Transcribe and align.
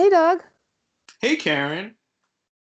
Hey, 0.00 0.08
Doug. 0.08 0.42
Hey, 1.20 1.36
Karen. 1.36 1.94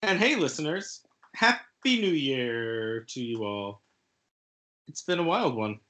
And 0.01 0.17
hey, 0.17 0.37
listeners. 0.37 1.05
Happy 1.35 2.01
New 2.01 2.13
Year 2.13 3.05
to 3.09 3.21
you 3.21 3.43
all. 3.43 3.83
It's 4.87 5.03
been 5.03 5.19
a 5.19 5.25
wild 5.25 5.57
one. 5.57 5.81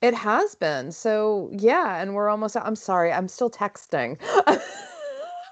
It 0.00 0.14
has 0.14 0.54
been. 0.54 0.92
So, 0.92 1.50
yeah, 1.52 2.00
and 2.00 2.14
we're 2.14 2.28
almost 2.28 2.56
I'm 2.56 2.76
sorry. 2.76 3.12
I'm 3.12 3.26
still 3.26 3.50
texting. 3.50 4.20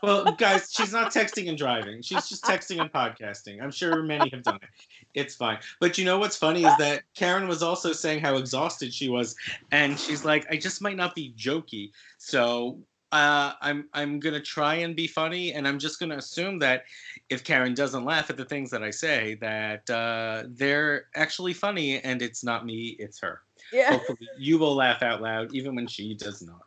well, 0.04 0.30
guys, 0.38 0.70
she's 0.72 0.92
not 0.92 1.10
texting 1.10 1.48
and 1.48 1.58
driving. 1.58 2.00
She's 2.00 2.28
just 2.28 2.44
texting 2.44 2.80
and 2.80 2.92
podcasting. 2.92 3.60
I'm 3.60 3.72
sure 3.72 4.00
many 4.04 4.28
have 4.28 4.44
done 4.44 4.60
it. 4.62 4.68
It's 5.14 5.34
fine. 5.34 5.58
But 5.80 5.98
you 5.98 6.04
know 6.04 6.20
what's 6.20 6.36
funny 6.36 6.62
is 6.62 6.76
that 6.76 7.02
Karen 7.16 7.48
was 7.48 7.64
also 7.64 7.92
saying 7.92 8.20
how 8.20 8.36
exhausted 8.36 8.94
she 8.94 9.08
was 9.08 9.34
and 9.72 9.98
she's 9.98 10.24
like 10.24 10.46
I 10.52 10.56
just 10.56 10.80
might 10.80 10.96
not 10.96 11.16
be 11.16 11.34
jokey. 11.36 11.90
So, 12.18 12.78
uh, 13.14 13.52
I'm 13.60 13.88
I'm 13.92 14.18
gonna 14.18 14.40
try 14.40 14.74
and 14.74 14.96
be 14.96 15.06
funny, 15.06 15.52
and 15.52 15.68
I'm 15.68 15.78
just 15.78 16.00
gonna 16.00 16.16
assume 16.16 16.58
that 16.58 16.82
if 17.30 17.44
Karen 17.44 17.72
doesn't 17.72 18.04
laugh 18.04 18.28
at 18.28 18.36
the 18.36 18.44
things 18.44 18.70
that 18.70 18.82
I 18.82 18.90
say, 18.90 19.36
that 19.36 19.88
uh, 19.88 20.48
they're 20.48 21.06
actually 21.14 21.52
funny, 21.52 22.00
and 22.00 22.20
it's 22.22 22.42
not 22.42 22.66
me, 22.66 22.96
it's 22.98 23.20
her. 23.20 23.42
Yeah. 23.72 23.92
Hopefully, 23.92 24.28
you 24.36 24.58
will 24.58 24.74
laugh 24.74 25.00
out 25.04 25.22
loud, 25.22 25.54
even 25.54 25.76
when 25.76 25.86
she 25.86 26.14
does 26.14 26.42
not. 26.42 26.66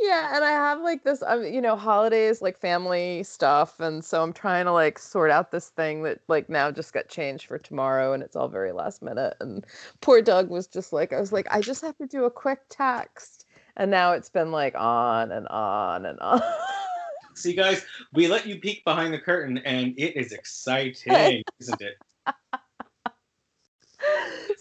Yeah, 0.00 0.34
and 0.34 0.44
I 0.44 0.50
have 0.50 0.80
like 0.80 1.04
this, 1.04 1.22
um, 1.24 1.44
you 1.44 1.60
know, 1.60 1.76
holidays, 1.76 2.42
like 2.42 2.58
family 2.58 3.22
stuff, 3.22 3.78
and 3.78 4.04
so 4.04 4.20
I'm 4.24 4.32
trying 4.32 4.64
to 4.64 4.72
like 4.72 4.98
sort 4.98 5.30
out 5.30 5.52
this 5.52 5.68
thing 5.68 6.02
that 6.02 6.18
like 6.26 6.48
now 6.48 6.72
just 6.72 6.92
got 6.92 7.06
changed 7.08 7.46
for 7.46 7.58
tomorrow, 7.58 8.12
and 8.12 8.24
it's 8.24 8.34
all 8.34 8.48
very 8.48 8.72
last 8.72 9.02
minute. 9.02 9.36
And 9.38 9.64
poor 10.00 10.20
Doug 10.20 10.50
was 10.50 10.66
just 10.66 10.92
like, 10.92 11.12
I 11.12 11.20
was 11.20 11.32
like, 11.32 11.46
I 11.48 11.60
just 11.60 11.82
have 11.82 11.96
to 11.98 12.06
do 12.08 12.24
a 12.24 12.30
quick 12.30 12.62
text 12.68 13.37
and 13.78 13.90
now 13.90 14.12
it's 14.12 14.28
been 14.28 14.50
like 14.50 14.74
on 14.76 15.32
and 15.32 15.48
on 15.48 16.04
and 16.04 16.18
on. 16.20 16.42
See, 17.34 17.54
guys, 17.54 17.86
we 18.12 18.26
let 18.26 18.46
you 18.46 18.58
peek 18.58 18.84
behind 18.84 19.14
the 19.14 19.18
curtain, 19.18 19.58
and 19.58 19.94
it 19.96 20.16
is 20.16 20.32
exciting, 20.32 21.44
isn't 21.60 21.80
it? 21.80 21.94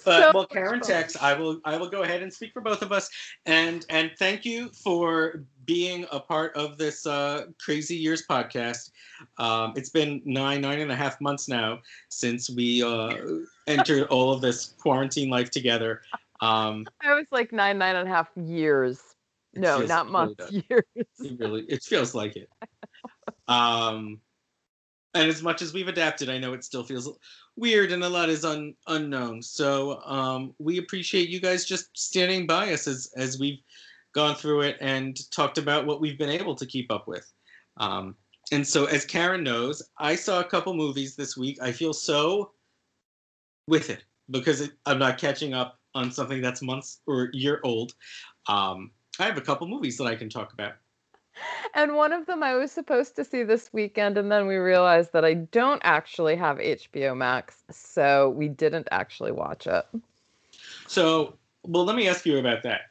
But 0.06 0.22
so 0.22 0.32
well, 0.34 0.46
Karen 0.46 0.80
Tex, 0.80 1.18
I 1.18 1.34
will 1.34 1.60
I 1.66 1.76
will 1.76 1.90
go 1.90 2.04
ahead 2.04 2.24
and 2.24 2.32
speak 2.32 2.54
for 2.54 2.62
both 2.62 2.82
of 2.82 2.94
us, 2.94 3.10
and 3.46 3.86
and 3.90 4.12
thank 4.18 4.46
you 4.46 4.70
for 4.70 5.44
being 5.66 6.06
a 6.14 6.20
part 6.20 6.56
of 6.56 6.78
this 6.78 7.06
uh, 7.06 7.48
crazy 7.60 7.96
years 7.98 8.26
podcast. 8.26 8.92
Um, 9.38 9.74
it's 9.76 9.90
been 9.90 10.22
nine 10.24 10.62
nine 10.62 10.80
and 10.80 10.92
a 10.94 10.96
half 10.96 11.20
months 11.20 11.50
now 11.50 11.80
since 12.08 12.50
we 12.50 12.82
uh, 12.82 13.18
entered 13.68 14.08
all 14.08 14.32
of 14.32 14.40
this 14.40 14.76
quarantine 14.80 15.30
life 15.30 15.52
together. 15.52 16.02
Um, 16.42 16.86
I 17.04 17.14
was 17.14 17.26
like 17.32 17.52
nine 17.52 17.78
nine 17.78 17.96
and 17.96 18.08
a 18.08 18.12
half 18.12 18.30
years. 18.36 19.02
No, 19.56 19.80
not 19.80 20.10
months, 20.10 20.52
years. 20.70 20.84
It 20.96 21.40
really, 21.40 21.64
it 21.64 21.84
feels 21.84 22.14
like 22.14 22.36
it. 22.36 22.50
um, 23.48 24.20
and 25.14 25.30
as 25.30 25.42
much 25.42 25.62
as 25.62 25.74
we've 25.74 25.88
adapted, 25.88 26.30
I 26.30 26.38
know 26.38 26.54
it 26.54 26.64
still 26.64 26.84
feels 26.84 27.18
weird 27.56 27.92
and 27.92 28.04
a 28.04 28.10
lot 28.10 28.30
is 28.30 28.46
un, 28.46 28.76
unknown. 28.86 29.42
So 29.42 30.00
um, 30.06 30.54
we 30.60 30.78
appreciate 30.78 31.30
you 31.30 31.40
guys 31.40 31.66
just 31.66 31.90
standing 31.98 32.46
by 32.46 32.72
us 32.72 32.88
as 32.88 33.12
as 33.18 33.40
we've 33.40 33.60
gone 34.14 34.36
through 34.36 34.62
it 34.62 34.78
and 34.80 35.18
talked 35.32 35.58
about 35.58 35.86
what 35.86 36.02
we've 36.02 36.18
been 36.18 36.30
able 36.30 36.56
to 36.56 36.66
keep 36.66 36.92
up 36.92 37.08
with. 37.08 37.32
Um, 37.78 38.16
and 38.52 38.66
so, 38.66 38.86
as 38.86 39.06
Karen 39.06 39.44
knows, 39.44 39.82
I 39.98 40.16
saw 40.16 40.40
a 40.40 40.44
couple 40.44 40.74
movies 40.74 41.16
this 41.16 41.36
week. 41.36 41.58
I 41.62 41.72
feel 41.72 41.94
so 41.94 42.52
with 43.68 43.90
it 43.90 44.04
because 44.30 44.62
it, 44.62 44.72
I'm 44.86 45.00
not 45.00 45.18
catching 45.18 45.54
up 45.54 45.77
on 45.98 46.12
something 46.12 46.42
that's 46.42 46.62
months 46.62 47.00
or 47.08 47.30
year 47.34 47.60
old. 47.64 47.96
Um, 48.48 48.92
I 49.20 49.26
have 49.26 49.38
a 49.38 49.42
couple 49.42 49.68
movies 49.68 49.98
that 49.98 50.06
I 50.06 50.16
can 50.16 50.30
talk 50.30 50.54
about. 50.54 50.74
And 51.76 51.96
one 51.96 52.14
of 52.14 52.26
them 52.26 52.42
I 52.42 52.56
was 52.56 52.72
supposed 52.72 53.16
to 53.16 53.24
see 53.24 53.44
this 53.44 53.70
weekend, 53.72 54.18
and 54.18 54.32
then 54.32 54.48
we 54.48 54.56
realized 54.56 55.14
that 55.14 55.26
I 55.26 55.36
don't 55.36 55.82
actually 55.84 56.36
have 56.36 56.58
HBO 56.58 57.16
Max, 57.16 57.64
so 57.70 58.30
we 58.30 58.48
didn't 58.48 58.88
actually 58.92 59.32
watch 59.32 59.68
it. 59.68 59.86
So, 60.88 61.36
well, 61.64 61.86
let 61.86 61.96
me 61.96 62.08
ask 62.08 62.26
you 62.26 62.40
about 62.40 62.64
that. 62.64 62.82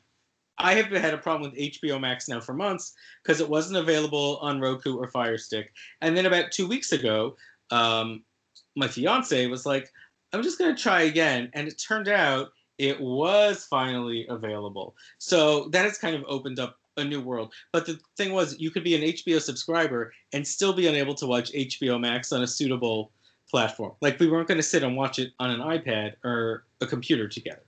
I 0.58 0.74
have 0.74 0.86
had 0.86 1.12
a 1.12 1.18
problem 1.18 1.50
with 1.50 1.60
HBO 1.60 2.00
Max 2.00 2.28
now 2.28 2.40
for 2.40 2.54
months 2.54 2.94
because 3.22 3.40
it 3.40 3.48
wasn't 3.48 3.78
available 3.78 4.38
on 4.40 4.60
Roku 4.60 4.96
or 4.96 5.08
Fire 5.08 5.38
Stick. 5.38 5.72
And 6.00 6.16
then 6.16 6.26
about 6.26 6.50
two 6.50 6.66
weeks 6.66 6.92
ago, 6.92 7.36
um, 7.70 8.22
my 8.74 8.88
fiance 8.88 9.46
was 9.48 9.66
like, 9.66 9.92
I'm 10.32 10.42
just 10.42 10.58
going 10.58 10.74
to 10.74 10.80
try 10.80 11.02
again. 11.02 11.50
And 11.52 11.68
it 11.68 11.74
turned 11.74 12.08
out 12.08 12.50
it 12.78 13.00
was 13.00 13.64
finally 13.64 14.26
available. 14.28 14.96
So 15.18 15.68
that 15.68 15.84
has 15.84 15.98
kind 15.98 16.14
of 16.14 16.24
opened 16.28 16.58
up 16.58 16.78
a 16.96 17.04
new 17.04 17.20
world. 17.20 17.52
But 17.72 17.86
the 17.86 17.98
thing 18.16 18.32
was, 18.32 18.58
you 18.58 18.70
could 18.70 18.84
be 18.84 18.94
an 18.94 19.02
HBO 19.02 19.40
subscriber 19.40 20.12
and 20.32 20.46
still 20.46 20.72
be 20.72 20.86
unable 20.86 21.14
to 21.14 21.26
watch 21.26 21.52
HBO 21.52 22.00
Max 22.00 22.32
on 22.32 22.42
a 22.42 22.46
suitable 22.46 23.12
platform. 23.50 23.92
Like 24.00 24.18
we 24.18 24.28
weren't 24.28 24.48
going 24.48 24.58
to 24.58 24.62
sit 24.62 24.82
and 24.82 24.96
watch 24.96 25.18
it 25.18 25.32
on 25.38 25.50
an 25.50 25.60
iPad 25.60 26.14
or 26.24 26.64
a 26.80 26.86
computer 26.86 27.28
together. 27.28 27.62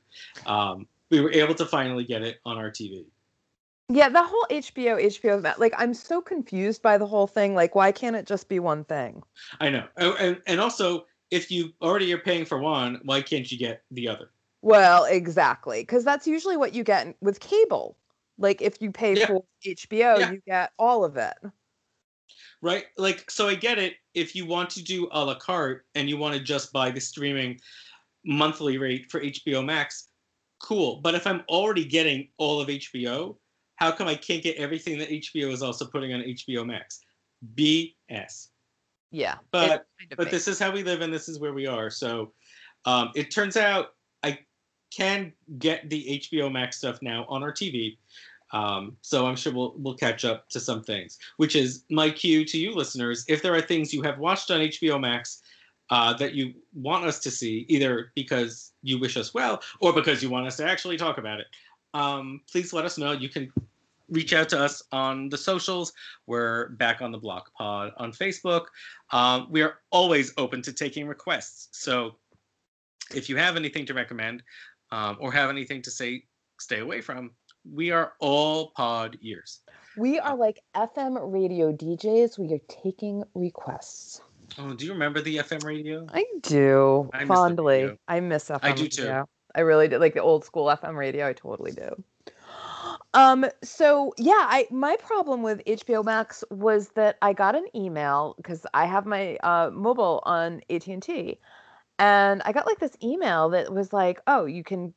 Um, 0.47 0.87
we 1.11 1.21
were 1.21 1.33
able 1.33 1.55
to 1.55 1.67
finally 1.67 2.05
get 2.05 2.23
it 2.23 2.41
on 2.45 2.59
our 2.59 2.71
TV. 2.71 3.05
Yeah, 3.91 4.11
the 4.11 4.23
whole 4.23 4.47
HBO, 4.51 5.03
HBO, 5.03 5.59
like 5.59 5.73
I'm 5.79 5.95
so 5.95 6.21
confused 6.21 6.83
by 6.83 6.99
the 6.99 7.07
whole 7.07 7.27
thing. 7.27 7.55
Like, 7.55 7.75
why 7.75 7.91
can't 7.91 8.17
it 8.17 8.27
just 8.27 8.49
be 8.49 8.59
one 8.59 8.85
thing? 8.85 9.23
I 9.61 9.71
know, 9.71 9.87
oh, 9.97 10.13
and 10.21 10.43
and 10.47 10.61
also, 10.61 11.07
if 11.31 11.51
you 11.51 11.73
already 11.81 12.13
are 12.13 12.19
paying 12.19 12.45
for 12.45 12.59
one, 12.59 13.01
why 13.05 13.23
can't 13.23 13.51
you 13.51 13.57
get 13.57 13.83
the 13.91 14.09
other? 14.09 14.29
Well, 14.63 15.05
exactly, 15.05 15.83
because 15.83 16.05
that's 16.05 16.27
usually 16.27 16.57
what 16.57 16.75
you 16.75 16.85
get 16.85 17.15
with 17.21 17.41
cable. 17.41 17.97
Like 18.39 18.63
if 18.63 18.81
you 18.81 18.91
pay 18.91 19.17
yeah. 19.17 19.27
for 19.27 19.45
HBO, 19.65 20.19
yeah. 20.19 20.31
you 20.31 20.43
get 20.47 20.73
all 20.79 21.05
of 21.05 21.17
it. 21.17 21.35
Right? 22.61 22.87
Like, 22.97 23.31
so 23.31 23.49
I 23.49 23.55
get 23.55 23.79
it. 23.79 23.95
If 24.15 24.35
you 24.35 24.47
want 24.47 24.71
to 24.71 24.83
do 24.83 25.09
a 25.13 25.25
la 25.25 25.35
carte 25.37 25.85
and 25.95 26.09
you 26.09 26.17
want 26.17 26.35
to 26.35 26.41
just 26.41 26.73
buy 26.73 26.91
the 26.91 27.01
streaming 27.01 27.61
monthly 28.25 28.79
rate 28.79 29.11
for 29.11 29.21
HBO 29.21 29.65
Max, 29.65 30.09
cool. 30.63 30.97
But 30.97 31.15
if 31.15 31.27
I'm 31.27 31.43
already 31.49 31.85
getting 31.85 32.29
all 32.37 32.61
of 32.61 32.69
HBO, 32.69 33.37
how 33.77 33.93
come 33.93 34.09
I 34.09 34.17
can't 34.17 34.43
get 34.43 34.57
everything 34.57 34.99
that 34.99 35.09
HBO 35.09 35.53
is 35.53 35.63
also 35.63 35.87
putting 35.87 36.13
on 36.13 36.21
HBO 36.21 36.67
Max? 36.67 37.01
BS. 37.55 38.49
Yeah. 39.11 39.37
But 39.53 39.69
kind 39.69 40.13
of 40.13 40.19
but 40.19 40.31
this 40.31 40.49
is 40.49 40.59
how 40.59 40.71
we 40.71 40.83
live 40.83 41.01
and 41.01 41.13
this 41.13 41.29
is 41.29 41.39
where 41.39 41.53
we 41.53 41.67
are. 41.67 41.91
So 41.91 42.33
um, 42.85 43.11
it 43.15 43.31
turns 43.31 43.57
out 43.57 43.95
can 44.91 45.33
get 45.59 45.89
the 45.91 46.21
HBO 46.23 46.51
Max 46.51 46.79
stuff 46.79 47.01
now 47.03 47.27
on 47.29 47.43
our 47.43 47.53
TV. 47.53 47.97
Um, 48.53 48.97
so 49.03 49.27
I'm 49.27 49.37
sure 49.37 49.53
we'll 49.53 49.75
we'll 49.77 49.97
catch 49.97 50.25
up 50.25 50.49
to 50.51 50.61
some 50.61 50.83
things. 50.83 51.19
Which 51.37 51.55
is 51.55 51.85
my 51.91 52.11
cue 52.11 52.45
to 52.47 52.59
you 52.59 52.75
listeners. 52.75 53.25
If 53.29 53.43
there 53.43 53.55
are 53.55 53.61
things 53.61 53.93
you 53.93 54.03
have 54.03 54.19
watched 54.19 54.51
on 54.51 54.61
HBO 54.61 55.01
Max 55.01 55.43
uh, 55.91 56.15
that 56.15 56.35
you 56.35 56.55
want 56.75 57.05
us 57.05 57.19
to 57.21 57.31
see, 57.31 57.67
either 57.69 58.13
because 58.15 58.73
you 58.83 58.99
wish 58.99 59.17
us 59.17 59.35
well 59.35 59.63
or 59.81 59.93
because 59.93 60.23
you 60.23 60.31
want 60.31 60.47
us 60.47 60.57
to 60.59 60.67
actually 60.67 60.97
talk 60.97 61.19
about 61.19 61.41
it, 61.41 61.47
um, 61.95 62.41
please 62.51 62.73
let 62.73 62.85
us 62.85 62.99
know. 62.99 63.13
You 63.13 63.29
can 63.29 63.53
reach 64.11 64.33
out 64.33 64.49
to 64.51 64.59
us 64.59 64.83
on 64.93 65.29
the 65.29 65.37
socials. 65.37 65.93
We're 66.27 66.69
back 66.71 67.03
on 67.03 67.13
the 67.13 67.19
Block 67.19 67.53
Pod 67.55 67.93
on 67.99 68.13
Facebook. 68.13 68.67
Um, 69.13 69.49
we 69.51 69.63
are 69.63 69.79
always 69.91 70.33
open 70.39 70.63
to 70.63 70.73
taking 70.73 71.07
requests. 71.07 71.69
So 71.73 72.17
if 73.15 73.29
you 73.29 73.37
have 73.37 73.57
anything 73.57 73.87
to 73.87 73.95
recommend 73.95 74.43
um, 74.91 75.17
or 75.21 75.33
have 75.33 75.51
anything 75.51 75.83
to 75.83 75.91
say, 75.91 76.25
stay 76.59 76.81
away 76.81 77.01
from, 77.01 77.31
we 77.71 77.91
are 77.91 78.13
all 78.21 78.73
pod 78.77 79.19
ears. 79.23 79.61
We 79.97 80.19
are 80.19 80.37
like 80.37 80.63
FM 80.77 81.19
radio 81.33 81.73
DJs. 81.73 82.39
We 82.39 82.55
are 82.55 82.61
taking 82.69 83.25
requests. 83.35 84.21
Oh, 84.57 84.73
do 84.75 84.87
you 84.87 84.93
remember 84.93 85.21
the 85.21 85.37
FM 85.39 85.65
radio? 85.65 86.07
I 86.13 86.25
do 86.43 87.11
I 87.13 87.25
fondly. 87.25 87.97
I 88.07 88.21
miss 88.21 88.49
FM. 88.49 88.63
Radio. 88.63 88.71
I 88.71 88.77
do 88.77 88.89
too. 88.89 89.03
Radio. 89.03 89.29
I 89.55 89.61
really 89.61 89.89
do. 89.89 89.99
Like 89.99 90.15
the 90.15 90.23
old 90.23 90.45
school 90.45 90.67
FM 90.67 90.97
radio. 90.97 91.27
I 91.27 91.33
totally 91.33 91.73
do. 91.73 92.03
Um. 93.15 93.47
So 93.63 94.15
yeah, 94.19 94.47
I 94.49 94.67
my 94.71 94.97
problem 94.97 95.43
with 95.43 95.65
HBO 95.65 96.05
Max 96.05 96.45
was 96.51 96.91
that 96.91 97.17
I 97.23 97.33
got 97.33 97.55
an 97.55 97.67
email 97.75 98.35
because 98.37 98.67
I 98.75 98.87
have 98.87 99.07
my 99.07 99.37
uh, 99.37 99.71
mobile 99.73 100.23
on 100.25 100.61
AT 100.71 100.87
and 100.87 101.03
T, 101.03 101.39
and 101.99 102.43
I 102.45 102.53
got 102.53 102.67
like 102.67 102.79
this 102.79 102.97
email 103.03 103.51
that 103.51 103.73
was 103.73 103.93
like, 103.93 104.21
"Oh, 104.27 104.47
you 104.47 104.63
can 104.65 104.95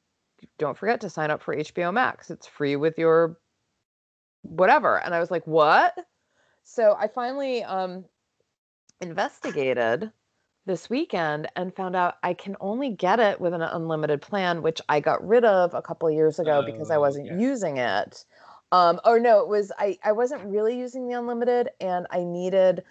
don't 0.57 0.77
forget 0.77 1.01
to 1.01 1.09
sign 1.09 1.31
up 1.31 1.42
for 1.42 1.56
HBO 1.56 1.94
Max. 1.94 2.30
It's 2.30 2.48
free 2.48 2.75
with 2.75 2.98
your 2.98 3.38
whatever." 4.44 4.98
And 4.98 5.13
I 5.13 5.19
was 5.19 5.31
like, 5.31 5.45
"What?" 5.48 5.94
So 6.63 6.95
I 6.98 7.07
finally 7.07 7.63
um 7.63 8.06
investigated 9.01 10.12
this 10.65 10.89
weekend 10.89 11.48
and 11.56 11.75
found 11.75 11.95
out 11.95 12.15
I 12.21 12.33
can 12.33 12.56
only 12.59 12.92
get 12.92 13.19
it 13.19 13.42
with 13.42 13.53
an 13.53 13.62
unlimited 13.62 14.21
plan, 14.21 14.62
which 14.62 14.80
I 14.88 15.00
got 15.00 15.25
rid 15.27 15.44
of 15.44 15.74
a 15.74 15.81
couple 15.81 16.07
of 16.07 16.13
years 16.13 16.38
ago 16.39 16.62
because 16.63 16.92
I 16.92 16.98
oh, 16.98 17.01
wasn't 17.01 17.25
yeah. 17.27 17.39
using 17.39 17.77
it. 17.77 18.25
Um, 18.71 19.00
or 19.03 19.19
no, 19.19 19.39
it 19.39 19.48
was 19.48 19.71
I 19.77 19.98
I 20.03 20.12
wasn't 20.12 20.45
really 20.45 20.77
using 20.77 21.07
the 21.07 21.18
unlimited, 21.18 21.69
and 21.81 22.07
I 22.12 22.24
needed 22.24 22.83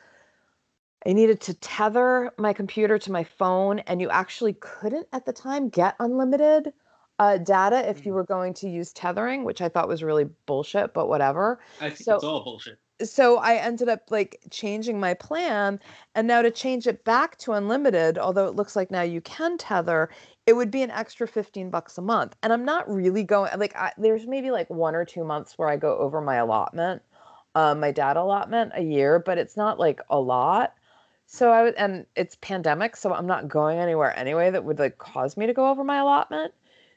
I 1.07 1.13
needed 1.13 1.41
to 1.43 1.55
tether 1.55 2.31
my 2.37 2.53
computer 2.53 2.99
to 2.99 3.13
my 3.13 3.25
phone, 3.25 3.79
and 3.81 4.01
you 4.01 4.11
actually 4.11 4.55
couldn't 4.55 5.09
at 5.13 5.25
the 5.25 5.33
time 5.33 5.69
get 5.69 5.97
unlimited 5.99 6.73
uh, 7.21 7.37
data 7.37 7.89
if 7.89 8.07
you 8.07 8.13
mm. 8.13 8.17
were 8.17 8.25
going 8.25 8.55
to 8.55 8.69
use 8.69 8.93
tethering, 8.93 9.45
which 9.45 9.61
I 9.61 9.69
thought 9.69 9.89
was 9.89 10.03
really 10.03 10.25
bullshit, 10.47 10.95
but 10.95 11.07
whatever. 11.07 11.61
I 11.81 11.91
think 11.91 12.01
so, 12.01 12.15
it's 12.17 12.25
all 12.25 12.43
bullshit. 12.43 12.79
so 13.03 13.37
I 13.37 13.57
ended 13.57 13.91
up 13.91 14.11
like 14.11 14.41
changing 14.51 14.99
my 14.99 15.13
plan. 15.13 15.81
And 16.15 16.27
now 16.27 16.41
to 16.41 16.51
change 16.51 16.87
it 16.87 17.05
back 17.05 17.37
to 17.39 17.53
unlimited, 17.53 18.17
although 18.17 18.47
it 18.47 18.57
looks 18.57 18.75
like 18.75 18.91
now 18.91 19.03
you 19.03 19.21
can 19.21 19.59
tether, 19.59 20.09
it 20.47 20.55
would 20.55 20.71
be 20.71 20.83
an 20.83 20.91
extra 20.91 21.29
15 21.29 21.69
bucks 21.69 21.99
a 21.99 22.03
month. 22.03 22.37
And 22.43 22.55
I'm 22.55 22.65
not 22.65 22.91
really 22.91 23.23
going 23.23 23.51
like 23.59 23.77
I, 23.77 23.93
there's 23.99 24.27
maybe 24.27 24.51
like 24.51 24.71
one 24.71 24.95
or 24.95 25.05
two 25.05 25.25
months 25.25 25.59
where 25.59 25.69
I 25.69 25.77
go 25.77 25.99
over 25.99 26.23
my 26.23 26.37
allotment, 26.37 27.03
uh, 27.55 27.75
my 27.75 27.91
data 27.93 28.21
allotment 28.21 28.73
a 28.75 28.83
year, 28.83 29.19
but 29.19 29.37
it's 29.37 29.59
not 29.59 29.79
like 29.79 30.01
a 30.09 30.19
lot. 30.19 30.73
So 31.33 31.53
I 31.53 31.63
would, 31.63 31.77
and 31.77 32.07
it's 32.17 32.37
pandemic, 32.41 32.97
so 32.97 33.15
I'm 33.15 33.29
not 33.29 33.47
going 33.47 33.79
anywhere 33.79 34.13
anyway 34.19 34.51
that 34.51 34.65
would 34.65 34.81
like 34.81 34.99
cause 34.99 35.37
me 35.37 35.47
to 35.47 35.53
go 35.53 35.71
over 35.71 35.85
my 35.85 35.99
allotment. 35.99 36.53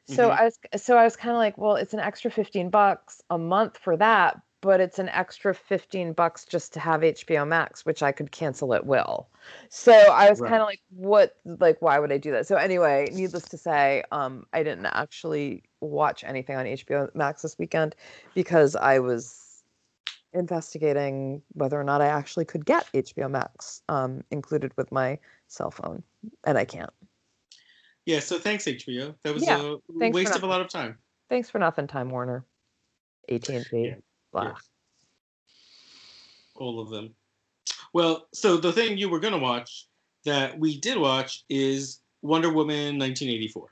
So 0.08 0.30
mm-hmm. 0.30 0.42
I 0.42 0.46
was, 0.46 0.60
so 0.84 0.98
I 0.98 1.04
was 1.04 1.16
kind 1.16 1.34
of 1.34 1.38
like, 1.38 1.56
well, 1.56 1.76
it's 1.76 1.94
an 1.94 2.00
extra 2.00 2.32
15 2.32 2.72
bucks 2.72 3.22
a 3.30 3.38
month 3.38 3.78
for 3.78 3.96
that, 3.98 4.42
but 4.62 4.82
it's 4.82 4.98
an 4.98 5.08
extra 5.10 5.54
15 5.54 6.14
bucks 6.14 6.46
just 6.46 6.74
to 6.74 6.80
have 6.80 7.02
HBO 7.02 7.48
Max, 7.48 7.86
which 7.86 8.02
I 8.02 8.12
could 8.12 8.32
cancel 8.32 8.74
at 8.74 8.88
will. 8.88 9.30
So 9.70 9.94
I 9.94 10.32
was 10.32 10.40
right. 10.40 10.50
kind 10.50 10.64
of 10.64 10.68
like, 10.68 10.82
what, 10.90 11.36
like, 11.46 11.80
why 11.84 12.00
would 12.00 12.12
I 12.12 12.18
do 12.18 12.32
that? 12.32 12.48
So 12.48 12.56
anyway, 12.56 13.10
needless 13.14 13.44
to 13.50 13.58
say, 13.58 14.04
um, 14.12 14.48
I 14.52 14.64
didn't 14.64 14.88
actually 14.88 15.62
watch 15.80 16.24
anything 16.24 16.56
on 16.56 16.66
HBO 16.66 17.14
Max 17.14 17.44
this 17.44 17.60
weekend 17.60 17.96
because 18.34 18.76
I 18.76 18.98
was 18.98 19.43
investigating 20.34 21.42
whether 21.54 21.80
or 21.80 21.84
not 21.84 22.02
I 22.02 22.08
actually 22.08 22.46
could 22.46 22.66
get 22.66 22.92
HBO 22.94 23.30
Max 23.30 23.82
um, 23.90 24.24
included 24.32 24.72
with 24.78 24.92
my 24.92 25.20
cell 25.48 25.72
phone, 25.72 26.04
and 26.46 26.58
I 26.58 26.66
can't. 26.66 26.90
Yeah, 28.06 28.20
so 28.20 28.38
thanks 28.38 28.66
HBO. 28.66 29.16
That 29.24 29.34
was 29.34 29.44
yeah, 29.44 29.76
a 30.00 30.10
waste 30.10 30.36
of 30.36 30.44
a 30.44 30.48
lot 30.48 30.62
of 30.62 30.68
time. 30.68 30.98
Thanks 31.30 31.50
for 31.50 31.60
nothing, 31.60 31.88
Time 31.88 32.10
Warner, 32.10 32.46
AT 33.30 33.48
and 33.50 33.66
T, 33.66 33.94
blah. 34.32 34.56
All 36.56 36.80
of 36.80 36.90
them. 36.90 37.16
Well, 37.94 38.28
so 38.34 38.58
the 38.58 38.72
thing 38.72 38.98
you 38.98 39.10
were 39.10 39.20
gonna 39.20 39.38
watch 39.38 39.88
that 40.26 40.58
we 40.60 40.80
did 40.80 40.98
watch 40.98 41.44
is 41.50 42.02
Wonder 42.22 42.50
Woman 42.50 42.98
1984 42.98 43.70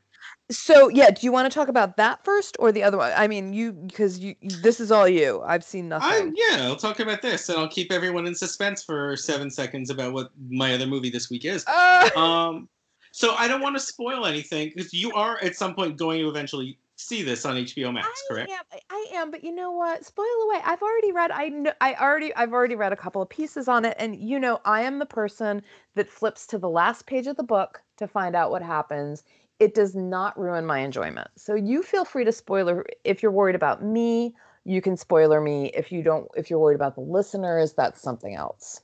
so 0.51 0.89
yeah 0.89 1.09
do 1.09 1.25
you 1.25 1.31
want 1.31 1.51
to 1.51 1.53
talk 1.53 1.67
about 1.67 1.97
that 1.97 2.23
first 2.23 2.55
or 2.59 2.71
the 2.71 2.83
other 2.83 2.97
one? 2.97 3.11
I 3.15 3.27
mean 3.27 3.53
you 3.53 3.71
because 3.71 4.19
you 4.19 4.35
this 4.41 4.79
is 4.79 4.91
all 4.91 5.07
you. 5.07 5.41
I've 5.45 5.63
seen 5.63 5.89
nothing. 5.89 6.29
I, 6.29 6.31
yeah 6.35 6.67
i'll 6.67 6.75
talk 6.75 6.99
about 6.99 7.21
this 7.21 7.49
and 7.49 7.57
i'll 7.57 7.67
keep 7.69 7.91
everyone 7.91 8.27
in 8.27 8.35
suspense 8.35 8.83
for 8.83 9.15
seven 9.15 9.49
seconds 9.49 9.89
about 9.89 10.13
what 10.13 10.31
my 10.49 10.73
other 10.73 10.87
movie 10.87 11.09
this 11.09 11.29
week 11.29 11.45
is. 11.45 11.65
Uh. 11.67 12.09
um 12.15 12.69
so 13.13 13.35
i 13.35 13.47
don't 13.47 13.61
want 13.61 13.75
to 13.75 13.79
spoil 13.79 14.25
anything 14.25 14.71
because 14.73 14.93
you 14.93 15.11
are 15.13 15.37
at 15.43 15.55
some 15.55 15.75
point 15.75 15.97
going 15.97 16.19
to 16.19 16.29
eventually 16.29 16.77
see 16.95 17.23
this 17.23 17.45
on 17.45 17.55
hbo 17.55 17.93
max 17.93 18.07
I 18.07 18.33
correct? 18.33 18.51
am, 18.51 18.79
i 18.89 19.07
am 19.13 19.31
but 19.31 19.43
you 19.43 19.53
know 19.53 19.71
what? 19.71 20.05
Spoil 20.05 20.25
away. 20.45 20.61
I've 20.63 20.81
already 20.81 21.11
read 21.11 21.31
i 21.31 21.49
know 21.49 21.73
i 21.81 21.95
already 21.95 22.33
i've 22.35 22.53
already 22.53 22.75
read 22.75 22.93
a 22.93 22.95
couple 22.95 23.21
of 23.21 23.29
pieces 23.29 23.67
on 23.67 23.85
it 23.85 23.95
and 23.99 24.15
you 24.15 24.39
know 24.39 24.59
i 24.65 24.81
am 24.81 24.99
the 24.99 25.05
person 25.05 25.61
that 25.95 26.09
flips 26.09 26.45
to 26.47 26.57
the 26.57 26.69
last 26.69 27.05
page 27.05 27.27
of 27.27 27.37
the 27.37 27.43
book 27.43 27.81
to 27.97 28.07
find 28.07 28.35
out 28.35 28.51
what 28.51 28.61
happens 28.61 29.23
it 29.61 29.75
does 29.75 29.93
not 29.93 30.37
ruin 30.39 30.65
my 30.65 30.79
enjoyment. 30.79 31.27
So 31.35 31.53
you 31.53 31.83
feel 31.83 32.03
free 32.03 32.25
to 32.25 32.31
spoiler 32.31 32.83
if 33.03 33.21
you're 33.21 33.31
worried 33.31 33.53
about 33.53 33.83
me, 33.83 34.33
you 34.65 34.81
can 34.81 34.97
spoiler 34.97 35.39
me. 35.39 35.67
If 35.75 35.91
you 35.91 36.01
don't 36.01 36.27
if 36.35 36.49
you're 36.49 36.57
worried 36.57 36.75
about 36.75 36.95
the 36.95 37.01
listeners, 37.01 37.73
that's 37.73 38.01
something 38.01 38.33
else. 38.33 38.81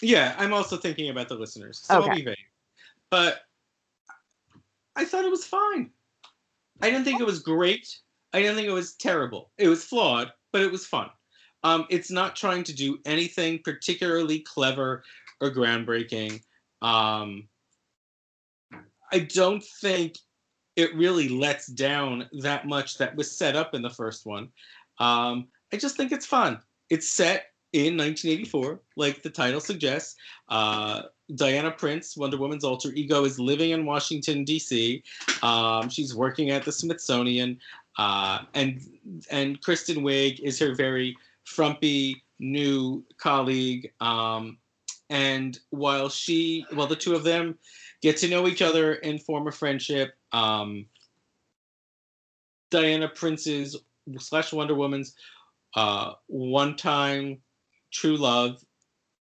Yeah, 0.00 0.36
I'm 0.38 0.52
also 0.52 0.76
thinking 0.76 1.10
about 1.10 1.28
the 1.28 1.34
listeners. 1.34 1.80
So 1.82 1.98
okay. 1.98 2.10
I'll 2.10 2.16
be 2.16 2.22
vague. 2.22 2.36
But 3.10 3.40
I 4.94 5.04
thought 5.04 5.24
it 5.24 5.32
was 5.32 5.44
fine. 5.44 5.90
I 6.80 6.90
didn't 6.90 7.04
think 7.04 7.20
it 7.20 7.26
was 7.26 7.40
great. 7.40 7.98
I 8.32 8.40
didn't 8.40 8.54
think 8.54 8.68
it 8.68 8.72
was 8.72 8.94
terrible. 8.94 9.50
It 9.58 9.66
was 9.66 9.84
flawed, 9.84 10.32
but 10.52 10.62
it 10.62 10.70
was 10.70 10.86
fun. 10.86 11.10
Um, 11.64 11.86
it's 11.90 12.10
not 12.10 12.36
trying 12.36 12.62
to 12.64 12.72
do 12.72 12.98
anything 13.04 13.60
particularly 13.64 14.40
clever 14.40 15.02
or 15.40 15.50
groundbreaking. 15.50 16.40
Um, 16.82 17.48
I 19.14 19.20
don't 19.20 19.62
think 19.62 20.18
it 20.74 20.92
really 20.96 21.28
lets 21.28 21.68
down 21.68 22.28
that 22.40 22.66
much 22.66 22.98
that 22.98 23.14
was 23.14 23.30
set 23.30 23.54
up 23.54 23.72
in 23.72 23.80
the 23.80 23.90
first 23.90 24.26
one. 24.26 24.48
Um, 24.98 25.46
I 25.72 25.76
just 25.76 25.96
think 25.96 26.10
it's 26.10 26.26
fun. 26.26 26.58
It's 26.90 27.08
set 27.08 27.52
in 27.72 27.96
1984, 27.96 28.80
like 28.96 29.22
the 29.22 29.30
title 29.30 29.60
suggests. 29.60 30.16
Uh, 30.48 31.02
Diana 31.36 31.70
Prince, 31.70 32.16
Wonder 32.16 32.36
Woman's 32.36 32.64
alter 32.64 32.90
ego, 32.92 33.24
is 33.24 33.38
living 33.38 33.70
in 33.70 33.86
Washington 33.86 34.42
D.C. 34.44 35.04
Um, 35.44 35.88
she's 35.88 36.12
working 36.14 36.50
at 36.50 36.64
the 36.64 36.72
Smithsonian, 36.72 37.60
uh, 37.98 38.40
and 38.54 38.80
and 39.30 39.62
Kristen 39.62 39.98
Wiig 39.98 40.40
is 40.40 40.58
her 40.58 40.74
very 40.74 41.16
frumpy 41.44 42.24
new 42.40 43.04
colleague. 43.18 43.92
Um, 44.00 44.58
and 45.08 45.58
while 45.70 46.08
she, 46.08 46.66
well, 46.74 46.86
the 46.86 46.96
two 46.96 47.14
of 47.14 47.22
them 47.22 47.56
get 48.04 48.18
to 48.18 48.28
know 48.28 48.46
each 48.46 48.60
other 48.60 48.92
and 48.92 49.22
form 49.22 49.48
a 49.48 49.50
friendship. 49.50 50.14
Um, 50.30 50.84
Diana 52.70 53.08
Prince's 53.08 53.78
slash 54.18 54.52
Wonder 54.52 54.74
Woman's 54.74 55.14
uh, 55.74 56.12
one 56.26 56.76
time 56.76 57.40
true 57.90 58.18
love 58.18 58.62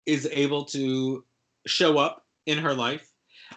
is 0.07 0.27
able 0.31 0.65
to 0.65 1.23
show 1.67 1.99
up 1.99 2.25
in 2.47 2.57
her 2.57 2.73
life 2.73 3.07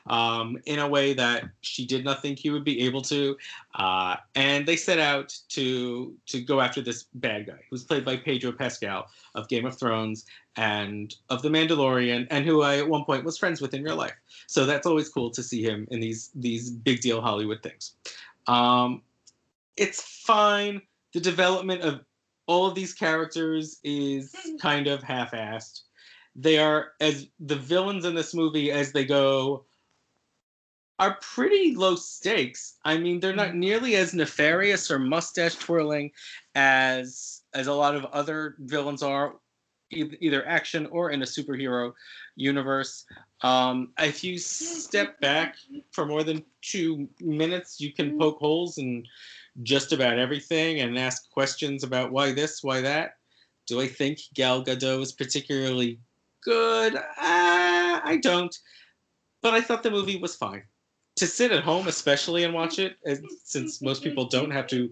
um, 0.07 0.59
in 0.67 0.79
a 0.79 0.89
way 0.89 1.15
that 1.15 1.45
she 1.61 1.87
did 1.87 2.05
not 2.05 2.21
think 2.21 2.39
he 2.39 2.51
would 2.51 2.65
be 2.65 2.83
able 2.83 3.03
to. 3.03 3.37
Uh, 3.75 4.17
and 4.35 4.67
they 4.67 4.77
set 4.77 4.99
out 4.99 5.37
to 5.51 6.15
to 6.27 6.41
go 6.41 6.61
after 6.61 6.81
this 6.81 7.05
bad 7.15 7.47
guy, 7.47 7.61
who's 7.71 7.85
played 7.85 8.05
by 8.05 8.17
Pedro 8.17 8.53
Pascal 8.53 9.07
of 9.35 9.49
Game 9.49 9.67
of 9.67 9.79
Thrones 9.79 10.27
and 10.57 11.15
of 11.31 11.43
The 11.43 11.49
Mandalorian, 11.49 12.27
and 12.31 12.45
who 12.45 12.63
I 12.63 12.79
at 12.79 12.89
one 12.89 13.05
point 13.05 13.25
was 13.25 13.39
friends 13.39 13.61
with 13.61 13.75
in 13.75 13.83
real 13.83 13.97
life. 13.97 14.15
So 14.47 14.67
that's 14.67 14.87
always 14.87 15.09
cool 15.09 15.31
to 15.31 15.43
see 15.43 15.63
him 15.63 15.89
in 15.91 16.01
these 16.01 16.31
these 16.35 16.71
big 16.71 17.01
deal 17.01 17.21
Hollywood 17.21 17.63
things. 17.63 17.95
Um, 18.47 19.03
it's 19.77 20.03
fine. 20.03 20.83
The 21.13 21.21
development 21.21 21.83
of 21.83 22.01
all 22.47 22.67
of 22.67 22.75
these 22.75 22.93
characters 22.93 23.81
is 23.83 24.35
kind 24.61 24.87
of 24.87 25.03
half-assed. 25.03 25.83
They 26.37 26.59
are 26.59 26.89
as 27.01 27.29
the 27.41 27.57
villains 27.57 28.05
in 28.05 28.15
this 28.15 28.35
movie 28.35 28.71
as 28.71 28.93
they 28.93 29.05
go 29.05 29.65
are 30.99 31.19
pretty 31.21 31.75
low 31.75 31.97
stakes. 31.97 32.77
I 32.85 32.99
mean, 32.99 33.21
they're 33.21 33.35
not 33.35 33.51
mm. 33.51 33.57
nearly 33.57 33.97
as 33.97 34.15
nefarious 34.15 34.91
or 34.91 34.99
mustache 34.99 35.57
twirling 35.57 36.13
as 36.55 37.43
as 37.55 37.67
a 37.67 37.73
lot 37.73 37.95
of 37.95 38.05
other 38.07 38.57
villains 38.61 39.03
are, 39.03 39.37
either 39.91 40.47
action 40.47 40.87
or 40.87 41.11
in 41.11 41.23
a 41.23 41.27
superhero 41.27 41.93
universe. 42.37 43.05
Um, 43.43 43.93
if 43.99 44.25
you 44.25 44.39
step 44.39 45.21
back 45.21 45.57
for 45.93 46.05
more 46.05 46.25
than 46.25 46.45
two 46.63 47.09
minutes, 47.21 47.81
you 47.81 47.93
can 47.93 48.19
poke 48.19 48.39
holes 48.39 48.79
in 48.79 49.05
just 49.63 49.93
about 49.93 50.19
everything 50.19 50.81
and 50.81 50.99
ask 50.99 51.31
questions 51.31 51.85
about 51.85 52.11
why 52.11 52.33
this, 52.33 52.65
why 52.65 52.81
that. 52.81 53.19
Do 53.67 53.81
I 53.81 53.87
think 53.87 54.19
Gal 54.35 54.65
Gadot 54.65 55.01
is 55.01 55.13
particularly 55.13 56.01
good? 56.43 56.97
Uh, 56.97 57.01
I 57.17 58.19
don't. 58.21 58.57
But 59.43 59.55
I 59.55 59.61
thought 59.61 59.83
the 59.83 59.91
movie 59.91 60.19
was 60.19 60.35
fine 60.35 60.65
to 61.17 61.27
sit 61.27 61.53
at 61.53 61.63
home, 61.63 61.89
especially 61.89 62.45
and 62.45 62.53
watch 62.53 62.79
it, 62.79 62.97
since 63.45 63.81
most 63.81 64.03
people 64.03 64.27
don't 64.27 64.51
have 64.51 64.67
to 64.69 64.91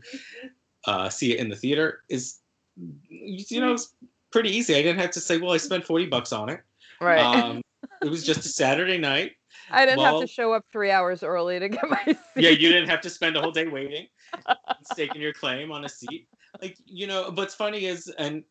uh, 0.87 1.09
see 1.09 1.33
it 1.33 1.41
in 1.41 1.49
the 1.49 1.57
theater, 1.57 2.03
is 2.09 2.39
you 2.77 3.61
know 3.61 3.73
it's 3.73 3.95
pretty 4.31 4.51
easy. 4.51 4.75
I 4.75 4.83
didn't 4.83 5.01
have 5.01 5.11
to 5.13 5.21
say, 5.21 5.39
well, 5.39 5.53
I 5.53 5.57
spent 5.57 5.85
forty 5.85 6.07
bucks 6.07 6.33
on 6.33 6.49
it. 6.49 6.61
Right. 7.01 7.19
Um, 7.19 7.63
it 8.03 8.11
was 8.11 8.25
just 8.25 8.45
a 8.45 8.49
Saturday 8.49 8.99
night. 8.99 9.33
I 9.71 9.85
didn't 9.85 9.99
well, 9.99 10.21
have 10.21 10.29
to 10.29 10.33
show 10.33 10.53
up 10.53 10.65
three 10.73 10.91
hours 10.91 11.23
early 11.23 11.59
to 11.59 11.69
get 11.69 11.89
my 11.89 12.03
seat. 12.05 12.17
Yeah, 12.37 12.51
you 12.51 12.69
didn't 12.69 12.89
have 12.89 13.01
to 13.03 13.11
spend 13.11 13.37
a 13.37 13.41
whole 13.41 13.53
day 13.53 13.67
waiting, 13.67 14.07
staking 14.93 15.21
your 15.21 15.33
claim 15.33 15.73
on 15.73 15.85
a 15.85 15.89
seat. 15.89 16.29
Like 16.61 16.77
you 16.87 17.07
know, 17.07 17.31
what's 17.35 17.55
funny 17.55 17.87
is, 17.87 18.13
and 18.19 18.45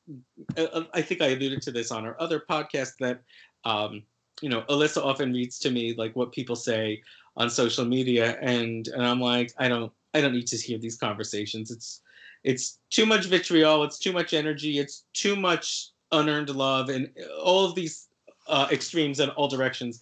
uh, 0.57 0.83
I 0.93 1.01
think 1.01 1.21
I 1.21 1.27
alluded 1.27 1.61
to 1.63 1.71
this 1.71 1.91
on 1.91 2.05
our 2.05 2.15
other 2.19 2.43
podcast 2.49 2.93
that, 2.99 3.21
um, 3.63 4.03
you 4.41 4.49
know, 4.49 4.61
Alyssa 4.69 5.03
often 5.03 5.33
reads 5.33 5.59
to 5.59 5.69
me 5.69 5.93
like 5.95 6.15
what 6.15 6.31
people 6.31 6.55
say 6.55 7.01
on 7.38 7.50
social 7.50 7.85
media 7.85 8.38
and 8.41 8.88
and 8.89 9.05
I'm 9.05 9.19
like 9.19 9.53
I 9.57 9.67
don't 9.67 9.91
I 10.13 10.21
don't 10.21 10.33
need 10.33 10.47
to 10.47 10.57
hear 10.57 10.77
these 10.77 10.97
conversations. 10.97 11.71
It's 11.71 12.01
it's 12.43 12.79
too 12.89 13.05
much 13.05 13.25
vitriol, 13.25 13.83
it's 13.83 14.00
too 14.00 14.11
much 14.11 14.33
energy, 14.33 14.79
it's 14.79 15.05
too 15.13 15.35
much 15.35 15.89
unearned 16.11 16.50
love 16.50 16.89
and 16.89 17.09
all 17.41 17.65
of 17.65 17.75
these 17.75 18.07
uh, 18.47 18.67
extremes 18.71 19.19
in 19.19 19.29
all 19.29 19.47
directions. 19.47 20.00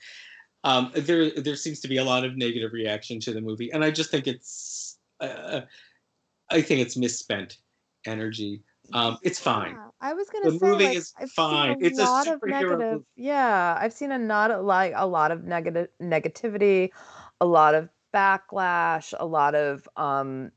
Um, 0.63 0.91
there 0.95 1.29
there 1.31 1.55
seems 1.55 1.79
to 1.81 1.88
be 1.88 1.98
a 1.98 2.03
lot 2.03 2.25
of 2.25 2.36
negative 2.36 2.74
reaction 2.74 3.19
to 3.21 3.33
the 3.33 3.41
movie 3.41 3.71
and 3.71 3.83
I 3.83 3.91
just 3.91 4.12
think 4.12 4.27
it's 4.27 4.98
uh, 5.19 5.62
I 6.50 6.62
think 6.62 6.81
it's 6.81 6.98
misspent 6.98 7.57
energy. 8.05 8.63
Um, 8.93 9.17
it's 9.24 9.39
fine. 9.39 9.74
Yeah, 9.74 9.89
I 10.01 10.13
was 10.13 10.29
gonna 10.29 10.51
the 10.51 10.60
say 10.60 10.72
movie 10.72 10.86
like, 10.86 10.98
is 10.98 11.13
I've 11.17 11.31
fine. 11.31 11.72
A 11.72 11.86
it's 11.86 12.00
lot 12.00 12.27
a 12.27 12.34
of 12.34 12.46
negative. 12.46 12.79
Movie. 12.79 13.05
Yeah, 13.15 13.77
I've 13.79 13.93
seen 13.93 14.12
a 14.12 14.17
not 14.17 14.63
like 14.63 14.93
a 14.96 15.08
lot 15.08 15.31
of 15.31 15.43
negative 15.43 15.89
negativity, 16.01 16.91
a 17.41 17.46
lot 17.46 17.75
of 17.75 17.89
backlash, 18.13 19.13
a 19.19 19.25
lot 19.25 19.55
of 19.55 19.88
um, 19.96 20.51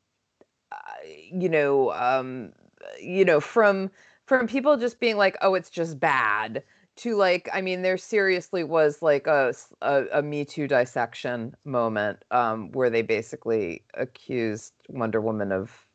uh, 0.71 0.77
you 1.05 1.49
know, 1.49 1.93
um, 1.93 2.53
you 3.01 3.25
know, 3.25 3.41
from 3.41 3.91
from 4.27 4.47
people 4.47 4.77
just 4.77 5.01
being 5.01 5.17
like, 5.17 5.37
"Oh, 5.43 5.55
it's 5.55 5.71
just 5.71 5.99
bad," 6.01 6.63
to 6.97 7.17
like, 7.17 7.49
I 7.53 7.61
mean, 7.61 7.83
there 7.83 7.99
seriously 7.99 8.65
was 8.65 9.03
like 9.03 9.27
a 9.27 9.55
a, 9.83 10.05
a 10.13 10.23
Me 10.23 10.45
Too 10.45 10.67
dissection 10.69 11.57
moment 11.65 12.25
um, 12.31 12.71
where 12.73 12.91
they 12.91 13.03
basically 13.03 13.85
accused 13.95 14.75
Wonder 14.89 15.21
Woman 15.21 15.53
of 15.53 15.89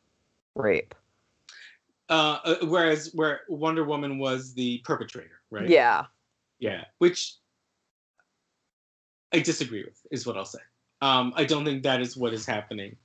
rape. 0.55 0.95
Uh, 2.09 2.39
uh, 2.43 2.55
whereas 2.63 3.11
where 3.13 3.41
Wonder 3.49 3.83
Woman 3.83 4.17
was 4.17 4.53
the 4.53 4.79
perpetrator, 4.79 5.41
right? 5.51 5.69
Yeah. 5.69 6.05
Yeah, 6.59 6.85
which 6.99 7.35
I 9.33 9.39
disagree 9.39 9.83
with, 9.83 9.99
is 10.11 10.25
what 10.25 10.37
I'll 10.37 10.45
say. 10.45 10.59
Um, 11.01 11.33
I 11.35 11.43
don't 11.43 11.65
think 11.65 11.83
that 11.83 12.01
is 12.01 12.17
what 12.17 12.33
is 12.33 12.45
happening. 12.45 12.95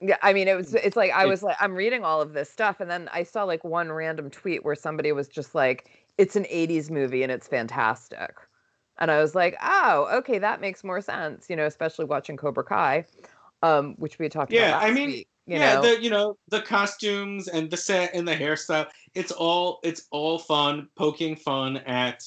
Yeah, 0.00 0.16
I 0.22 0.32
mean, 0.32 0.48
it 0.48 0.56
was. 0.56 0.74
It's 0.74 0.96
like 0.96 1.12
I 1.12 1.26
was 1.26 1.42
like, 1.42 1.56
I'm 1.60 1.74
reading 1.74 2.04
all 2.04 2.20
of 2.20 2.32
this 2.32 2.50
stuff, 2.50 2.80
and 2.80 2.90
then 2.90 3.08
I 3.12 3.22
saw 3.22 3.44
like 3.44 3.62
one 3.62 3.92
random 3.92 4.30
tweet 4.30 4.64
where 4.64 4.74
somebody 4.74 5.12
was 5.12 5.28
just 5.28 5.54
like, 5.54 5.90
"It's 6.18 6.34
an 6.34 6.44
'80s 6.44 6.90
movie 6.90 7.22
and 7.22 7.30
it's 7.30 7.46
fantastic," 7.46 8.34
and 8.98 9.10
I 9.12 9.20
was 9.20 9.36
like, 9.36 9.56
"Oh, 9.62 10.08
okay, 10.18 10.38
that 10.38 10.60
makes 10.60 10.82
more 10.82 11.00
sense." 11.00 11.48
You 11.48 11.54
know, 11.54 11.66
especially 11.66 12.06
watching 12.06 12.36
Cobra 12.36 12.64
Kai, 12.64 13.04
um, 13.62 13.94
which 13.98 14.18
we 14.18 14.24
had 14.24 14.32
talked 14.32 14.52
yeah, 14.52 14.70
about. 14.70 14.82
Yeah, 14.82 14.88
I 14.88 14.90
mean, 14.92 15.10
week, 15.10 15.28
yeah, 15.46 15.74
know? 15.74 15.82
the 15.82 16.02
you 16.02 16.10
know 16.10 16.36
the 16.48 16.60
costumes 16.60 17.48
and 17.48 17.70
the 17.70 17.76
set 17.76 18.14
and 18.14 18.26
the 18.26 18.34
hairstyle. 18.34 18.88
It's 19.14 19.32
all 19.32 19.80
it's 19.82 20.06
all 20.10 20.38
fun, 20.38 20.88
poking 20.96 21.36
fun 21.36 21.78
at 21.78 22.22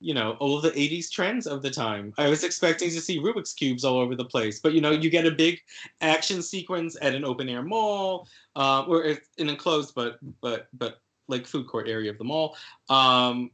you 0.00 0.14
know 0.14 0.32
all 0.40 0.60
the 0.60 0.70
80s 0.70 1.10
trends 1.10 1.46
of 1.46 1.62
the 1.62 1.70
time 1.70 2.14
i 2.16 2.28
was 2.28 2.42
expecting 2.42 2.88
to 2.90 3.00
see 3.00 3.20
rubik's 3.20 3.52
cubes 3.52 3.84
all 3.84 3.98
over 3.98 4.16
the 4.16 4.24
place 4.24 4.58
but 4.58 4.72
you 4.72 4.80
know 4.80 4.90
you 4.90 5.10
get 5.10 5.26
a 5.26 5.30
big 5.30 5.60
action 6.00 6.42
sequence 6.42 6.96
at 7.02 7.14
an 7.14 7.24
open 7.24 7.48
air 7.48 7.62
mall 7.62 8.26
uh, 8.56 8.82
or 8.88 9.02
an 9.02 9.18
enclosed 9.36 9.94
but 9.94 10.18
but 10.40 10.68
but 10.72 11.00
like 11.28 11.46
food 11.46 11.66
court 11.66 11.86
area 11.86 12.10
of 12.10 12.18
the 12.18 12.24
mall 12.24 12.56
um 12.88 13.50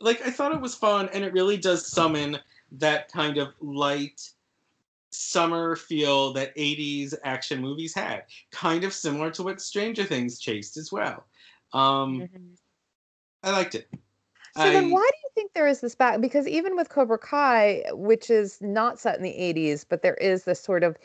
like 0.00 0.20
i 0.26 0.30
thought 0.30 0.52
it 0.52 0.60
was 0.60 0.74
fun 0.74 1.08
and 1.14 1.24
it 1.24 1.32
really 1.32 1.56
does 1.56 1.86
summon 1.86 2.36
that 2.72 3.10
kind 3.10 3.38
of 3.38 3.54
light 3.60 4.20
summer 5.10 5.76
feel 5.76 6.32
that 6.32 6.56
80s 6.56 7.14
action 7.24 7.60
movies 7.60 7.94
had 7.94 8.24
kind 8.52 8.84
of 8.84 8.92
similar 8.92 9.30
to 9.32 9.42
what 9.42 9.60
stranger 9.60 10.04
things 10.04 10.38
chased 10.38 10.76
as 10.76 10.92
well 10.92 11.26
um 11.72 12.20
mm-hmm. 12.20 12.52
i 13.42 13.50
liked 13.50 13.74
it 13.74 13.88
so 14.56 14.62
I, 14.62 14.72
then 14.72 14.90
why 14.90 15.08
do 15.10 15.18
you 15.22 15.30
think 15.34 15.52
there 15.52 15.68
is 15.68 15.80
this 15.80 15.94
back 15.94 16.20
because 16.20 16.48
even 16.48 16.74
with 16.74 16.88
Cobra 16.88 17.18
Kai, 17.18 17.84
which 17.92 18.30
is 18.30 18.58
not 18.60 18.98
set 18.98 19.16
in 19.16 19.22
the 19.22 19.30
80s, 19.30 19.84
but 19.88 20.02
there 20.02 20.14
is 20.14 20.44
this 20.44 20.60
sort 20.60 20.82
of 20.82 20.96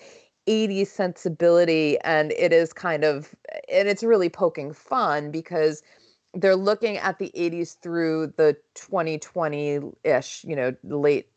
80s 0.48 0.88
sensibility 0.88 2.00
and 2.02 2.32
it 2.32 2.52
is 2.52 2.74
kind 2.74 3.04
of 3.04 3.36
and 3.72 3.88
it's 3.88 4.04
really 4.04 4.30
poking 4.30 4.74
fun 4.74 5.32
because 5.32 5.84
they're 6.34 6.56
looking 6.56 6.98
at 6.98 7.18
the 7.18 7.32
80s 7.36 7.80
through 7.80 8.34
the 8.36 8.58
2020-ish, 8.76 10.44
you 10.44 10.56
know, 10.56 10.76
late 10.84 11.30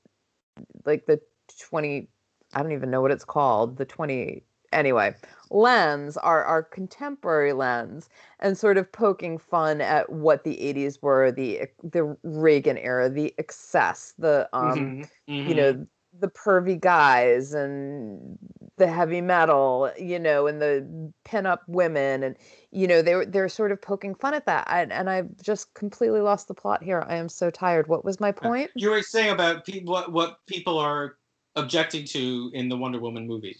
like 0.84 1.06
the 1.06 1.20
20 1.60 2.08
I 2.54 2.62
don't 2.62 2.72
even 2.72 2.90
know 2.90 3.00
what 3.00 3.10
it's 3.10 3.24
called, 3.24 3.76
the 3.76 3.84
20 3.84 4.42
anyway 4.72 5.14
lens 5.50 6.16
our 6.18 6.44
our 6.44 6.62
contemporary 6.62 7.52
lens 7.52 8.08
and 8.40 8.56
sort 8.56 8.76
of 8.76 8.90
poking 8.92 9.38
fun 9.38 9.80
at 9.80 10.10
what 10.10 10.44
the 10.44 10.56
80s 10.56 11.02
were 11.02 11.32
the 11.32 11.62
the 11.82 12.16
reagan 12.22 12.76
era 12.76 13.08
the 13.08 13.34
excess 13.38 14.14
the 14.18 14.48
um 14.52 14.78
mm-hmm. 14.78 15.00
Mm-hmm. 15.32 15.48
you 15.48 15.54
know 15.54 15.72
mm-hmm. 15.72 15.82
the 16.20 16.28
pervy 16.28 16.78
guys 16.78 17.54
and 17.54 18.38
the 18.76 18.86
heavy 18.86 19.22
metal 19.22 19.90
you 19.98 20.18
know 20.18 20.46
and 20.46 20.60
the 20.60 21.12
pinup 21.24 21.60
women 21.66 22.22
and 22.22 22.36
you 22.70 22.86
know 22.86 23.00
they 23.00 23.14
were 23.14 23.24
they're 23.26 23.48
sort 23.48 23.72
of 23.72 23.80
poking 23.80 24.14
fun 24.14 24.34
at 24.34 24.44
that 24.46 24.68
I, 24.68 24.82
and 24.82 25.08
i've 25.08 25.34
just 25.42 25.72
completely 25.74 26.20
lost 26.20 26.46
the 26.46 26.54
plot 26.54 26.82
here 26.82 27.04
i 27.08 27.16
am 27.16 27.28
so 27.28 27.50
tired 27.50 27.88
what 27.88 28.04
was 28.04 28.20
my 28.20 28.32
point 28.32 28.70
you 28.74 28.90
were 28.90 29.02
saying 29.02 29.30
about 29.30 29.64
pe- 29.64 29.84
what 29.84 30.12
what 30.12 30.40
people 30.46 30.78
are 30.78 31.16
objecting 31.58 32.04
to 32.04 32.50
in 32.54 32.68
the 32.68 32.76
wonder 32.76 32.98
woman 32.98 33.26
movie 33.26 33.56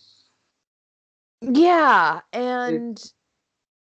yeah, 1.41 2.21
and 2.33 2.99
it, 2.99 3.13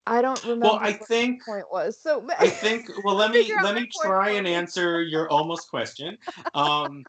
I 0.06 0.22
don't 0.22 0.42
remember. 0.44 0.66
Well, 0.66 0.78
I 0.80 0.92
think 0.92 1.44
point 1.44 1.66
was 1.70 2.00
so. 2.00 2.26
I 2.38 2.48
think. 2.48 2.88
Well, 3.04 3.14
let 3.14 3.32
me 3.32 3.52
let 3.62 3.74
me 3.74 3.88
try 4.02 4.30
and 4.30 4.46
answer 4.46 5.02
your 5.02 5.28
almost 5.30 5.68
question. 5.68 6.16
Um, 6.54 7.04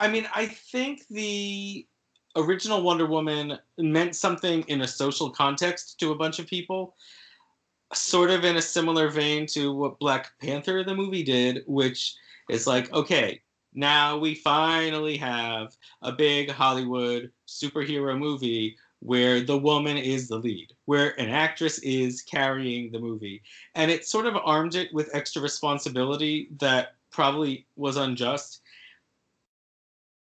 I 0.00 0.08
mean, 0.08 0.26
I 0.34 0.46
think 0.46 1.06
the 1.08 1.86
original 2.36 2.82
Wonder 2.82 3.06
Woman 3.06 3.58
meant 3.78 4.16
something 4.16 4.62
in 4.68 4.80
a 4.80 4.88
social 4.88 5.30
context 5.30 6.00
to 6.00 6.12
a 6.12 6.14
bunch 6.14 6.38
of 6.38 6.46
people, 6.46 6.96
sort 7.92 8.30
of 8.30 8.44
in 8.44 8.56
a 8.56 8.62
similar 8.62 9.10
vein 9.10 9.46
to 9.48 9.72
what 9.72 9.98
Black 9.98 10.32
Panther 10.40 10.84
the 10.84 10.94
movie 10.94 11.22
did, 11.22 11.64
which 11.66 12.14
is 12.48 12.66
like, 12.66 12.92
okay, 12.92 13.40
now 13.74 14.16
we 14.16 14.34
finally 14.36 15.16
have 15.16 15.76
a 16.02 16.12
big 16.12 16.50
Hollywood 16.50 17.30
superhero 17.46 18.16
movie 18.16 18.76
where 19.00 19.40
the 19.40 19.58
woman 19.58 19.98
is 19.98 20.28
the 20.28 20.38
lead, 20.38 20.72
where 20.86 21.18
an 21.20 21.28
actress 21.28 21.78
is 21.80 22.22
carrying 22.22 22.90
the 22.90 22.98
movie. 22.98 23.42
And 23.74 23.90
it 23.90 24.06
sort 24.06 24.26
of 24.26 24.36
armed 24.42 24.76
it 24.76 24.92
with 24.94 25.14
extra 25.14 25.42
responsibility 25.42 26.48
that 26.58 26.94
probably 27.10 27.66
was 27.76 27.96
unjust. 27.96 28.62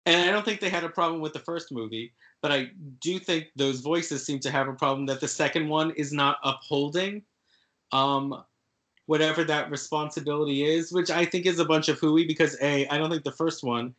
And 0.04 0.28
I 0.28 0.32
don't 0.32 0.44
think 0.44 0.60
they 0.60 0.68
had 0.68 0.84
a 0.84 0.88
problem 0.88 1.20
with 1.20 1.32
the 1.32 1.38
first 1.38 1.70
movie, 1.70 2.12
but 2.42 2.50
I 2.50 2.70
do 3.00 3.18
think 3.18 3.48
those 3.54 3.80
voices 3.80 4.24
seem 4.24 4.40
to 4.40 4.50
have 4.50 4.66
a 4.66 4.72
problem 4.72 5.06
that 5.06 5.20
the 5.20 5.28
second 5.28 5.68
one 5.68 5.92
is 5.92 6.12
not 6.12 6.38
upholding 6.42 7.22
um, 7.92 8.42
whatever 9.06 9.44
that 9.44 9.70
responsibility 9.70 10.64
is, 10.64 10.92
which 10.92 11.10
I 11.10 11.24
think 11.24 11.46
is 11.46 11.58
a 11.58 11.64
bunch 11.64 11.88
of 11.88 11.98
hooey 11.98 12.26
because 12.26 12.56
A, 12.60 12.86
I 12.88 12.98
don't 12.98 13.10
think 13.10 13.24
the 13.24 13.32
first 13.32 13.64
one 13.64 13.94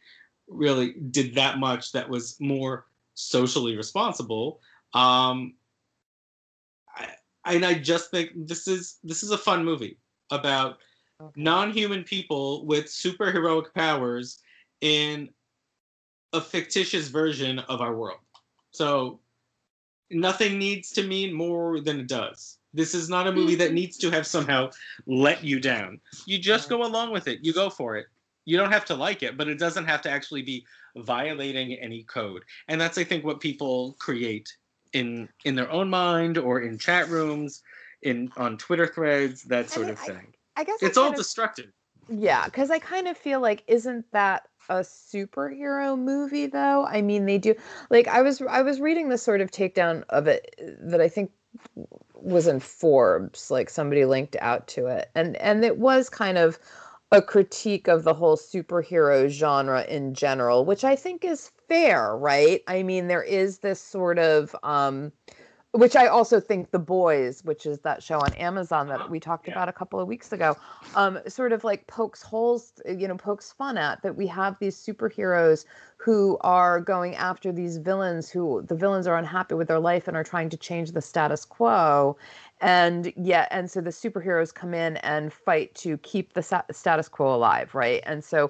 really 0.48 0.94
did 1.12 1.36
that 1.36 1.60
much 1.60 1.92
that 1.94 2.08
was 2.10 2.38
more 2.40 2.86
socially 3.16 3.76
responsible. 3.76 4.62
Um, 4.94 5.56
I, 6.96 7.08
and 7.46 7.66
I 7.66 7.74
just 7.74 8.12
think 8.12 8.32
this 8.36 8.68
is 8.68 9.00
this 9.04 9.24
is 9.24 9.32
a 9.32 9.38
fun 9.38 9.66
movie 9.66 9.98
about 10.30 10.78
okay. 11.22 11.32
non-human 11.36 12.04
people 12.04 12.66
with 12.66 12.86
superheroic 12.86 13.74
powers 13.74 14.40
in 14.82 15.30
a 16.34 16.42
fictitious 16.42 17.08
version 17.08 17.60
of 17.60 17.82
our 17.82 17.96
world. 17.96 18.20
So 18.72 19.20
nothing 20.12 20.60
needs 20.60 20.92
to 20.92 21.04
mean 21.04 21.34
more 21.34 21.80
than 21.80 22.00
it 22.02 22.08
does. 22.08 22.57
This 22.74 22.93
is 22.93 23.09
not 23.09 23.27
a 23.27 23.31
movie 23.31 23.55
that 23.55 23.74
needs 23.74 23.97
to 23.97 24.12
have 24.12 24.27
somehow 24.27 24.69
let 25.05 25.43
you 25.43 25.59
down. 25.59 26.00
You 26.25 26.38
just 26.38 26.69
go 26.69 26.86
along 26.86 27.12
with 27.12 27.27
it. 27.27 27.39
You 27.41 27.53
go 27.53 27.69
for 27.69 27.95
it 27.95 28.07
you 28.47 28.55
don't 28.55 28.71
have 28.71 28.86
to 28.86 28.95
like 28.95 29.24
it, 29.24 29.36
but 29.36 29.50
it 29.50 29.59
doesn't 29.59 29.86
have 29.86 30.01
to 30.01 30.09
actually 30.09 30.41
be 30.41 30.65
violating 30.95 31.74
any 31.74 32.03
code. 32.03 32.43
And 32.69 32.79
that's 32.79 32.97
I 32.97 33.03
think 33.03 33.25
what 33.25 33.41
people 33.41 33.97
create 34.00 34.47
in 34.93 35.27
in 35.43 35.53
their 35.53 35.69
own 35.69 35.89
mind 35.89 36.38
or 36.38 36.62
in 36.62 36.79
chat 36.79 37.09
rooms, 37.09 37.62
in 38.01 38.31
on 38.38 38.57
Twitter 38.57 38.88
threads, 38.88 39.43
that 39.43 39.69
sort 39.69 39.88
I 39.88 39.89
mean, 39.89 39.93
of 39.93 40.00
thing. 40.00 40.33
I, 40.55 40.62
I 40.62 40.63
guess 40.63 40.81
it's 40.81 40.97
all 40.97 41.09
of, 41.09 41.15
destructive. 41.15 41.71
Yeah, 42.09 42.45
because 42.45 42.71
I 42.71 42.79
kind 42.79 43.09
of 43.09 43.17
feel 43.17 43.41
like 43.41 43.65
isn't 43.67 44.09
that 44.13 44.43
a 44.69 44.75
superhero 44.75 46.00
movie 46.00 46.47
though? 46.47 46.86
I 46.86 47.01
mean, 47.01 47.25
they 47.25 47.39
do 47.39 47.53
like 47.89 48.07
I 48.07 48.21
was 48.21 48.41
I 48.41 48.62
was 48.62 48.79
reading 48.79 49.09
this 49.09 49.21
sort 49.21 49.41
of 49.41 49.51
takedown 49.51 50.05
of 50.07 50.27
it 50.27 50.55
that 50.83 51.01
I 51.01 51.09
think 51.09 51.31
was 52.16 52.48
in 52.48 52.60
Forbes, 52.60 53.51
like 53.51 53.70
somebody 53.70 54.06
linked 54.06 54.36
out 54.39 54.68
to 54.70 54.88
it, 54.88 55.10
and 55.16 55.36
and 55.38 55.63
it 55.63 55.77
was 55.77 56.10
kind 56.10 56.38
of 56.38 56.60
a 57.12 57.22
critique 57.22 57.88
of 57.88 58.04
the 58.04 58.13
whole 58.13 58.36
superhero 58.36 59.30
genre 59.30 59.84
in 59.84 60.13
general, 60.13 60.66
which 60.66 60.84
I 60.84 60.96
think 60.96 61.24
is 61.24 61.51
fair, 61.68 62.16
right? 62.18 62.62
I 62.68 62.84
mean, 62.84 63.08
there 63.08 63.24
is 63.24 63.60
this 63.60 63.80
sort 63.82 64.20
of 64.20 64.56
um, 64.63 65.12
which 65.77 65.96
I 65.96 66.07
also 66.07 66.39
think 66.39 66.72
The 66.72 66.79
Boys, 66.79 67.43
which 67.43 67.67
is 67.67 67.79
that 67.79 68.01
show 68.01 68.17
on 68.19 68.34
Amazon 68.34 68.88
that 68.88 69.10
we 69.12 69.19
talked 69.19 69.48
yeah. 69.48 69.53
about 69.53 69.69
a 69.69 69.74
couple 69.74 70.00
of 70.00 70.07
weeks 70.07 70.34
ago, 70.34 70.57
um, 70.96 71.19
sort 71.27 71.51
of 71.53 71.63
like 71.63 71.86
pokes 71.86 72.24
holes, 72.24 72.74
you 72.86 73.07
know, 73.07 73.15
pokes 73.15 73.53
fun 73.53 73.77
at 73.77 74.01
that 74.01 74.15
we 74.15 74.25
have 74.25 74.57
these 74.60 74.75
superheroes 74.75 75.65
who 75.98 76.38
are 76.41 76.79
going 76.79 77.15
after 77.15 77.51
these 77.51 77.77
villains 77.77 78.27
who 78.29 78.63
the 78.67 78.75
villains 78.75 79.05
are 79.05 79.17
unhappy 79.17 79.53
with 79.53 79.67
their 79.67 79.79
life 79.79 80.07
and 80.07 80.17
are 80.17 80.24
trying 80.24 80.50
to 80.50 80.57
change 80.57 80.93
the 80.93 81.01
status 81.01 81.46
quo. 81.46 82.17
And 82.60 83.13
yeah, 83.15 83.48
and 83.51 83.69
so 83.69 83.79
the 83.79 83.91
superheroes 83.91 84.51
come 84.51 84.74
in 84.74 84.98
and 84.98 85.31
fight 85.31 85.75
to 85.75 85.98
keep 86.00 86.34
the 86.34 86.63
status 86.72 87.07
quo 87.07 87.36
alive, 87.36 87.75
right? 87.75 88.01
And 88.03 88.24
so, 88.24 88.50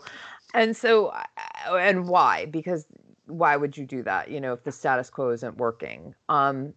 and 0.54 0.78
so, 0.78 1.08
uh, 1.08 1.76
and 1.76 2.08
why? 2.08 2.46
Because 2.46 2.88
why 3.26 3.58
would 3.58 3.76
you 3.76 3.86
do 3.86 4.02
that? 4.04 4.32
You 4.32 4.40
know, 4.40 4.54
if 4.54 4.64
the 4.64 4.72
status 4.72 5.10
quo 5.10 5.32
isn't 5.32 5.58
working. 5.58 6.16
Um, 6.30 6.74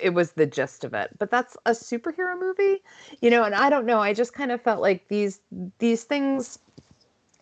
it 0.00 0.14
was 0.14 0.32
the 0.32 0.46
gist 0.46 0.84
of 0.84 0.94
it 0.94 1.10
but 1.18 1.30
that's 1.30 1.56
a 1.66 1.72
superhero 1.72 2.38
movie 2.38 2.82
you 3.20 3.30
know 3.30 3.42
and 3.42 3.54
i 3.54 3.68
don't 3.68 3.86
know 3.86 3.98
i 3.98 4.12
just 4.12 4.32
kind 4.32 4.50
of 4.52 4.62
felt 4.62 4.80
like 4.80 5.06
these 5.08 5.40
these 5.78 6.04
things 6.04 6.58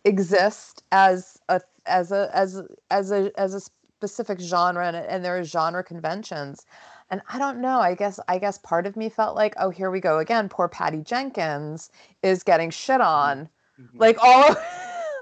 exist 0.05 0.83
as 0.93 1.39
a 1.49 1.61
as 1.87 2.13
a 2.13 2.31
as 2.35 2.63
as 2.91 3.13
a 3.13 3.31
as 3.39 3.55
a 3.55 3.61
specific 3.61 4.41
genre 4.41 4.87
and, 4.87 4.97
and 4.97 5.25
there 5.25 5.37
are 5.39 5.45
genre 5.45 5.83
conventions 5.85 6.67
And 7.11 7.21
I 7.29 7.39
don't 7.39 7.61
know. 7.61 7.81
I 7.81 7.95
guess 7.95 8.19
I 8.29 8.39
guess 8.39 8.59
part 8.59 8.87
of 8.87 8.97
me 8.97 9.09
felt 9.09 9.37
like, 9.37 9.55
oh, 9.59 9.71
here 9.71 9.91
we 9.91 10.01
go 10.01 10.19
again. 10.19 10.49
Poor 10.49 10.69
Patty 10.69 11.01
Jenkins 11.03 11.91
is 12.23 12.43
getting 12.43 12.71
shit 12.71 13.01
on. 13.01 13.49
Mm-hmm. 13.81 13.99
Like 13.99 14.19
all 14.23 14.57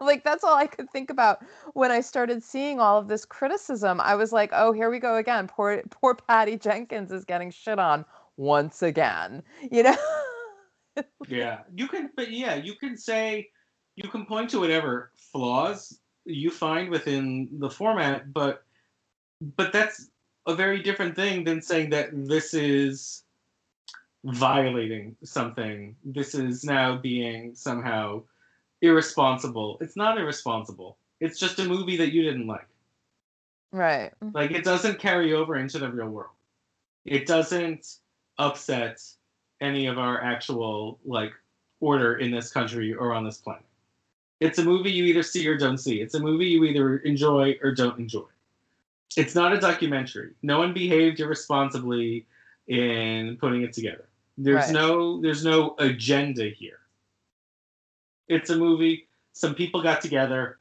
like 0.05 0.25
that's 0.25 0.45
all 0.45 0.55
I 0.55 0.67
could 0.67 0.91
think 0.91 1.11
about 1.11 1.45
when 1.75 1.91
I 1.91 2.01
started 2.01 2.43
seeing 2.43 2.81
all 2.81 2.99
of 2.99 3.09
this 3.09 3.25
criticism. 3.25 4.01
I 4.01 4.15
was 4.15 4.33
like, 4.33 4.51
oh, 4.53 4.73
here 4.73 4.91
we 4.91 4.99
go 4.99 5.17
again. 5.17 5.49
Poor 5.49 5.83
poor 5.91 6.15
Patty 6.15 6.57
Jenkins 6.57 7.13
is 7.13 7.25
getting 7.25 7.51
shit 7.51 7.79
on 7.79 8.05
once 8.37 8.83
again. 8.83 9.43
You 9.71 9.85
know? 9.85 9.97
yeah. 11.29 11.61
You 11.75 11.89
can 11.89 12.11
but 12.17 12.31
yeah, 12.31 12.55
you 12.55 12.75
can 12.75 12.97
say 12.97 13.49
you 13.97 14.09
can 14.09 14.27
point 14.27 14.51
to 14.51 14.61
whatever 14.61 15.11
flaws 15.33 15.99
you 16.25 16.51
find 16.51 16.89
within 16.89 17.49
the 17.59 17.71
format, 17.71 18.33
but 18.33 18.65
but 19.57 19.73
that's 19.73 20.09
a 20.47 20.55
very 20.55 20.83
different 20.83 21.17
thing 21.17 21.45
than 21.45 21.63
saying 21.63 21.91
that 21.91 22.11
this 22.13 22.55
is 22.55 23.25
violating 24.25 25.17
something. 25.25 25.97
This 26.05 26.35
is 26.35 26.65
now 26.65 26.97
being 26.97 27.55
somehow 27.55 28.23
irresponsible. 28.83 29.79
It's 29.81 29.97
not 29.97 30.19
irresponsible. 30.19 30.99
It's 31.21 31.39
just 31.39 31.59
a 31.61 31.65
movie 31.65 31.97
that 31.97 32.13
you 32.13 32.23
didn't 32.23 32.47
like. 32.47 32.67
Right. 33.71 34.13
Mm-hmm. 34.23 34.37
Like 34.37 34.51
it 34.51 34.65
doesn't 34.65 34.99
carry 34.99 35.33
over 35.33 35.57
into 35.57 35.79
the 35.79 35.91
real 35.91 36.09
world. 36.09 36.33
It 37.07 37.27
doesn't 37.27 37.97
upset 38.39 39.01
any 39.61 39.87
of 39.87 39.99
our 39.99 40.23
actual 40.23 40.99
like 41.05 41.33
order 41.81 42.17
in 42.17 42.31
this 42.31 42.51
country 42.51 42.93
or 42.93 43.15
on 43.15 43.25
this 43.25 43.39
planet. 43.39 43.65
It's 44.41 44.59
a 44.59 44.65
movie 44.65 44.91
you 44.91 45.05
either 45.05 45.23
see 45.23 45.47
or 45.47 45.57
don't 45.57 45.79
see. 45.79 46.01
It's 46.01 46.15
a 46.15 46.21
movie 46.21 46.47
you 46.47 46.65
either 46.65 46.99
enjoy 46.99 47.57
or 47.63 47.73
don't 47.73 47.99
enjoy. 47.99 48.27
It's 49.17 49.35
not 49.35 49.53
a 49.53 49.61
documentary. 49.61 50.33
No 50.43 50.59
one 50.59 50.75
behaved 50.75 51.21
irresponsibly 51.21 52.27
in 52.67 53.37
putting 53.37 53.63
it 53.63 53.73
together. 53.73 54.09
There's 54.37 54.67
right. 54.67 54.73
no 54.73 55.21
there's 55.21 55.45
no 55.45 55.77
agenda 55.79 56.49
here. 56.49 56.82
It's 58.33 58.51
a 58.51 58.57
movie. 58.57 59.09
Some 59.33 59.55
people 59.55 59.83
got 59.83 60.01
together. 60.01 60.59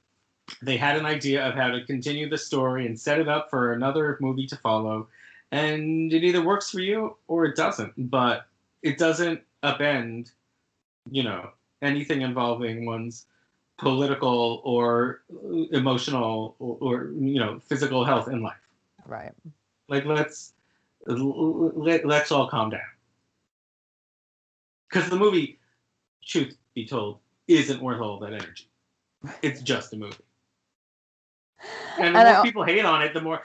They 0.62 0.78
had 0.78 0.98
an 0.98 1.06
idea 1.06 1.48
of 1.48 1.56
how 1.56 1.70
to 1.70 1.86
continue 1.86 2.30
the 2.30 2.38
story 2.38 2.86
and 2.86 3.00
set 3.00 3.20
it 3.20 3.28
up 3.28 3.50
for 3.50 3.74
another 3.74 4.18
movie 4.20 4.48
to 4.48 4.58
follow. 4.58 5.08
And 5.52 6.12
it 6.12 6.24
either 6.24 6.44
works 6.44 6.70
for 6.70 6.80
you 6.80 7.18
or 7.28 7.46
it 7.46 7.56
doesn't. 7.56 7.94
But 8.10 8.46
it 8.82 8.98
doesn't 8.98 9.42
upend, 9.64 10.32
you 11.10 11.24
know, 11.24 11.52
anything 11.82 12.22
involving 12.22 12.86
one's 12.86 13.26
political 13.78 14.62
or 14.64 15.22
emotional 15.72 16.56
or, 16.60 16.78
or, 16.80 17.06
you 17.20 17.40
know 17.40 17.60
physical 17.68 18.06
health 18.06 18.28
in 18.28 18.44
life 18.44 18.62
right 19.08 19.32
like 19.90 20.06
let's 20.06 20.54
let, 21.08 22.06
let's 22.06 22.32
all 22.32 22.48
calm 22.48 22.70
down 22.70 22.80
because 24.88 25.10
the 25.10 25.16
movie 25.16 25.58
truth 26.24 26.56
be 26.76 26.86
told 26.86 27.18
isn't 27.48 27.82
worth 27.82 28.02
all 28.02 28.20
that 28.20 28.34
energy 28.34 28.68
it's 29.42 29.62
just 29.62 29.94
a 29.94 29.98
movie 29.98 30.16
and 32.00 32.16
the 32.16 32.20
and 32.20 32.28
more 32.28 32.38
I, 32.38 32.44
people 32.44 32.64
hate 32.64 32.86
on 32.86 33.02
it 33.02 33.14
the 33.14 33.22
more 33.22 33.44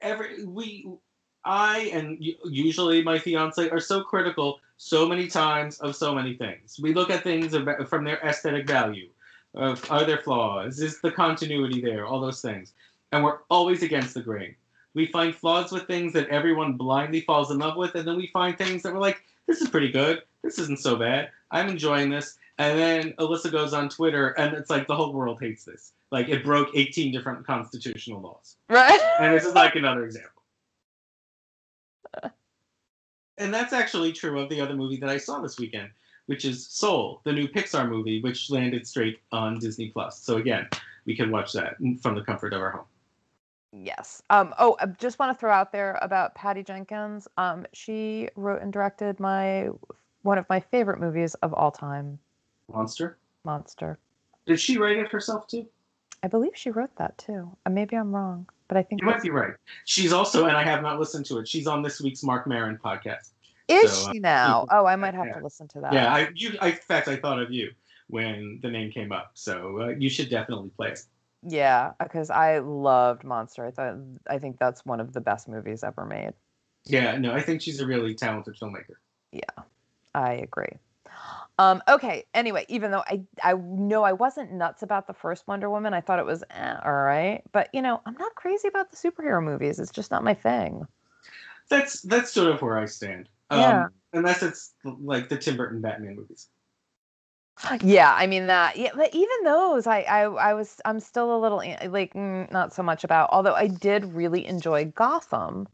every 0.00 0.44
we 0.44 0.86
i 1.44 1.90
and 1.92 2.18
usually 2.44 3.02
my 3.02 3.18
fiance 3.18 3.68
are 3.70 3.80
so 3.80 4.02
critical 4.02 4.60
so 4.76 5.08
many 5.08 5.26
times 5.26 5.78
of 5.80 5.96
so 5.96 6.14
many 6.14 6.34
things 6.34 6.78
we 6.80 6.94
look 6.94 7.10
at 7.10 7.22
things 7.22 7.56
from 7.88 8.04
their 8.04 8.18
aesthetic 8.18 8.66
value 8.66 9.08
of 9.54 9.90
are 9.90 10.04
there 10.04 10.18
flaws? 10.18 10.80
Is 10.80 11.00
the 11.00 11.10
continuity 11.10 11.80
there? 11.80 12.06
All 12.06 12.20
those 12.20 12.40
things. 12.40 12.72
And 13.12 13.24
we're 13.24 13.38
always 13.50 13.82
against 13.82 14.14
the 14.14 14.20
grain. 14.20 14.54
We 14.94 15.06
find 15.06 15.34
flaws 15.34 15.72
with 15.72 15.86
things 15.86 16.12
that 16.14 16.28
everyone 16.28 16.74
blindly 16.74 17.20
falls 17.22 17.50
in 17.50 17.58
love 17.58 17.76
with, 17.76 17.94
and 17.94 18.06
then 18.06 18.16
we 18.16 18.28
find 18.28 18.56
things 18.56 18.82
that 18.82 18.92
we're 18.92 19.00
like, 19.00 19.20
this 19.46 19.60
is 19.60 19.68
pretty 19.68 19.90
good. 19.90 20.22
This 20.42 20.58
isn't 20.58 20.80
so 20.80 20.96
bad. 20.96 21.30
I'm 21.50 21.68
enjoying 21.68 22.10
this. 22.10 22.38
And 22.58 22.78
then 22.78 23.12
Alyssa 23.18 23.52
goes 23.52 23.72
on 23.72 23.88
Twitter, 23.88 24.30
and 24.30 24.54
it's 24.54 24.68
like 24.68 24.88
the 24.88 24.96
whole 24.96 25.12
world 25.12 25.38
hates 25.40 25.64
this. 25.64 25.92
Like 26.10 26.28
it 26.28 26.44
broke 26.44 26.70
18 26.74 27.12
different 27.12 27.46
constitutional 27.46 28.20
laws. 28.20 28.56
Right. 28.68 29.00
and 29.20 29.34
this 29.34 29.44
is 29.44 29.54
like 29.54 29.76
another 29.76 30.04
example. 30.04 30.42
and 33.38 33.54
that's 33.54 33.72
actually 33.72 34.12
true 34.12 34.40
of 34.40 34.48
the 34.48 34.60
other 34.60 34.74
movie 34.74 34.96
that 34.96 35.08
I 35.08 35.18
saw 35.18 35.40
this 35.40 35.58
weekend, 35.58 35.90
which 36.26 36.44
is 36.44 36.66
Soul, 36.66 37.20
the 37.24 37.32
new 37.32 37.46
Pixar 37.46 37.88
movie, 37.88 38.20
which 38.22 38.50
landed 38.50 38.86
straight 38.86 39.20
on 39.30 39.60
Disney 39.60 39.90
Plus. 39.90 40.20
So 40.20 40.38
again, 40.38 40.68
we 41.06 41.14
can 41.16 41.30
watch 41.30 41.52
that 41.52 41.76
from 42.02 42.16
the 42.16 42.22
comfort 42.22 42.52
of 42.54 42.60
our 42.60 42.70
home. 42.70 42.86
Yes. 43.72 44.22
Um, 44.30 44.54
oh, 44.58 44.76
I 44.80 44.86
just 44.86 45.18
want 45.18 45.36
to 45.36 45.38
throw 45.38 45.52
out 45.52 45.72
there 45.72 45.98
about 46.00 46.34
Patty 46.34 46.64
Jenkins. 46.64 47.28
Um, 47.36 47.66
she 47.72 48.30
wrote 48.34 48.62
and 48.62 48.72
directed 48.72 49.20
my 49.20 49.68
one 50.22 50.38
of 50.38 50.48
my 50.48 50.58
favorite 50.58 50.98
movies 50.98 51.34
of 51.36 51.52
all 51.54 51.70
time. 51.70 52.18
Monster. 52.72 53.18
Monster. 53.44 53.98
Did 54.46 54.60
she 54.60 54.78
write 54.78 54.96
it 54.96 55.10
herself 55.10 55.46
too? 55.46 55.66
I 56.22 56.28
believe 56.28 56.52
she 56.54 56.70
wrote 56.70 56.94
that 56.96 57.16
too. 57.18 57.50
Uh, 57.64 57.70
maybe 57.70 57.96
I'm 57.96 58.14
wrong, 58.14 58.48
but 58.66 58.76
I 58.76 58.82
think 58.82 59.00
you 59.00 59.06
might 59.06 59.22
be 59.22 59.30
right. 59.30 59.54
She's 59.84 60.12
also, 60.12 60.46
and 60.46 60.56
I 60.56 60.64
have 60.64 60.82
not 60.82 60.98
listened 60.98 61.26
to 61.26 61.38
it. 61.38 61.48
She's 61.48 61.66
on 61.66 61.82
this 61.82 62.00
week's 62.00 62.22
Marc 62.22 62.46
Maron 62.46 62.78
podcast. 62.82 63.30
Is 63.68 63.92
so, 63.92 64.12
she 64.12 64.18
uh, 64.18 64.22
now? 64.22 64.66
oh, 64.70 64.86
I 64.86 64.96
might 64.96 65.14
have 65.14 65.26
yeah. 65.26 65.34
to 65.34 65.44
listen 65.44 65.68
to 65.68 65.80
that. 65.80 65.92
Yeah, 65.92 66.12
I, 66.12 66.28
you, 66.34 66.56
I, 66.60 66.70
in 66.70 66.76
fact, 66.76 67.06
I 67.08 67.16
thought 67.16 67.40
of 67.40 67.52
you 67.52 67.70
when 68.08 68.58
the 68.62 68.70
name 68.70 68.90
came 68.90 69.12
up, 69.12 69.32
so 69.34 69.82
uh, 69.82 69.88
you 69.88 70.08
should 70.08 70.30
definitely 70.30 70.70
play 70.70 70.92
it. 70.92 71.02
Yeah, 71.46 71.92
because 72.02 72.30
I 72.30 72.58
loved 72.58 73.22
Monster. 73.22 73.66
I 73.66 73.70
thought 73.70 73.96
I 74.28 74.38
think 74.38 74.58
that's 74.58 74.84
one 74.84 74.98
of 74.98 75.12
the 75.12 75.20
best 75.20 75.48
movies 75.48 75.84
ever 75.84 76.04
made. 76.04 76.32
Yeah, 76.84 77.16
no, 77.18 77.32
I 77.32 77.42
think 77.42 77.60
she's 77.60 77.80
a 77.80 77.86
really 77.86 78.14
talented 78.14 78.56
filmmaker. 78.60 78.96
Yeah, 79.30 79.62
I 80.14 80.32
agree. 80.32 80.78
Um, 81.58 81.82
okay. 81.88 82.24
Anyway, 82.34 82.64
even 82.68 82.90
though 82.90 83.02
I 83.06 83.22
I 83.42 83.54
know 83.54 84.04
I 84.04 84.12
wasn't 84.12 84.52
nuts 84.52 84.82
about 84.82 85.06
the 85.06 85.12
first 85.12 85.46
Wonder 85.48 85.68
Woman, 85.68 85.92
I 85.92 86.00
thought 86.00 86.20
it 86.20 86.26
was 86.26 86.44
eh, 86.50 86.76
all 86.84 86.92
right. 86.92 87.42
But 87.52 87.68
you 87.72 87.82
know, 87.82 88.00
I'm 88.06 88.14
not 88.14 88.34
crazy 88.36 88.68
about 88.68 88.90
the 88.90 88.96
superhero 88.96 89.42
movies. 89.42 89.78
It's 89.78 89.90
just 89.90 90.10
not 90.10 90.22
my 90.22 90.34
thing. 90.34 90.86
That's 91.68 92.00
that's 92.02 92.32
sort 92.32 92.52
of 92.52 92.62
where 92.62 92.78
I 92.78 92.86
stand. 92.86 93.28
Um, 93.50 93.60
yeah. 93.60 93.86
Unless 94.12 94.42
it's 94.42 94.74
like 94.84 95.28
the 95.28 95.36
Tim 95.36 95.56
Burton 95.56 95.80
Batman 95.80 96.16
movies. 96.16 96.48
Yeah, 97.82 98.14
I 98.14 98.26
mean 98.28 98.46
that. 98.46 98.76
Yeah, 98.76 98.90
but 98.94 99.12
even 99.14 99.36
those, 99.44 99.86
I, 99.86 100.02
I, 100.02 100.20
I 100.22 100.54
was, 100.54 100.80
I'm 100.84 101.00
still 101.00 101.36
a 101.36 101.40
little 101.40 101.58
like 101.90 102.14
mm, 102.14 102.50
not 102.52 102.72
so 102.72 102.82
much 102.82 103.02
about. 103.02 103.30
Although 103.32 103.54
I 103.54 103.66
did 103.66 104.04
really 104.14 104.46
enjoy 104.46 104.86
Gotham. 104.86 105.66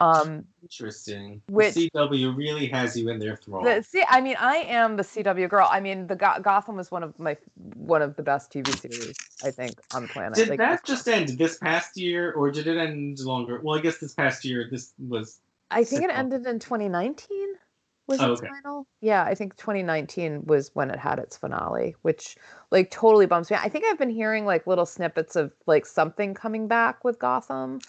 Um, 0.00 0.44
Interesting. 0.62 1.42
Which 1.48 1.74
the 1.74 1.90
CW 1.90 2.36
really 2.36 2.66
has 2.66 2.96
you 2.96 3.08
in 3.08 3.20
their 3.20 3.36
thrall. 3.36 3.62
The, 3.62 3.82
see, 3.82 4.02
I 4.08 4.20
mean, 4.20 4.36
I 4.38 4.56
am 4.56 4.96
the 4.96 5.04
CW 5.04 5.48
girl. 5.48 5.68
I 5.70 5.80
mean, 5.80 6.08
the 6.08 6.16
Go- 6.16 6.40
Gotham 6.42 6.76
was 6.76 6.90
one 6.90 7.02
of 7.04 7.18
my 7.20 7.36
one 7.76 8.02
of 8.02 8.16
the 8.16 8.22
best 8.22 8.52
TV 8.52 8.68
series 8.76 9.16
I 9.44 9.52
think 9.52 9.80
on 9.94 10.02
the 10.02 10.08
planet. 10.08 10.34
Did 10.34 10.48
like, 10.48 10.58
that 10.58 10.84
just 10.84 11.06
end 11.08 11.28
this 11.38 11.58
past 11.58 11.96
year, 11.96 12.32
or 12.32 12.50
did 12.50 12.66
it 12.66 12.76
end 12.76 13.20
longer? 13.20 13.60
Well, 13.62 13.78
I 13.78 13.80
guess 13.80 13.98
this 13.98 14.14
past 14.14 14.44
year. 14.44 14.66
This 14.68 14.92
was 14.98 15.38
I 15.70 15.84
think 15.84 16.02
it 16.04 16.10
ended 16.10 16.46
in 16.46 16.58
2019. 16.58 17.54
Was 18.08 18.20
oh, 18.20 18.32
its 18.32 18.40
okay. 18.40 18.50
final? 18.50 18.86
Yeah, 19.00 19.22
I 19.22 19.34
think 19.34 19.56
2019 19.56 20.44
was 20.44 20.70
when 20.74 20.90
it 20.90 20.98
had 20.98 21.18
its 21.20 21.36
finale, 21.36 21.94
which 22.02 22.36
like 22.70 22.90
totally 22.90 23.26
bums 23.26 23.50
me. 23.50 23.56
I 23.60 23.68
think 23.68 23.84
I've 23.84 23.98
been 23.98 24.10
hearing 24.10 24.44
like 24.44 24.66
little 24.66 24.86
snippets 24.86 25.36
of 25.36 25.52
like 25.66 25.86
something 25.86 26.34
coming 26.34 26.66
back 26.66 27.04
with 27.04 27.20
Gotham, 27.20 27.80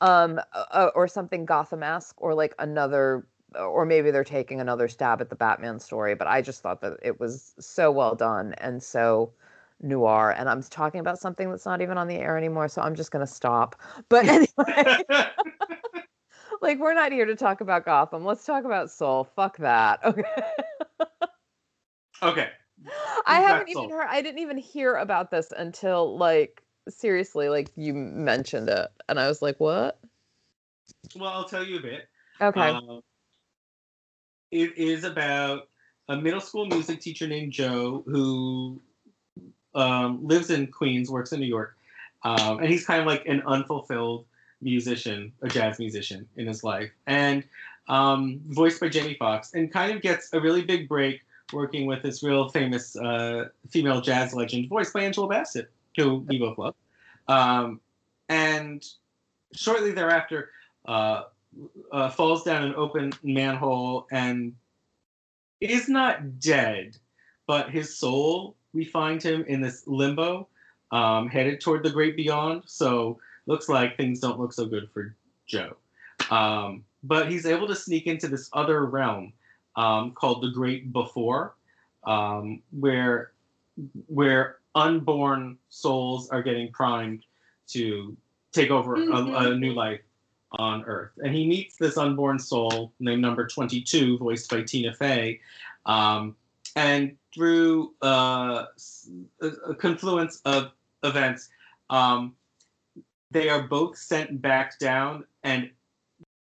um, 0.00 0.40
uh, 0.52 0.90
or 0.94 1.08
something 1.08 1.44
Gotham-esque, 1.44 2.20
or 2.20 2.34
like 2.34 2.54
another, 2.58 3.26
or 3.54 3.84
maybe 3.84 4.10
they're 4.10 4.24
taking 4.24 4.60
another 4.60 4.88
stab 4.88 5.20
at 5.20 5.30
the 5.30 5.36
Batman 5.36 5.78
story. 5.78 6.14
But 6.14 6.26
I 6.26 6.42
just 6.42 6.62
thought 6.62 6.80
that 6.80 6.98
it 7.02 7.20
was 7.20 7.54
so 7.58 7.90
well 7.90 8.14
done 8.14 8.54
and 8.58 8.82
so 8.82 9.32
noir. 9.80 10.34
And 10.36 10.48
I'm 10.48 10.62
talking 10.62 11.00
about 11.00 11.18
something 11.18 11.50
that's 11.50 11.66
not 11.66 11.80
even 11.80 11.98
on 11.98 12.08
the 12.08 12.16
air 12.16 12.36
anymore, 12.36 12.68
so 12.68 12.82
I'm 12.82 12.94
just 12.94 13.10
gonna 13.10 13.26
stop. 13.26 13.76
But 14.08 14.26
anyway. 14.28 15.02
like 16.60 16.78
we're 16.78 16.94
not 16.94 17.12
here 17.12 17.26
to 17.26 17.36
talk 17.36 17.60
about 17.60 17.84
Gotham. 17.84 18.24
Let's 18.24 18.44
talk 18.44 18.64
about 18.64 18.90
Soul. 18.90 19.24
Fuck 19.24 19.58
that. 19.58 20.00
Okay. 20.04 20.22
okay. 22.22 22.48
I 23.26 23.40
haven't 23.40 23.68
even 23.68 23.90
heard. 23.90 24.08
I 24.08 24.22
didn't 24.22 24.40
even 24.40 24.58
hear 24.58 24.96
about 24.96 25.30
this 25.30 25.52
until 25.56 26.16
like 26.16 26.63
seriously, 26.88 27.48
like 27.48 27.70
you 27.76 27.94
mentioned 27.94 28.68
it, 28.68 28.88
and 29.08 29.18
I 29.18 29.28
was 29.28 29.42
like, 29.42 29.58
"What?" 29.58 29.98
Well, 31.16 31.30
I'll 31.30 31.44
tell 31.44 31.64
you 31.64 31.78
a 31.78 31.82
bit. 31.82 32.08
Okay. 32.40 32.60
Uh, 32.60 33.00
it 34.50 34.76
is 34.76 35.04
about 35.04 35.68
a 36.08 36.16
middle 36.16 36.40
school 36.40 36.66
music 36.66 37.00
teacher 37.00 37.26
named 37.26 37.52
Joe 37.52 38.04
who 38.06 38.80
um, 39.74 40.26
lives 40.26 40.50
in 40.50 40.68
Queens, 40.68 41.10
works 41.10 41.32
in 41.32 41.40
New 41.40 41.46
York, 41.46 41.76
um, 42.22 42.58
and 42.58 42.68
he's 42.68 42.86
kind 42.86 43.00
of 43.00 43.06
like 43.06 43.26
an 43.26 43.42
unfulfilled 43.46 44.26
musician, 44.60 45.32
a 45.42 45.48
jazz 45.48 45.78
musician 45.78 46.28
in 46.36 46.46
his 46.46 46.62
life, 46.62 46.90
and 47.06 47.44
um, 47.88 48.40
voiced 48.48 48.80
by 48.80 48.88
Jamie 48.88 49.16
Foxx, 49.18 49.54
and 49.54 49.72
kind 49.72 49.92
of 49.94 50.02
gets 50.02 50.32
a 50.32 50.40
really 50.40 50.62
big 50.62 50.88
break 50.88 51.20
working 51.52 51.86
with 51.86 52.02
this 52.02 52.22
real 52.22 52.48
famous 52.48 52.96
uh, 52.96 53.48
female 53.70 54.00
jazz 54.00 54.34
legend, 54.34 54.68
voiced 54.68 54.92
by 54.92 55.02
Angela 55.02 55.28
Bassett, 55.28 55.70
who 55.96 56.18
we 56.28 56.38
both 56.38 56.58
love. 56.58 56.74
Um, 57.28 57.80
and 58.28 58.84
shortly 59.52 59.92
thereafter, 59.92 60.50
uh, 60.86 61.24
uh, 61.92 62.10
falls 62.10 62.42
down 62.42 62.64
an 62.64 62.74
open 62.74 63.12
manhole 63.22 64.06
and 64.10 64.54
is 65.60 65.88
not 65.88 66.40
dead, 66.40 66.96
but 67.46 67.70
his 67.70 67.96
soul, 67.96 68.56
we 68.72 68.84
find 68.84 69.22
him 69.22 69.44
in 69.46 69.60
this 69.60 69.86
limbo, 69.86 70.48
um, 70.90 71.28
headed 71.28 71.60
toward 71.60 71.82
the 71.82 71.90
great 71.90 72.16
beyond. 72.16 72.62
So 72.66 73.18
looks 73.46 73.68
like 73.68 73.96
things 73.96 74.20
don't 74.20 74.40
look 74.40 74.52
so 74.52 74.66
good 74.66 74.90
for 74.92 75.14
Joe. 75.46 75.76
Um, 76.30 76.84
but 77.02 77.30
he's 77.30 77.46
able 77.46 77.66
to 77.68 77.76
sneak 77.76 78.06
into 78.06 78.28
this 78.28 78.48
other 78.52 78.86
realm 78.86 79.32
um, 79.76 80.12
called 80.12 80.42
the 80.42 80.50
Great 80.50 80.92
Before, 80.92 81.54
um, 82.04 82.62
where 82.70 83.32
where 84.06 84.58
unborn 84.74 85.58
souls 85.68 86.28
are 86.30 86.42
getting 86.42 86.70
primed 86.72 87.24
to 87.68 88.16
take 88.52 88.70
over 88.70 88.96
mm-hmm. 88.96 89.34
a, 89.34 89.50
a, 89.50 89.56
new 89.56 89.72
life 89.72 90.00
on 90.52 90.84
Earth. 90.84 91.12
And 91.18 91.34
he 91.34 91.46
meets 91.46 91.76
this 91.76 91.96
unborn 91.96 92.38
soul 92.38 92.92
named 93.00 93.22
Number 93.22 93.46
22, 93.46 94.18
voiced 94.18 94.50
by 94.50 94.62
Tina 94.62 94.94
Fey. 94.94 95.40
Um, 95.86 96.36
and 96.76 97.16
through 97.34 97.94
uh, 98.02 98.66
a 99.40 99.74
confluence 99.74 100.40
of 100.44 100.70
events, 101.02 101.48
um, 101.90 102.34
they 103.30 103.48
are 103.48 103.62
both 103.62 103.96
sent 103.96 104.40
back 104.40 104.78
down, 104.78 105.24
and 105.42 105.70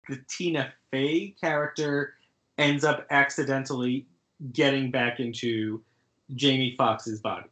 the 0.09 0.19
Tina 0.27 0.73
Fey 0.91 1.35
character 1.39 2.13
ends 2.57 2.83
up 2.83 3.05
accidentally 3.09 4.05
getting 4.51 4.91
back 4.91 5.19
into 5.19 5.81
Jamie 6.35 6.75
Foxx's 6.77 7.21
body. 7.21 7.47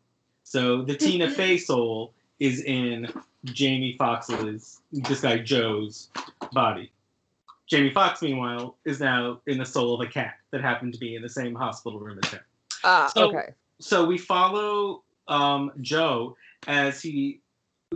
So 0.54 0.84
the 0.84 0.96
Tina 0.96 1.28
Fey 1.32 1.58
soul 1.58 2.13
is 2.39 2.62
in 2.62 3.12
Jamie 3.44 3.96
Foxx's, 3.98 4.82
this 4.92 5.22
guy 5.22 5.39
Joe's 5.39 6.10
body. 6.52 6.92
Jamie 7.68 7.89
Foxx, 7.89 8.22
meanwhile, 8.22 8.78
is 8.86 9.00
now 9.00 9.42
in 9.48 9.58
the 9.58 9.66
soul 9.66 9.96
of 9.96 10.08
a 10.08 10.12
cat 10.12 10.36
that 10.52 10.62
happened 10.62 10.94
to 10.94 11.00
be 11.00 11.16
in 11.16 11.24
the 11.24 11.30
same 11.30 11.56
hospital 11.56 12.00
room 12.00 12.20
as 12.24 12.30
him. 12.30 12.39
Ah, 12.84 13.12
so, 13.16 13.30
okay. 13.30 13.54
So 13.80 14.06
we 14.06 14.20
follow 14.20 15.02
um, 15.28 15.72
Joe 15.82 16.38
as 16.68 17.02
he 17.02 17.42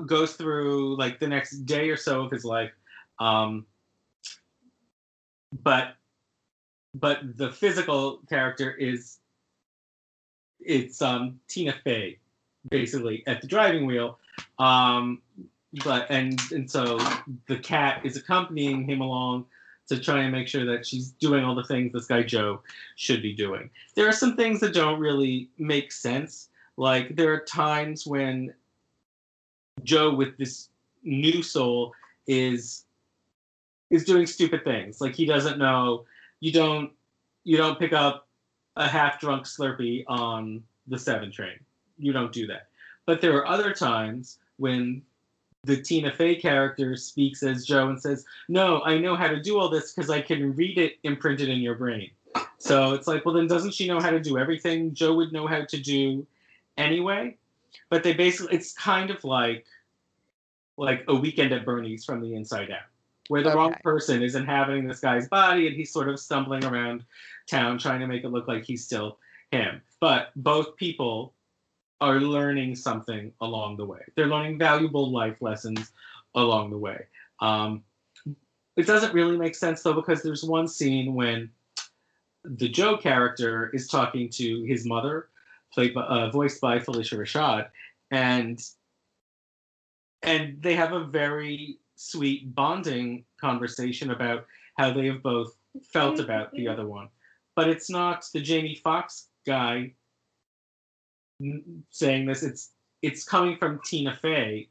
goes 0.07 0.33
through 0.33 0.97
like 0.97 1.19
the 1.19 1.27
next 1.27 1.59
day 1.67 1.91
or 1.91 1.97
so 1.97 2.23
of 2.23 2.31
his 2.31 2.43
life. 2.43 2.71
Um, 3.19 3.67
but 5.61 5.89
but 6.95 7.19
the 7.37 7.51
physical 7.51 8.21
character 8.27 8.71
is 8.71 9.19
it's 10.59 11.03
um, 11.03 11.39
Tina 11.47 11.75
Fey 11.83 12.17
basically 12.69 13.23
at 13.27 13.41
the 13.41 13.47
driving 13.47 13.85
wheel. 13.85 14.19
Um, 14.59 15.21
but 15.83 16.09
and 16.09 16.39
and 16.51 16.69
so 16.69 16.97
the 17.47 17.57
cat 17.57 18.01
is 18.05 18.17
accompanying 18.17 18.87
him 18.87 19.01
along 19.01 19.45
to 19.87 19.99
try 19.99 20.19
and 20.19 20.31
make 20.31 20.47
sure 20.47 20.65
that 20.65 20.85
she's 20.85 21.11
doing 21.11 21.43
all 21.43 21.55
the 21.55 21.63
things 21.63 21.93
this 21.93 22.07
guy 22.07 22.23
Joe 22.23 22.61
should 22.95 23.21
be 23.21 23.33
doing. 23.33 23.69
There 23.95 24.07
are 24.07 24.13
some 24.13 24.35
things 24.35 24.59
that 24.59 24.73
don't 24.73 24.99
really 24.99 25.49
make 25.57 25.91
sense. 25.91 26.49
Like 26.75 27.15
there 27.15 27.33
are 27.33 27.39
times 27.39 28.05
when 28.05 28.53
Joe 29.83 30.13
with 30.13 30.37
this 30.37 30.69
new 31.03 31.41
soul 31.41 31.93
is 32.27 32.83
is 33.89 34.03
doing 34.03 34.25
stupid 34.25 34.63
things. 34.63 34.99
Like 34.99 35.15
he 35.15 35.25
doesn't 35.25 35.57
know 35.57 36.05
you 36.39 36.51
don't 36.51 36.91
you 37.43 37.57
don't 37.57 37.79
pick 37.79 37.93
up 37.93 38.27
a 38.75 38.87
half 38.87 39.19
drunk 39.19 39.45
Slurpee 39.45 40.03
on 40.07 40.63
the 40.87 40.99
seven 40.99 41.31
train. 41.31 41.57
You 41.97 42.13
don't 42.13 42.31
do 42.31 42.47
that. 42.47 42.67
But 43.05 43.21
there 43.21 43.35
are 43.37 43.47
other 43.47 43.73
times 43.73 44.39
when 44.57 45.01
the 45.63 45.81
Tina 45.81 46.11
Fey 46.11 46.35
character 46.35 46.95
speaks 46.95 47.43
as 47.43 47.65
Joe 47.65 47.89
and 47.89 48.01
says, 48.01 48.25
No, 48.47 48.81
I 48.83 48.97
know 48.97 49.15
how 49.15 49.27
to 49.27 49.41
do 49.41 49.59
all 49.59 49.69
this 49.69 49.93
because 49.93 50.09
I 50.09 50.21
can 50.21 50.55
read 50.55 50.77
it 50.77 50.97
imprinted 51.03 51.49
in 51.49 51.59
your 51.59 51.75
brain. 51.75 52.09
So 52.57 52.93
it's 52.93 53.07
like, 53.07 53.25
well, 53.25 53.35
then 53.35 53.47
doesn't 53.47 53.73
she 53.73 53.87
know 53.87 53.99
how 53.99 54.09
to 54.09 54.19
do 54.19 54.37
everything 54.37 54.93
Joe 54.93 55.13
would 55.15 55.31
know 55.31 55.47
how 55.47 55.63
to 55.63 55.77
do 55.77 56.25
anyway? 56.77 57.37
But 57.89 58.03
they 58.03 58.13
basically, 58.13 58.55
it's 58.55 58.73
kind 58.73 59.09
of 59.09 59.23
like, 59.23 59.65
like 60.77 61.03
a 61.07 61.15
weekend 61.15 61.53
at 61.53 61.65
Bernie's 61.65 62.05
from 62.05 62.21
the 62.21 62.35
inside 62.35 62.71
out, 62.71 62.81
where 63.29 63.43
the 63.43 63.49
okay. 63.49 63.57
wrong 63.57 63.75
person 63.83 64.21
is 64.21 64.35
inhabiting 64.35 64.87
this 64.87 64.99
guy's 64.99 65.27
body 65.27 65.67
and 65.67 65.75
he's 65.75 65.91
sort 65.91 66.09
of 66.09 66.19
stumbling 66.19 66.63
around 66.65 67.03
town 67.47 67.77
trying 67.77 67.99
to 67.99 68.07
make 68.07 68.23
it 68.23 68.29
look 68.29 68.47
like 68.47 68.63
he's 68.63 68.83
still 68.83 69.17
him. 69.51 69.81
But 69.99 70.31
both 70.35 70.75
people 70.75 71.33
are 71.99 72.19
learning 72.19 72.75
something 72.75 73.31
along 73.41 73.77
the 73.77 73.85
way. 73.85 74.01
They're 74.15 74.27
learning 74.27 74.57
valuable 74.59 75.11
life 75.11 75.41
lessons 75.41 75.91
along 76.35 76.69
the 76.69 76.77
way. 76.77 77.05
Um, 77.39 77.83
it 78.75 78.85
doesn't 78.85 79.13
really 79.13 79.37
make 79.37 79.55
sense 79.55 79.81
though 79.81 79.93
because 79.93 80.21
there's 80.21 80.43
one 80.43 80.67
scene 80.67 81.15
when 81.15 81.49
the 82.43 82.69
Joe 82.69 82.97
character 82.97 83.71
is 83.73 83.87
talking 83.87 84.29
to 84.31 84.63
his 84.63 84.85
mother, 84.85 85.29
played 85.73 85.93
by, 85.93 86.01
uh, 86.01 86.29
voiced 86.29 86.61
by 86.61 86.79
Phylicia 86.79 87.17
Rashad, 87.17 87.69
and 88.11 88.63
and 90.23 90.61
they 90.61 90.75
have 90.75 90.93
a 90.93 91.03
very 91.03 91.79
sweet 91.95 92.53
bonding 92.55 93.25
conversation 93.39 94.11
about 94.11 94.45
how 94.77 94.93
they 94.93 95.07
have 95.07 95.23
both 95.23 95.55
felt 95.83 96.19
about 96.19 96.51
the 96.53 96.67
other 96.67 96.87
one. 96.87 97.09
But 97.55 97.69
it's 97.69 97.89
not 97.89 98.25
the 98.33 98.41
Jamie 98.41 98.79
Foxx 98.83 99.27
guy 99.45 99.93
saying 101.89 102.25
this. 102.25 102.43
It's 102.43 102.71
it's 103.01 103.23
coming 103.23 103.57
from 103.57 103.79
Tina 103.85 104.15
Fey. 104.15 104.69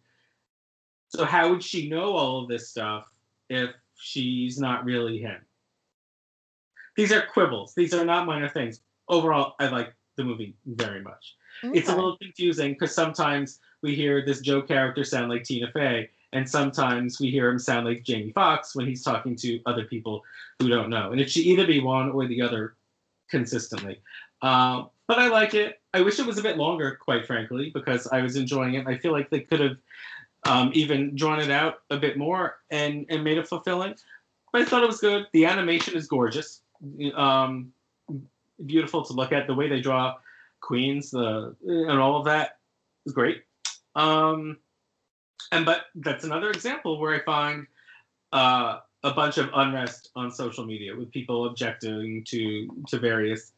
So 1.09 1.25
how 1.25 1.51
would 1.51 1.63
she 1.63 1.89
know 1.89 2.15
all 2.15 2.43
of 2.43 2.49
this 2.49 2.69
stuff 2.69 3.07
if 3.49 3.71
she's 3.97 4.59
not 4.59 4.85
really 4.85 5.19
him? 5.19 5.41
These 6.97 7.13
are 7.13 7.27
quibbles. 7.27 7.75
These 7.75 7.95
are 7.95 8.05
not 8.05 8.27
minor 8.27 8.49
things. 8.49 8.81
Overall, 9.09 9.55
I 9.61 9.69
like 9.69 9.95
the 10.17 10.25
movie 10.25 10.57
very 10.67 11.03
much. 11.03 11.37
Okay. 11.63 11.79
It's 11.79 11.89
a 11.89 11.95
little 11.95 12.17
confusing 12.19 12.73
because 12.73 12.95
sometimes 12.95 13.61
we 13.83 13.95
hear 13.95 14.25
this 14.25 14.41
Joe 14.41 14.63
character 14.63 15.05
sound 15.05 15.31
like 15.31 15.45
Tina 15.45 15.71
Fey, 15.73 16.11
and 16.33 16.49
sometimes 16.49 17.21
we 17.21 17.31
hear 17.31 17.49
him 17.49 17.59
sound 17.59 17.87
like 17.87 18.03
Jamie 18.03 18.33
Foxx 18.33 18.75
when 18.75 18.87
he's 18.87 19.05
talking 19.05 19.37
to 19.37 19.61
other 19.67 19.85
people 19.85 20.23
who 20.59 20.69
don't 20.69 20.91
know. 20.91 21.13
And 21.13 21.21
it 21.21 21.31
should 21.31 21.45
either 21.45 21.67
be 21.67 21.81
one 21.81 22.11
or 22.11 22.27
the 22.27 22.43
other 22.43 22.75
consistently. 23.31 24.01
Uh, 24.43 24.85
but 25.07 25.19
I 25.19 25.29
like 25.29 25.55
it. 25.55 25.81
I 25.95 26.01
wish 26.01 26.19
it 26.19 26.27
was 26.27 26.39
a 26.39 26.43
bit 26.43 26.57
longer, 26.57 26.99
quite 27.01 27.27
frankly, 27.27 27.71
because 27.73 28.07
I 28.09 28.21
was 28.23 28.37
enjoying 28.37 28.75
it. 28.75 28.87
I 28.87 28.97
feel 28.99 29.13
like 29.13 29.31
they 29.31 29.41
could 29.41 29.61
have 29.61 29.77
um, 30.47 30.71
even 30.75 31.15
drawn 31.15 31.41
it 31.41 31.51
out 31.51 31.81
a 31.91 31.97
bit 31.97 32.17
more 32.17 32.59
and, 32.71 33.07
and 33.09 33.25
made 33.25 33.39
it 33.39 33.49
fulfilling. 33.49 33.95
But 34.53 34.63
I 34.63 34.65
thought 34.65 34.83
it 34.83 34.89
was 34.89 35.01
good. 35.01 35.27
The 35.33 35.45
animation 35.47 35.97
is 35.97 36.07
gorgeous, 36.07 36.61
um, 37.15 37.73
beautiful 38.65 39.05
to 39.05 39.13
look 39.13 39.33
at. 39.33 39.47
The 39.47 39.55
way 39.55 39.69
they 39.69 39.81
draw 39.81 40.17
queens, 40.61 41.11
the 41.11 41.55
and 41.65 41.99
all 41.99 42.17
of 42.19 42.25
that 42.25 42.59
is 43.05 43.13
great. 43.13 43.43
Um, 43.95 44.59
and 45.53 45.65
but 45.65 45.87
that's 45.97 46.25
another 46.25 46.51
example 46.51 46.99
where 46.99 47.15
I 47.15 47.21
find 47.25 47.67
uh, 48.33 48.81
a 49.03 49.13
bunch 49.13 49.39
of 49.39 49.51
unrest 49.55 50.11
on 50.17 50.31
social 50.31 50.65
media 50.65 50.97
with 50.97 51.11
people 51.11 51.47
objecting 51.47 52.25
to 52.25 52.69
to 52.89 52.99
various 52.99 53.53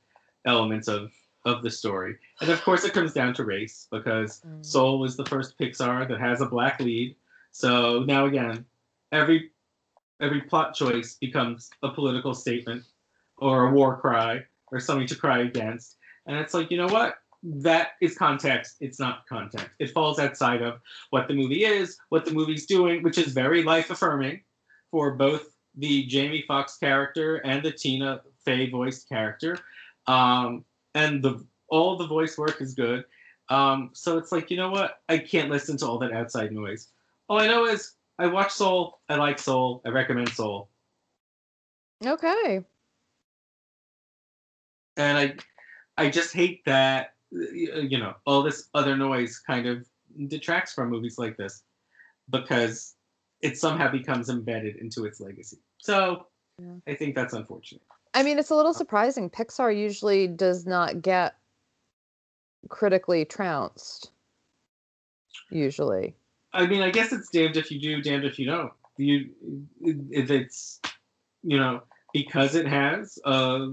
elements 0.44 0.88
of 0.88 1.12
of 1.44 1.62
the 1.62 1.70
story. 1.70 2.16
And 2.40 2.50
of 2.50 2.62
course, 2.62 2.84
it 2.84 2.92
comes 2.92 3.12
down 3.12 3.34
to 3.34 3.44
race 3.44 3.86
because 3.90 4.40
mm. 4.46 4.64
Soul 4.64 4.98
was 4.98 5.16
the 5.16 5.26
first 5.26 5.58
Pixar 5.58 6.08
that 6.08 6.20
has 6.20 6.40
a 6.40 6.46
black 6.46 6.80
lead. 6.80 7.16
So 7.52 8.04
now 8.04 8.26
again, 8.26 8.64
every 9.12 9.50
every 10.20 10.42
plot 10.42 10.74
choice 10.74 11.16
becomes 11.20 11.70
a 11.82 11.90
political 11.90 12.34
statement 12.34 12.84
or 13.38 13.68
a 13.68 13.72
war 13.72 13.96
cry 13.96 14.44
or 14.72 14.80
something 14.80 15.06
to 15.06 15.16
cry 15.16 15.40
against. 15.42 15.96
And 16.26 16.36
it's 16.36 16.54
like, 16.54 16.70
you 16.70 16.76
know 16.76 16.88
what? 16.88 17.16
That 17.42 17.90
is 18.00 18.18
context. 18.18 18.76
It's 18.80 18.98
not 18.98 19.26
content. 19.28 19.68
It 19.78 19.92
falls 19.92 20.18
outside 20.18 20.60
of 20.60 20.80
what 21.10 21.28
the 21.28 21.34
movie 21.34 21.64
is, 21.64 21.96
what 22.08 22.24
the 22.24 22.32
movie's 22.32 22.66
doing, 22.66 23.02
which 23.02 23.16
is 23.16 23.32
very 23.32 23.62
life 23.62 23.90
affirming 23.90 24.42
for 24.90 25.12
both 25.12 25.54
the 25.76 26.04
Jamie 26.06 26.44
Foxx 26.48 26.76
character 26.76 27.36
and 27.36 27.62
the 27.62 27.70
Tina 27.70 28.22
Fey 28.44 28.68
voiced 28.68 29.08
character. 29.08 29.56
Um, 30.08 30.64
and 30.94 31.22
the 31.22 31.44
all 31.68 31.96
the 31.96 32.06
voice 32.06 32.38
work 32.38 32.60
is 32.60 32.74
good. 32.74 33.04
Um, 33.50 33.90
so 33.92 34.18
it's 34.18 34.32
like, 34.32 34.50
you 34.50 34.56
know 34.56 34.70
what? 34.70 35.00
I 35.08 35.18
can't 35.18 35.50
listen 35.50 35.76
to 35.78 35.86
all 35.86 35.98
that 35.98 36.12
outside 36.12 36.52
noise. 36.52 36.88
All 37.28 37.40
I 37.40 37.46
know 37.46 37.66
is 37.66 37.94
I 38.18 38.26
watch 38.26 38.52
Soul. 38.52 39.00
I 39.08 39.16
like 39.16 39.38
Soul. 39.38 39.82
I 39.84 39.90
recommend 39.90 40.30
Soul. 40.30 40.68
Okay. 42.04 42.64
And 44.96 45.18
I, 45.18 45.34
I 45.96 46.10
just 46.10 46.32
hate 46.32 46.64
that 46.64 47.14
you 47.30 47.98
know 47.98 48.14
all 48.26 48.42
this 48.42 48.68
other 48.74 48.96
noise 48.96 49.38
kind 49.38 49.66
of 49.66 49.86
detracts 50.28 50.72
from 50.72 50.90
movies 50.90 51.18
like 51.18 51.36
this 51.36 51.62
because 52.30 52.94
it 53.42 53.58
somehow 53.58 53.90
becomes 53.90 54.28
embedded 54.28 54.76
into 54.76 55.04
its 55.04 55.20
legacy. 55.20 55.58
So 55.78 56.26
yeah. 56.58 56.74
I 56.86 56.94
think 56.94 57.14
that's 57.14 57.34
unfortunate. 57.34 57.82
I 58.14 58.22
mean, 58.22 58.38
it's 58.38 58.50
a 58.50 58.54
little 58.54 58.74
surprising. 58.74 59.30
Pixar 59.30 59.76
usually 59.76 60.26
does 60.26 60.66
not 60.66 61.02
get 61.02 61.36
critically 62.68 63.24
trounced. 63.24 64.10
Usually. 65.50 66.14
I 66.52 66.66
mean, 66.66 66.82
I 66.82 66.90
guess 66.90 67.12
it's 67.12 67.28
damned 67.30 67.56
if 67.56 67.70
you 67.70 67.80
do, 67.80 68.02
damned 68.02 68.24
if 68.24 68.38
you 68.38 68.46
don't. 68.46 68.72
You, 68.96 69.30
if 70.10 70.30
it's 70.30 70.80
you 71.42 71.58
know, 71.58 71.82
because 72.12 72.54
it 72.54 72.66
has 72.66 73.18
uh, 73.24 73.68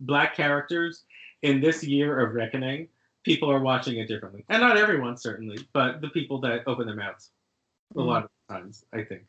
black 0.00 0.36
characters 0.36 1.04
in 1.42 1.60
this 1.60 1.82
year 1.82 2.20
of 2.20 2.34
reckoning, 2.34 2.88
people 3.24 3.50
are 3.50 3.60
watching 3.60 3.98
it 3.98 4.06
differently, 4.06 4.44
and 4.48 4.60
not 4.60 4.76
everyone 4.76 5.16
certainly, 5.16 5.58
but 5.72 6.00
the 6.00 6.08
people 6.08 6.40
that 6.40 6.62
open 6.66 6.86
their 6.86 6.96
mouths 6.96 7.30
a 7.94 7.98
mm-hmm. 7.98 8.08
lot 8.08 8.24
of 8.24 8.30
times, 8.48 8.84
I 8.92 9.02
think. 9.02 9.22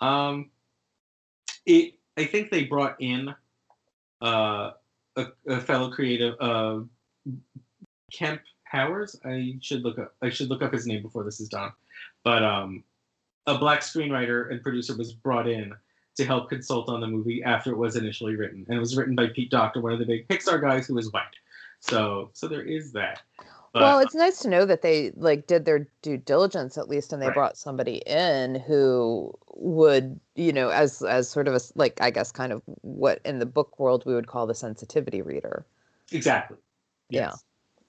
Um, 0.00 0.50
it, 1.66 1.94
I 2.16 2.24
think 2.24 2.50
they 2.50 2.64
brought 2.64 2.96
in 3.00 3.34
uh, 4.22 4.72
a, 5.16 5.26
a 5.46 5.60
fellow 5.60 5.90
creative, 5.90 6.34
uh, 6.40 6.80
Kemp 8.12 8.40
Powers. 8.70 9.16
I 9.24 9.56
should 9.60 9.82
look 9.82 9.98
up. 9.98 10.14
I 10.22 10.30
should 10.30 10.48
look 10.48 10.62
up 10.62 10.72
his 10.72 10.86
name 10.86 11.02
before 11.02 11.24
this 11.24 11.40
is 11.40 11.48
done. 11.48 11.72
But 12.24 12.42
um, 12.42 12.84
a 13.46 13.58
black 13.58 13.80
screenwriter 13.80 14.50
and 14.50 14.62
producer 14.62 14.96
was 14.96 15.12
brought 15.12 15.48
in 15.48 15.72
to 16.16 16.24
help 16.24 16.48
consult 16.48 16.88
on 16.88 17.00
the 17.00 17.06
movie 17.06 17.42
after 17.44 17.70
it 17.70 17.78
was 17.78 17.96
initially 17.96 18.34
written, 18.34 18.66
and 18.68 18.76
it 18.76 18.80
was 18.80 18.96
written 18.96 19.14
by 19.14 19.28
Pete 19.28 19.50
Docter, 19.50 19.80
one 19.80 19.92
of 19.92 20.00
the 20.00 20.04
big 20.04 20.26
Pixar 20.28 20.60
guys 20.60 20.86
who 20.86 20.98
is 20.98 21.12
white. 21.12 21.22
So, 21.80 22.30
so 22.32 22.48
there 22.48 22.62
is 22.62 22.92
that. 22.92 23.22
But, 23.72 23.82
well, 23.82 23.98
it's 23.98 24.14
nice 24.14 24.38
to 24.40 24.48
know 24.48 24.64
that 24.64 24.82
they 24.82 25.12
like 25.16 25.46
did 25.46 25.64
their 25.64 25.86
due 26.02 26.16
diligence 26.16 26.78
at 26.78 26.88
least, 26.88 27.12
and 27.12 27.20
they 27.20 27.26
right. 27.26 27.34
brought 27.34 27.56
somebody 27.56 27.96
in 28.06 28.54
who 28.54 29.32
would, 29.54 30.18
you 30.36 30.52
know, 30.52 30.70
as 30.70 31.02
as 31.02 31.28
sort 31.28 31.48
of 31.48 31.54
a 31.54 31.60
like 31.74 32.00
I 32.00 32.10
guess 32.10 32.32
kind 32.32 32.52
of 32.52 32.62
what 32.82 33.20
in 33.24 33.38
the 33.38 33.46
book 33.46 33.78
world 33.78 34.04
we 34.06 34.14
would 34.14 34.26
call 34.26 34.46
the 34.46 34.54
sensitivity 34.54 35.22
reader. 35.22 35.66
Exactly. 36.10 36.56
Yes. 37.10 37.30
Yeah 37.30 37.36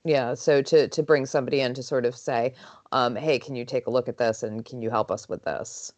yeah 0.06 0.34
so 0.34 0.62
to 0.62 0.88
to 0.88 1.04
bring 1.04 1.26
somebody 1.26 1.60
in 1.62 1.74
to 1.74 1.84
sort 1.84 2.06
of 2.06 2.16
say 2.16 2.54
um, 2.92 3.16
hey 3.16 3.40
can 3.40 3.56
you 3.56 3.66
take 3.66 3.88
a 3.88 3.90
look 3.90 4.08
at 4.08 4.18
this 4.18 4.44
and 4.44 4.66
can 4.66 4.82
you 4.82 4.90
help 4.90 5.12
us 5.12 5.28
with 5.28 5.44
this 5.44 5.92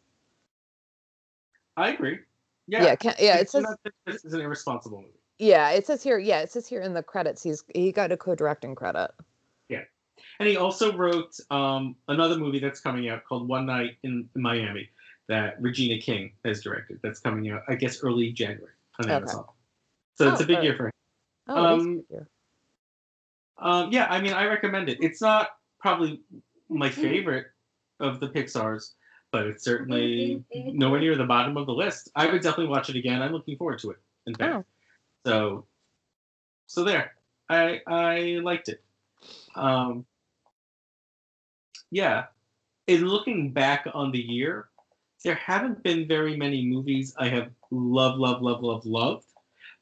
i 1.77 1.89
agree 1.89 2.19
yeah 2.67 2.83
yeah 2.83 2.95
can, 2.95 3.13
yeah 3.19 3.37
it 3.37 3.49
says 3.49 3.65
this 4.05 4.25
is 4.25 4.33
an 4.33 4.41
irresponsible 4.41 4.99
movie 4.99 5.13
yeah 5.37 5.69
it 5.69 5.85
says 5.85 6.01
here 6.01 6.17
yeah 6.17 6.41
it 6.41 6.51
says 6.51 6.67
here 6.67 6.81
in 6.81 6.93
the 6.93 7.03
credits 7.03 7.43
he's 7.43 7.63
he 7.75 7.91
got 7.91 8.11
a 8.11 8.17
co-directing 8.17 8.75
credit 8.75 9.11
and 10.41 10.49
he 10.49 10.57
also 10.57 10.95
wrote 10.95 11.39
um, 11.51 11.95
another 12.07 12.37
movie 12.37 12.59
that's 12.59 12.79
coming 12.79 13.09
out 13.09 13.23
called 13.25 13.47
one 13.47 13.65
night 13.65 13.97
in 14.03 14.27
miami 14.35 14.89
that 15.27 15.61
regina 15.61 16.01
king 16.01 16.31
has 16.43 16.61
directed 16.61 16.99
that's 17.03 17.19
coming 17.19 17.49
out 17.51 17.61
i 17.69 17.75
guess 17.75 18.03
early 18.03 18.31
january 18.31 18.73
on 18.99 19.05
okay. 19.05 19.15
amazon 19.15 19.45
so 20.15 20.27
oh, 20.27 20.31
it's 20.31 20.41
a 20.41 20.45
big 20.45 20.61
year 20.63 20.75
for 20.75 20.87
him 20.87 20.91
oh, 21.47 21.65
um, 21.65 22.03
um, 23.61 23.89
yeah, 23.91 24.07
I 24.09 24.19
mean, 24.19 24.33
I 24.33 24.45
recommend 24.45 24.89
it. 24.89 24.97
It's 25.01 25.21
not 25.21 25.49
probably 25.79 26.21
my 26.67 26.89
mm-hmm. 26.89 27.01
favorite 27.01 27.47
of 27.99 28.19
the 28.19 28.27
Pixar's, 28.27 28.95
but 29.31 29.45
it's 29.45 29.63
certainly 29.63 30.43
nowhere 30.53 30.99
near 30.99 31.15
the 31.15 31.25
bottom 31.25 31.55
of 31.57 31.67
the 31.67 31.73
list. 31.73 32.09
I 32.15 32.25
would 32.25 32.41
definitely 32.41 32.67
watch 32.67 32.89
it 32.89 32.95
again. 32.95 33.21
I'm 33.21 33.31
looking 33.31 33.57
forward 33.57 33.79
to 33.79 33.91
it. 33.91 33.97
In 34.25 34.35
fact, 34.35 34.53
oh. 34.55 34.65
so 35.25 35.65
so 36.67 36.83
there, 36.83 37.13
I 37.49 37.81
I 37.87 38.39
liked 38.43 38.69
it. 38.69 38.83
Um, 39.55 40.05
yeah, 41.91 42.25
in 42.87 43.05
looking 43.05 43.51
back 43.51 43.87
on 43.93 44.11
the 44.11 44.19
year, 44.19 44.69
there 45.23 45.35
haven't 45.35 45.83
been 45.83 46.07
very 46.07 46.35
many 46.35 46.65
movies 46.65 47.13
I 47.17 47.29
have 47.29 47.51
loved, 47.69 48.17
loved, 48.17 48.41
loved, 48.41 48.63
loved, 48.63 48.85
loved. 48.85 49.25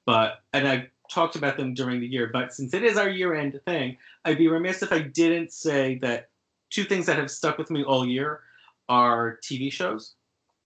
But 0.05 0.41
and 0.53 0.67
I 0.67 0.89
talked 1.09 1.35
about 1.35 1.57
them 1.57 1.73
during 1.73 1.99
the 1.99 2.07
year, 2.07 2.29
but 2.31 2.53
since 2.53 2.73
it 2.73 2.83
is 2.83 2.97
our 2.97 3.09
year 3.09 3.35
end 3.35 3.59
thing, 3.65 3.97
I'd 4.25 4.37
be 4.37 4.47
remiss 4.47 4.83
if 4.83 4.91
I 4.91 4.99
didn't 4.99 5.53
say 5.53 5.99
that 5.99 6.29
two 6.69 6.83
things 6.83 7.05
that 7.05 7.17
have 7.17 7.31
stuck 7.31 7.57
with 7.57 7.71
me 7.71 7.83
all 7.83 8.05
year 8.05 8.41
are 8.89 9.39
TV 9.43 9.71
shows. 9.71 10.15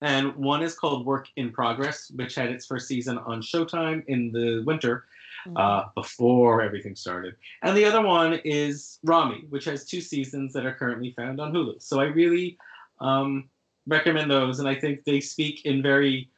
And 0.01 0.35
one 0.35 0.61
is 0.61 0.77
called 0.77 1.05
Work 1.05 1.27
in 1.37 1.51
Progress, 1.51 2.11
which 2.15 2.35
had 2.35 2.49
its 2.49 2.65
first 2.65 2.87
season 2.87 3.17
on 3.19 3.41
Showtime 3.41 4.03
in 4.07 4.31
the 4.31 4.63
winter. 4.65 5.05
Uh, 5.55 5.83
before 5.93 6.61
everything 6.61 6.95
started. 6.95 7.35
And 7.63 7.75
the 7.75 7.83
other 7.83 8.01
one 8.01 8.39
is 8.45 8.99
Ramy, 9.03 9.43
which 9.49 9.65
has 9.65 9.83
two 9.85 9.99
seasons 9.99 10.53
that 10.53 10.65
are 10.65 10.73
currently 10.73 11.11
found 11.11 11.41
on 11.41 11.51
Hulu. 11.51 11.81
So 11.81 11.99
I 11.99 12.05
really 12.05 12.57
um, 13.01 13.49
recommend 13.85 14.31
those. 14.31 14.59
And 14.59 14.69
I 14.69 14.75
think 14.75 15.03
they 15.03 15.19
speak 15.19 15.65
in 15.65 15.81
very 15.81 16.29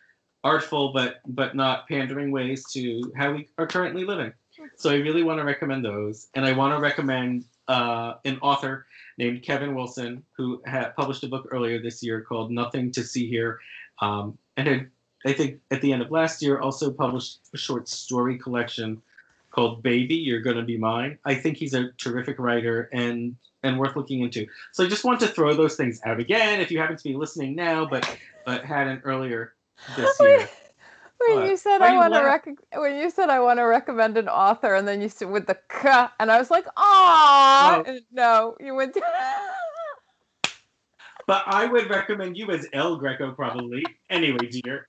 artful 0.45 0.93
but 0.93 1.21
but 1.25 1.55
not 1.55 1.87
pandering 1.87 2.31
ways 2.31 2.63
to 2.71 3.11
how 3.17 3.33
we 3.33 3.49
are 3.57 3.67
currently 3.67 4.05
living. 4.05 4.31
So 4.77 4.89
I 4.89 4.95
really 4.95 5.23
want 5.23 5.39
to 5.39 5.43
recommend 5.43 5.83
those, 5.83 6.27
and 6.33 6.45
I 6.45 6.53
want 6.53 6.73
to 6.75 6.79
recommend 6.79 7.45
uh, 7.67 8.13
an 8.23 8.37
author 8.41 8.85
named 9.17 9.43
Kevin 9.43 9.75
Wilson 9.75 10.23
who 10.37 10.61
had 10.65 10.95
published 10.95 11.23
a 11.23 11.27
book 11.27 11.47
earlier 11.51 11.81
this 11.81 12.01
year 12.01 12.21
called 12.21 12.51
Nothing 12.51 12.91
to 12.91 13.03
See 13.03 13.27
Here, 13.27 13.59
um, 14.01 14.37
and 14.55 14.67
had, 14.67 14.87
I 15.25 15.33
think 15.33 15.59
at 15.71 15.81
the 15.81 15.91
end 15.91 16.01
of 16.01 16.11
last 16.11 16.41
year 16.41 16.59
also 16.59 16.91
published 16.91 17.39
a 17.53 17.57
short 17.57 17.89
story 17.89 18.37
collection 18.37 19.01
called 19.49 19.81
Baby, 19.81 20.15
You're 20.15 20.41
Gonna 20.41 20.63
Be 20.63 20.77
Mine. 20.77 21.17
I 21.25 21.33
think 21.33 21.57
he's 21.57 21.73
a 21.73 21.91
terrific 21.93 22.37
writer 22.39 22.89
and 22.93 23.35
and 23.63 23.79
worth 23.79 23.95
looking 23.95 24.21
into. 24.21 24.45
So 24.71 24.85
I 24.85 24.87
just 24.87 25.03
want 25.03 25.19
to 25.21 25.27
throw 25.27 25.55
those 25.55 25.75
things 25.75 25.99
out 26.05 26.19
again 26.19 26.59
if 26.59 26.69
you 26.69 26.77
happen 26.77 26.95
to 26.97 27.03
be 27.03 27.15
listening 27.15 27.55
now, 27.55 27.85
but 27.85 28.17
but 28.45 28.63
hadn't 28.63 29.01
earlier 29.03 29.53
this 29.95 30.15
year. 30.19 30.47
when 31.19 31.47
you 31.47 31.57
said 31.57 31.81
I 31.81 31.95
want 31.97 32.13
to 32.13 32.21
rec- 32.21 32.59
when 32.75 32.95
you 32.97 33.09
said 33.09 33.29
I 33.29 33.39
want 33.39 33.57
to 33.57 33.63
recommend 33.63 34.17
an 34.17 34.29
author, 34.29 34.75
and 34.75 34.87
then 34.87 35.01
you 35.01 35.09
said 35.09 35.31
with 35.31 35.47
the 35.47 35.57
k, 35.69 36.05
and 36.19 36.29
I 36.31 36.37
was 36.37 36.51
like, 36.51 36.67
ah, 36.77 37.81
no. 37.85 37.99
no, 38.11 38.55
you 38.59 38.75
went. 38.75 38.95
but 41.27 41.43
I 41.47 41.65
would 41.65 41.89
recommend 41.89 42.37
you 42.37 42.51
as 42.51 42.67
El 42.73 42.97
Greco 42.97 43.31
probably. 43.31 43.83
Anyway, 44.11 44.47
dear. 44.63 44.87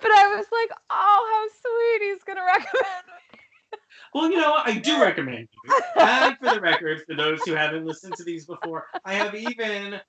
But 0.00 0.10
I 0.10 0.36
was 0.36 0.46
like, 0.52 0.70
oh, 0.90 1.48
how 1.50 1.98
sweet! 1.98 2.10
He's 2.10 2.24
gonna 2.24 2.44
recommend 2.44 3.06
me. 3.06 3.38
Well, 4.14 4.30
you 4.30 4.38
know, 4.38 4.54
I 4.64 4.78
do 4.78 5.00
recommend 5.02 5.48
you. 5.52 5.80
And 6.00 6.36
for 6.38 6.54
the 6.54 6.60
record, 6.60 7.02
for 7.06 7.14
those 7.14 7.40
who 7.44 7.52
haven't 7.52 7.84
listened 7.84 8.14
to 8.16 8.24
these 8.24 8.46
before, 8.46 8.86
I 9.04 9.14
have 9.14 9.34
even 9.34 10.00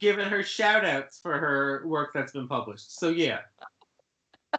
given 0.00 0.28
her 0.28 0.42
shout 0.42 0.84
outs 0.84 1.18
for 1.22 1.38
her 1.38 1.86
work 1.86 2.10
that's 2.12 2.32
been 2.32 2.48
published. 2.48 2.98
So 2.98 3.08
yeah. 3.08 3.40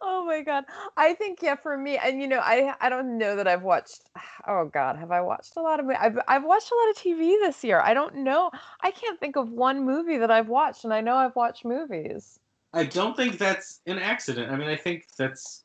oh 0.00 0.24
my 0.24 0.42
god. 0.42 0.64
I 0.96 1.14
think 1.14 1.40
yeah 1.42 1.56
for 1.56 1.76
me 1.76 1.98
and 1.98 2.20
you 2.20 2.26
know 2.26 2.40
I 2.40 2.74
I 2.80 2.88
don't 2.88 3.18
know 3.18 3.36
that 3.36 3.46
I've 3.46 3.62
watched 3.62 4.00
oh 4.48 4.64
god, 4.72 4.96
have 4.96 5.10
I 5.10 5.20
watched 5.20 5.56
a 5.56 5.60
lot 5.60 5.78
of 5.78 5.86
I've 5.88 6.18
I've 6.26 6.44
watched 6.44 6.72
a 6.72 6.74
lot 6.74 6.90
of 6.90 6.96
TV 6.96 7.38
this 7.40 7.62
year. 7.62 7.80
I 7.80 7.94
don't 7.94 8.16
know. 8.16 8.50
I 8.80 8.90
can't 8.90 9.20
think 9.20 9.36
of 9.36 9.50
one 9.50 9.84
movie 9.84 10.16
that 10.18 10.30
I've 10.30 10.48
watched 10.48 10.84
and 10.84 10.92
I 10.92 11.00
know 11.00 11.14
I've 11.14 11.36
watched 11.36 11.64
movies. 11.64 12.40
I 12.76 12.84
don't 12.84 13.16
think 13.16 13.38
that's 13.38 13.80
an 13.86 13.98
accident. 13.98 14.52
I 14.52 14.56
mean, 14.56 14.68
I 14.68 14.76
think 14.76 15.06
that's 15.16 15.64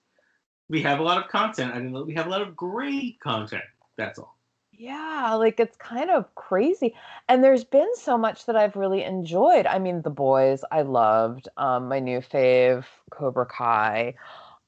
we 0.69 0.81
have 0.81 0.99
a 0.99 1.03
lot 1.03 1.17
of 1.17 1.29
content. 1.29 1.73
I 1.75 1.79
mean, 1.79 2.05
we 2.07 2.13
have 2.13 2.27
a 2.27 2.29
lot 2.29 2.41
of 2.41 2.55
great 2.55 3.19
content. 3.19 3.63
That's 3.97 4.17
all. 4.17 4.37
Yeah, 4.71 5.33
like 5.33 5.59
it's 5.59 5.75
kind 5.75 6.09
of 6.09 6.33
crazy. 6.35 6.95
And 7.27 7.43
there's 7.43 7.65
been 7.65 7.93
so 7.95 8.17
much 8.17 8.45
that 8.45 8.55
I've 8.55 8.77
really 8.77 9.03
enjoyed. 9.03 9.67
I 9.67 9.77
mean, 9.77 10.01
The 10.01 10.09
Boys, 10.09 10.63
I 10.71 10.83
loved. 10.83 11.49
Um, 11.57 11.89
my 11.89 11.99
new 11.99 12.19
fave, 12.19 12.85
Cobra 13.11 13.45
Kai. 13.45 14.15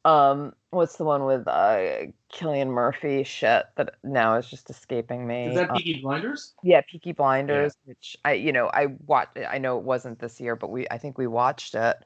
Um, 0.06 0.54
what's 0.72 0.98
the 0.98 1.06
one 1.06 1.24
with 1.24 1.48
uh 1.48 2.08
Cillian 2.32 2.68
Murphy 2.68 3.24
shit 3.24 3.66
that 3.76 3.96
now 4.04 4.36
is 4.36 4.50
just 4.50 4.70
escaping 4.70 5.26
me? 5.26 5.46
Is 5.46 5.56
that 5.56 5.70
um, 5.70 5.78
Peaky 5.78 6.02
Blinders? 6.02 6.54
Yeah, 6.62 6.82
Peaky 6.90 7.14
Blinders, 7.14 7.78
yeah. 7.86 7.90
which 7.90 8.18
I 8.26 8.34
you 8.34 8.52
know, 8.52 8.70
I 8.74 8.88
watched 9.06 9.38
I 9.50 9.60
know 9.60 9.78
it 9.78 9.86
wasn't 9.86 10.20
this 10.20 10.42
year, 10.42 10.58
but 10.58 10.72
we 10.72 10.86
I 10.92 10.98
think 10.98 11.18
we 11.18 11.28
watched 11.28 11.74
it 11.76 11.98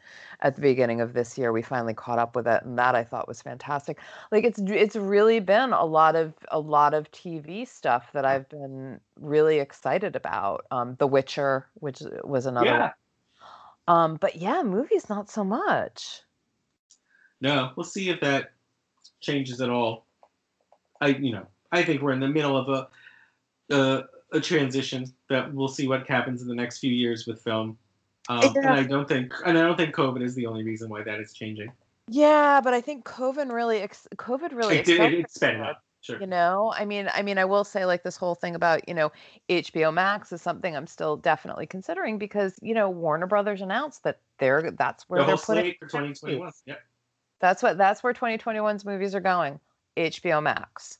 at 0.41 0.55
the 0.55 0.61
beginning 0.61 1.01
of 1.01 1.13
this 1.13 1.39
year. 1.39 1.51
We 1.51 1.63
finally 1.63 1.95
caught 1.95 2.19
up 2.19 2.35
with 2.35 2.47
it 2.47 2.63
and 2.63 2.77
that 2.77 2.93
I 2.93 3.03
thought 3.03 3.27
was 3.27 3.41
fantastic. 3.41 3.97
Like 4.31 4.43
it's 4.43 4.59
it's 4.59 4.95
really 4.95 5.39
been 5.39 5.73
a 5.73 5.85
lot 5.85 6.15
of 6.15 6.33
a 6.51 6.59
lot 6.59 6.93
of 6.93 7.09
TV 7.11 7.67
stuff 7.67 8.11
that 8.13 8.25
I've 8.25 8.47
been 8.49 8.99
really 9.19 9.57
excited 9.59 10.15
about. 10.15 10.65
Um 10.69 10.97
The 10.99 11.07
Witcher, 11.07 11.67
which 11.75 12.03
was 12.23 12.45
another 12.45 12.67
yeah. 12.67 12.79
one. 12.79 12.91
Um 13.87 14.15
but 14.17 14.35
yeah, 14.35 14.61
movies 14.61 15.09
not 15.09 15.31
so 15.31 15.43
much. 15.43 16.21
No, 17.41 17.71
we'll 17.75 17.83
see 17.83 18.09
if 18.09 18.19
that 18.21 18.51
changes 19.21 19.61
at 19.61 19.69
all. 19.69 20.05
I, 21.01 21.07
you 21.09 21.31
know, 21.31 21.45
I 21.71 21.83
think 21.83 22.01
we're 22.01 22.13
in 22.13 22.19
the 22.19 22.27
middle 22.27 22.57
of 22.57 22.69
a 22.69 22.87
a, 23.69 24.03
a 24.31 24.39
transition 24.39 25.05
that 25.29 25.53
we'll 25.53 25.67
see 25.67 25.87
what 25.87 26.07
happens 26.07 26.41
in 26.41 26.47
the 26.47 26.55
next 26.55 26.79
few 26.79 26.91
years 26.91 27.27
with 27.27 27.41
film. 27.41 27.77
Um, 28.29 28.41
yeah. 28.43 28.51
And 28.55 28.67
I 28.67 28.83
don't 28.83 29.07
think, 29.07 29.33
and 29.45 29.57
I 29.57 29.61
don't 29.61 29.77
think 29.77 29.95
COVID 29.95 30.21
is 30.21 30.35
the 30.35 30.47
only 30.47 30.63
reason 30.63 30.89
why 30.89 31.03
that 31.03 31.19
is 31.19 31.33
changing. 31.33 31.71
Yeah, 32.09 32.61
but 32.61 32.73
I 32.73 32.81
think 32.81 33.05
COVID 33.05 33.51
really, 33.51 33.79
ex- 33.79 34.07
COVID 34.15 34.53
really, 34.53 34.77
it 34.77 34.85
did, 34.85 35.13
it 35.13 35.31
sped 35.31 35.59
up. 35.59 35.83
Sure. 36.01 36.19
You 36.21 36.27
know, 36.27 36.73
I 36.75 36.85
mean, 36.85 37.09
I 37.13 37.21
mean, 37.21 37.37
I 37.37 37.43
will 37.43 37.63
say 37.63 37.85
like 37.85 38.03
this 38.03 38.15
whole 38.15 38.35
thing 38.35 38.55
about 38.55 38.87
you 38.87 38.93
know 38.93 39.11
HBO 39.49 39.93
Max 39.93 40.31
is 40.31 40.41
something 40.41 40.75
I'm 40.75 40.87
still 40.87 41.17
definitely 41.17 41.65
considering 41.65 42.17
because 42.17 42.55
you 42.61 42.73
know 42.73 42.89
Warner 42.89 43.27
Brothers 43.27 43.61
announced 43.61 44.03
that 44.03 44.19
they're 44.39 44.71
that's 44.71 45.03
where 45.09 45.21
the 45.21 45.27
they're 45.27 45.37
putting 45.37 45.73
for 45.79 45.87
2021. 45.87 46.51
Yep. 46.65 46.79
That's 47.39 47.61
what 47.61 47.77
that's 47.77 48.03
where 48.03 48.13
2021's 48.13 48.85
movies 48.85 49.15
are 49.15 49.19
going. 49.21 49.59
HBO 49.97 50.41
Max. 50.41 50.99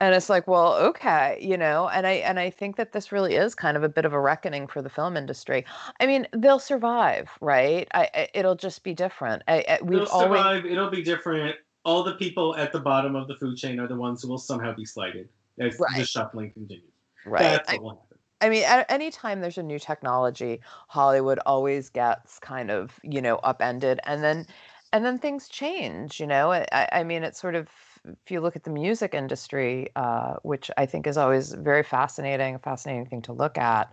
and 0.00 0.14
it's 0.14 0.28
like 0.28 0.46
well 0.46 0.74
okay 0.74 1.38
you 1.40 1.56
know 1.56 1.88
and 1.88 2.06
i 2.06 2.12
and 2.12 2.38
i 2.38 2.48
think 2.48 2.76
that 2.76 2.92
this 2.92 3.12
really 3.12 3.34
is 3.34 3.54
kind 3.54 3.76
of 3.76 3.82
a 3.82 3.88
bit 3.88 4.04
of 4.04 4.12
a 4.12 4.20
reckoning 4.20 4.66
for 4.66 4.80
the 4.80 4.88
film 4.88 5.16
industry 5.16 5.64
i 6.00 6.06
mean 6.06 6.26
they'll 6.36 6.58
survive 6.58 7.28
right 7.40 7.88
I, 7.94 8.08
I 8.14 8.28
it'll 8.34 8.54
just 8.54 8.84
be 8.84 8.94
different 8.94 9.42
I, 9.48 9.64
I, 9.68 9.78
we've 9.82 9.98
they'll 9.98 10.06
survive 10.06 10.62
always... 10.62 10.72
it'll 10.72 10.90
be 10.90 11.02
different 11.02 11.56
all 11.84 12.02
the 12.02 12.14
people 12.14 12.56
at 12.56 12.72
the 12.72 12.80
bottom 12.80 13.16
of 13.16 13.28
the 13.28 13.34
food 13.36 13.56
chain 13.56 13.80
are 13.80 13.88
the 13.88 13.96
ones 13.96 14.22
who 14.22 14.28
will 14.28 14.38
somehow 14.38 14.74
be 14.74 14.84
slighted 14.84 15.28
as 15.58 15.78
right. 15.78 15.98
the 15.98 16.04
shuffling 16.04 16.52
continues 16.52 16.92
right 17.26 17.42
That's 17.42 17.72
what 17.72 17.82
will 17.82 17.90
happen. 17.90 18.04
I 18.40 18.48
mean, 18.48 18.62
at 18.62 18.86
any 18.88 19.10
time 19.10 19.40
there's 19.40 19.58
a 19.58 19.64
new 19.64 19.80
technology, 19.80 20.60
Hollywood 20.86 21.40
always 21.44 21.88
gets 21.88 22.38
kind 22.38 22.70
of, 22.70 23.00
you 23.02 23.20
know, 23.20 23.38
upended, 23.38 23.98
and 24.04 24.22
then, 24.22 24.46
and 24.92 25.04
then 25.04 25.18
things 25.18 25.48
change. 25.48 26.20
You 26.20 26.26
know, 26.26 26.52
I, 26.52 26.88
I 26.92 27.04
mean, 27.04 27.22
it's 27.22 27.40
sort 27.40 27.54
of 27.54 27.68
if 28.04 28.30
you 28.30 28.40
look 28.40 28.56
at 28.56 28.64
the 28.64 28.70
music 28.70 29.14
industry, 29.14 29.88
uh, 29.96 30.36
which 30.42 30.70
I 30.76 30.86
think 30.86 31.06
is 31.06 31.16
always 31.16 31.52
very 31.54 31.82
fascinating, 31.82 32.54
a 32.54 32.58
fascinating 32.58 33.06
thing 33.06 33.22
to 33.22 33.32
look 33.32 33.58
at, 33.58 33.92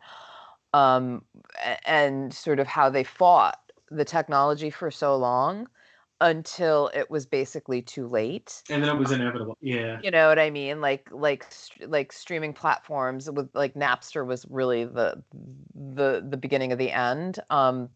um, 0.73 1.25
and 1.86 2.34
sort 2.34 2.60
of 2.60 2.67
how 2.67 2.89
they 2.89 3.03
fought 3.03 3.71
the 3.89 4.05
technology 4.05 4.69
for 4.69 4.91
so 4.91 5.15
long 5.17 5.67
until 6.21 6.89
it 6.93 7.10
was 7.10 7.25
basically 7.25 7.81
too 7.81 8.08
late 8.08 8.63
and 8.69 8.81
then 8.81 8.95
it 8.95 8.97
was 8.99 9.12
inevitable 9.12 9.58
yeah 9.62 10.01
you 10.01 10.10
know 10.10 10.27
what 10.29 10.39
i 10.39 10.49
mean 10.49 10.81
like 10.81 11.10
like 11.12 11.45
like 11.88 12.12
streaming 12.12 12.53
platforms 12.53 13.29
with 13.29 13.49
like 13.53 13.73
napster 13.73 14.25
was 14.25 14.45
really 14.49 14.86
the 14.86 15.21
the 15.73 16.25
the 16.27 16.38
beginning 16.38 16.71
of 16.71 16.77
the 16.77 16.91
end 16.91 17.39
um 17.49 17.89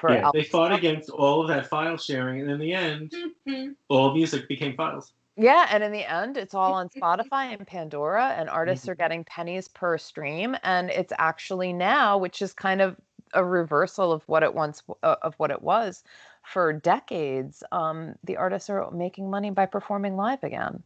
for 0.00 0.12
yeah, 0.12 0.30
they 0.32 0.42
fought 0.42 0.72
against 0.72 1.10
all 1.10 1.40
of 1.40 1.48
that 1.48 1.66
file 1.68 1.96
sharing 1.96 2.40
and 2.40 2.50
in 2.50 2.58
the 2.58 2.72
end 2.72 3.12
mm-hmm. 3.46 3.72
all 3.88 4.14
music 4.14 4.46
became 4.48 4.74
files 4.76 5.12
yeah, 5.38 5.66
and 5.70 5.84
in 5.84 5.92
the 5.92 6.10
end, 6.10 6.38
it's 6.38 6.54
all 6.54 6.72
on 6.72 6.88
Spotify 6.96 7.54
and 7.54 7.66
Pandora, 7.66 8.34
and 8.38 8.48
artists 8.48 8.84
mm-hmm. 8.84 8.92
are 8.92 8.96
getting 8.96 9.24
pennies 9.24 9.68
per 9.68 9.98
stream. 9.98 10.56
And 10.62 10.90
it's 10.90 11.12
actually 11.18 11.72
now, 11.72 12.16
which 12.16 12.40
is 12.40 12.52
kind 12.52 12.80
of 12.80 12.96
a 13.34 13.44
reversal 13.44 14.12
of 14.12 14.22
what 14.26 14.42
it 14.42 14.54
once 14.54 14.82
uh, 15.02 15.16
of 15.22 15.34
what 15.34 15.50
it 15.50 15.62
was 15.62 16.04
for 16.42 16.72
decades. 16.72 17.62
Um, 17.70 18.14
the 18.24 18.36
artists 18.36 18.70
are 18.70 18.90
making 18.90 19.30
money 19.30 19.50
by 19.50 19.66
performing 19.66 20.16
live 20.16 20.42
again, 20.42 20.82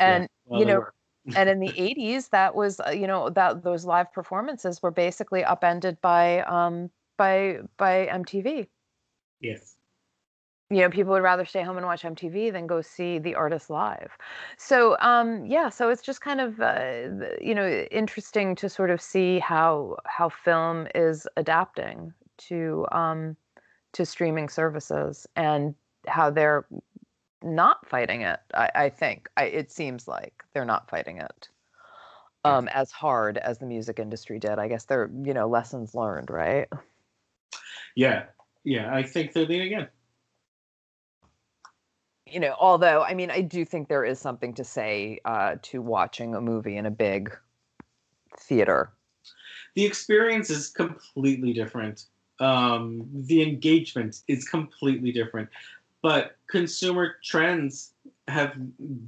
and 0.00 0.22
yeah, 0.22 0.28
well, 0.46 0.60
you 0.60 0.66
know. 0.66 0.86
and 1.34 1.48
in 1.48 1.58
the 1.58 1.72
80s 1.72 2.30
that 2.30 2.54
was 2.54 2.78
uh, 2.78 2.90
you 2.90 3.08
know 3.08 3.30
that 3.30 3.64
those 3.64 3.84
live 3.84 4.12
performances 4.12 4.80
were 4.80 4.92
basically 4.92 5.42
upended 5.42 6.00
by 6.00 6.38
um 6.42 6.88
by 7.16 7.58
by 7.76 8.06
MTV. 8.06 8.68
Yes. 9.40 9.76
You 10.68 10.78
know 10.78 10.90
people 10.90 11.12
would 11.12 11.22
rather 11.22 11.44
stay 11.44 11.62
home 11.62 11.76
and 11.76 11.86
watch 11.86 12.02
mtv 12.02 12.52
than 12.52 12.66
go 12.66 12.82
see 12.82 13.18
the 13.18 13.36
artist 13.36 13.70
live. 13.70 14.10
So 14.56 14.96
um 15.00 15.46
yeah 15.46 15.68
so 15.68 15.90
it's 15.90 16.02
just 16.02 16.20
kind 16.20 16.40
of 16.40 16.60
uh, 16.60 17.08
you 17.40 17.54
know 17.54 17.68
interesting 17.90 18.56
to 18.56 18.68
sort 18.68 18.90
of 18.90 19.00
see 19.00 19.38
how 19.38 19.96
how 20.06 20.28
film 20.28 20.88
is 20.94 21.28
adapting 21.36 22.12
to 22.38 22.86
um 22.90 23.36
to 23.92 24.04
streaming 24.04 24.48
services 24.48 25.26
and 25.36 25.74
how 26.08 26.30
they're 26.30 26.66
not 27.42 27.86
fighting 27.86 28.22
it 28.22 28.40
i, 28.54 28.70
I 28.74 28.88
think. 28.90 29.28
I, 29.36 29.44
it 29.44 29.70
seems 29.70 30.08
like 30.08 30.42
they're 30.52 30.64
not 30.64 30.90
fighting 30.90 31.18
it 31.18 31.48
um 32.44 32.68
as 32.68 32.90
hard 32.90 33.38
as 33.38 33.58
the 33.58 33.66
music 33.66 33.98
industry 34.00 34.38
did. 34.38 34.58
I 34.58 34.68
guess 34.68 34.84
they're 34.86 35.10
you 35.24 35.34
know 35.34 35.48
lessons 35.48 35.94
learned 35.94 36.30
right 36.30 36.68
yeah 37.96 38.24
yeah 38.62 38.94
i 38.94 39.02
think 39.02 39.32
they're 39.32 39.46
leading 39.46 39.66
again. 39.66 39.88
you 42.26 42.40
know, 42.40 42.54
although 42.58 43.02
I 43.02 43.14
mean, 43.14 43.30
I 43.30 43.40
do 43.40 43.64
think 43.64 43.88
there 43.88 44.04
is 44.04 44.18
something 44.18 44.52
to 44.54 44.64
say 44.64 45.20
uh, 45.24 45.56
to 45.62 45.80
watching 45.80 46.34
a 46.34 46.40
movie 46.40 46.76
in 46.76 46.86
a 46.86 46.90
big 46.90 47.36
theater. 48.38 48.92
The 49.74 49.84
experience 49.84 50.50
is 50.50 50.68
completely 50.68 51.52
different. 51.52 52.06
Um, 52.40 53.06
the 53.12 53.42
engagement 53.42 54.22
is 54.28 54.48
completely 54.48 55.12
different, 55.12 55.48
but 56.02 56.36
consumer 56.50 57.16
trends 57.24 57.92
have 58.28 58.52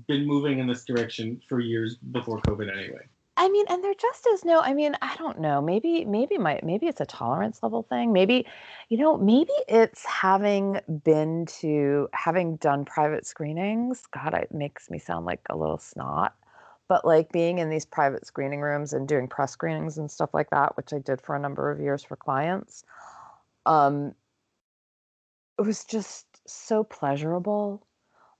been 0.06 0.26
moving 0.26 0.60
in 0.60 0.66
this 0.66 0.84
direction 0.84 1.40
for 1.48 1.60
years 1.60 1.96
before 1.96 2.40
COVID, 2.42 2.72
anyway. 2.72 3.06
I 3.38 3.48
mean, 3.48 3.66
and 3.68 3.84
there 3.84 3.94
just 3.94 4.26
is 4.26 4.44
no, 4.44 4.58
I 4.60 4.74
mean, 4.74 4.96
I 5.00 5.14
don't 5.14 5.38
know. 5.38 5.62
Maybe, 5.62 6.04
maybe 6.04 6.38
my, 6.38 6.58
maybe 6.64 6.88
it's 6.88 7.00
a 7.00 7.06
tolerance 7.06 7.62
level 7.62 7.84
thing. 7.84 8.12
Maybe, 8.12 8.44
you 8.88 8.98
know, 8.98 9.16
maybe 9.16 9.52
it's 9.68 10.04
having 10.04 10.80
been 11.04 11.46
to, 11.60 12.08
having 12.12 12.56
done 12.56 12.84
private 12.84 13.24
screenings. 13.24 14.02
God, 14.10 14.34
it 14.34 14.52
makes 14.52 14.90
me 14.90 14.98
sound 14.98 15.24
like 15.24 15.40
a 15.48 15.56
little 15.56 15.78
snot. 15.78 16.34
But 16.88 17.04
like 17.04 17.30
being 17.30 17.58
in 17.58 17.70
these 17.70 17.84
private 17.84 18.26
screening 18.26 18.60
rooms 18.60 18.92
and 18.92 19.06
doing 19.06 19.28
press 19.28 19.52
screenings 19.52 19.98
and 19.98 20.10
stuff 20.10 20.30
like 20.34 20.50
that, 20.50 20.76
which 20.76 20.92
I 20.92 20.98
did 20.98 21.20
for 21.20 21.36
a 21.36 21.40
number 21.40 21.70
of 21.70 21.80
years 21.80 22.02
for 22.02 22.16
clients, 22.16 22.82
um, 23.66 24.14
it 25.60 25.62
was 25.62 25.84
just 25.84 26.26
so 26.44 26.82
pleasurable. 26.82 27.86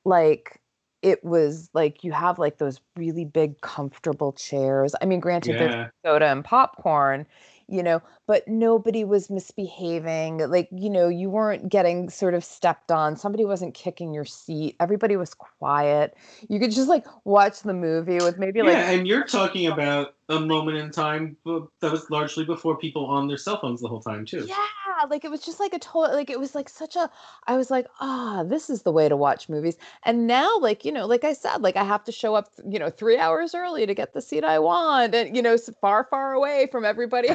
Like, 0.04 0.60
it 1.02 1.24
was 1.24 1.70
like 1.74 2.02
you 2.02 2.12
have 2.12 2.38
like 2.38 2.58
those 2.58 2.80
really 2.96 3.24
big 3.24 3.60
comfortable 3.60 4.32
chairs. 4.32 4.94
I 5.00 5.06
mean, 5.06 5.20
granted, 5.20 5.52
yeah. 5.52 5.58
there's 5.58 5.90
soda 6.04 6.26
and 6.26 6.44
popcorn, 6.44 7.26
you 7.68 7.82
know, 7.82 8.02
but 8.26 8.46
nobody 8.48 9.04
was 9.04 9.30
misbehaving. 9.30 10.38
Like, 10.38 10.68
you 10.72 10.90
know, 10.90 11.08
you 11.08 11.30
weren't 11.30 11.68
getting 11.68 12.10
sort 12.10 12.34
of 12.34 12.44
stepped 12.44 12.90
on. 12.90 13.16
Somebody 13.16 13.44
wasn't 13.44 13.74
kicking 13.74 14.12
your 14.12 14.24
seat. 14.24 14.76
Everybody 14.80 15.16
was 15.16 15.34
quiet. 15.34 16.16
You 16.48 16.58
could 16.58 16.72
just 16.72 16.88
like 16.88 17.06
watch 17.24 17.60
the 17.62 17.74
movie 17.74 18.18
with 18.18 18.38
maybe 18.38 18.62
like. 18.62 18.72
Yeah, 18.72 18.90
and 18.90 19.06
you're 19.06 19.24
talking 19.24 19.66
about 19.66 20.14
a 20.28 20.38
moment 20.38 20.76
in 20.76 20.90
time 20.90 21.36
that 21.44 21.90
was 21.90 22.10
largely 22.10 22.44
before 22.44 22.76
people 22.76 23.06
on 23.06 23.26
their 23.28 23.36
cell 23.38 23.60
phones 23.60 23.80
the 23.80 23.88
whole 23.88 24.00
time, 24.00 24.26
too. 24.26 24.44
Yeah, 24.46 25.06
like 25.08 25.24
it 25.24 25.30
was 25.30 25.40
just 25.40 25.58
like 25.58 25.72
a 25.72 25.78
total, 25.78 26.14
like 26.14 26.30
it 26.30 26.38
was 26.38 26.54
like 26.54 26.68
such 26.68 26.96
a, 26.96 27.10
I 27.46 27.56
was 27.56 27.70
like, 27.70 27.86
ah, 28.00 28.44
this 28.44 28.68
is 28.68 28.82
the 28.82 28.92
way 28.92 29.08
to 29.08 29.16
watch 29.16 29.48
movies. 29.48 29.76
And 30.04 30.26
now, 30.26 30.58
like, 30.58 30.84
you 30.84 30.92
know, 30.92 31.06
like 31.06 31.24
I 31.24 31.32
said, 31.32 31.62
like 31.62 31.76
I 31.76 31.84
have 31.84 32.04
to 32.04 32.12
show 32.12 32.34
up, 32.34 32.50
you 32.68 32.78
know, 32.78 32.90
three 32.90 33.18
hours 33.18 33.54
early 33.54 33.86
to 33.86 33.94
get 33.94 34.12
the 34.12 34.20
seat 34.20 34.44
I 34.44 34.58
want 34.58 35.14
and, 35.14 35.34
you 35.34 35.42
know, 35.42 35.56
far, 35.80 36.06
far 36.10 36.34
away 36.34 36.68
from 36.70 36.84
everybody. 36.84 37.30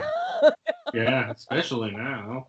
yeah, 0.94 1.32
especially 1.32 1.92
now. 1.92 2.48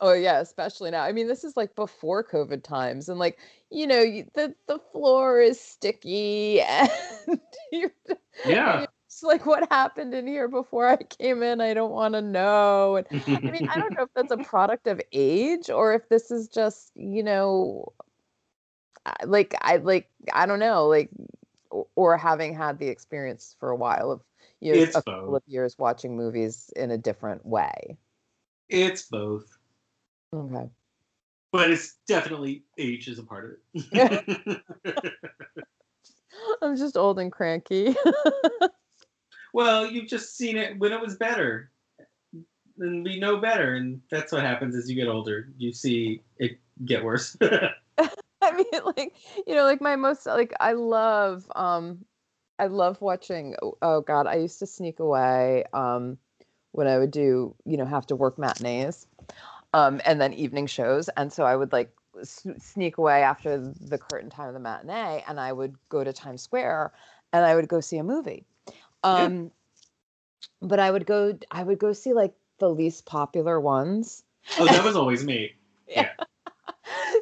Oh 0.00 0.12
yeah, 0.12 0.40
especially 0.40 0.90
now. 0.90 1.02
I 1.02 1.12
mean, 1.12 1.26
this 1.26 1.44
is 1.44 1.56
like 1.56 1.74
before 1.74 2.22
COVID 2.22 2.62
times, 2.62 3.08
and 3.08 3.18
like 3.18 3.38
you 3.70 3.86
know, 3.86 4.02
the 4.34 4.54
the 4.66 4.78
floor 4.92 5.40
is 5.40 5.60
sticky, 5.60 6.60
and 6.60 6.90
yeah, 8.44 8.86
it's 9.16 9.22
like 9.22 9.46
what 9.46 9.70
happened 9.70 10.14
in 10.14 10.26
here 10.26 10.48
before 10.48 10.88
I 10.88 10.96
came 10.96 11.42
in. 11.42 11.60
I 11.60 11.74
don't 11.74 11.92
want 11.92 12.14
to 12.14 12.22
know. 12.22 12.96
And 12.96 13.06
I 13.26 13.40
mean, 13.40 13.68
I 13.68 13.78
don't 13.78 13.96
know 13.96 14.04
if 14.04 14.10
that's 14.14 14.32
a 14.32 14.36
product 14.48 14.86
of 14.86 15.00
age 15.12 15.70
or 15.70 15.94
if 15.94 16.08
this 16.08 16.30
is 16.30 16.48
just 16.48 16.92
you 16.94 17.22
know, 17.22 17.92
like 19.24 19.54
I 19.60 19.76
like 19.76 20.10
I 20.32 20.46
don't 20.46 20.58
know, 20.58 20.86
like 20.86 21.10
or 21.94 22.16
having 22.16 22.54
had 22.54 22.78
the 22.78 22.88
experience 22.88 23.56
for 23.58 23.70
a 23.70 23.76
while 23.76 24.10
of 24.10 24.20
you 24.60 24.72
know, 24.72 24.80
it's 24.80 24.96
a 24.96 25.02
couple 25.02 25.36
of 25.36 25.42
years 25.46 25.76
watching 25.78 26.16
movies 26.16 26.70
in 26.76 26.90
a 26.90 26.98
different 26.98 27.44
way. 27.44 27.96
It's 28.68 29.02
both. 29.02 29.46
Okay. 30.34 30.68
But 31.52 31.70
it's 31.70 31.96
definitely 32.06 32.64
age 32.76 33.08
is 33.08 33.18
a 33.18 33.22
part 33.22 33.60
of 33.74 33.84
it. 33.92 34.62
I'm 36.62 36.76
just 36.76 36.96
old 36.96 37.18
and 37.18 37.32
cranky. 37.32 37.94
Well, 39.56 39.90
you've 39.90 40.06
just 40.06 40.36
seen 40.36 40.58
it 40.58 40.78
when 40.78 40.92
it 40.92 41.00
was 41.00 41.16
better. 41.16 41.70
And 42.78 43.02
we 43.02 43.18
know 43.18 43.38
better, 43.38 43.76
and 43.76 44.02
that's 44.10 44.30
what 44.30 44.42
happens 44.42 44.76
as 44.76 44.90
you 44.90 44.94
get 44.94 45.08
older. 45.08 45.48
You 45.56 45.72
see 45.72 46.20
it 46.36 46.60
get 46.84 47.02
worse. 47.02 47.38
I 48.42 48.52
mean, 48.52 48.66
like, 48.98 49.14
you 49.46 49.54
know, 49.54 49.64
like 49.64 49.80
my 49.80 49.96
most 49.96 50.26
like 50.26 50.52
I 50.60 50.74
love 50.74 51.50
um 51.56 52.04
I 52.58 52.66
love 52.66 53.00
watching. 53.00 53.56
Oh, 53.62 53.78
oh, 53.80 54.00
God, 54.02 54.26
I 54.26 54.34
used 54.34 54.58
to 54.58 54.66
sneak 54.66 55.00
away 55.00 55.64
um, 55.72 56.18
when 56.72 56.86
I 56.86 56.98
would 56.98 57.10
do, 57.10 57.54
you 57.64 57.78
know, 57.78 57.86
have 57.86 58.06
to 58.08 58.16
work 58.16 58.38
matinees, 58.38 59.06
um, 59.72 60.02
and 60.04 60.20
then 60.20 60.34
evening 60.34 60.66
shows, 60.66 61.08
and 61.16 61.32
so 61.32 61.44
I 61.44 61.56
would 61.56 61.72
like 61.72 61.90
s- 62.20 62.46
sneak 62.58 62.98
away 62.98 63.22
after 63.22 63.56
the 63.58 63.96
curtain 63.96 64.28
time 64.28 64.48
of 64.48 64.54
the 64.54 64.60
matinee, 64.60 65.24
and 65.26 65.40
I 65.40 65.54
would 65.54 65.76
go 65.88 66.04
to 66.04 66.12
Times 66.12 66.42
Square, 66.42 66.92
and 67.32 67.46
I 67.46 67.54
would 67.54 67.68
go 67.68 67.80
see 67.80 67.96
a 67.96 68.04
movie. 68.04 68.44
Um, 69.06 69.42
yeah. 69.44 69.48
But 70.62 70.80
I 70.80 70.90
would 70.90 71.06
go, 71.06 71.38
I 71.50 71.62
would 71.62 71.78
go 71.78 71.92
see 71.92 72.12
like 72.12 72.34
the 72.58 72.70
least 72.70 73.06
popular 73.06 73.60
ones. 73.60 74.24
Oh, 74.58 74.66
that 74.66 74.84
was 74.84 74.96
always 74.96 75.24
me. 75.24 75.54
yeah. 75.88 76.10
yeah 76.18 76.26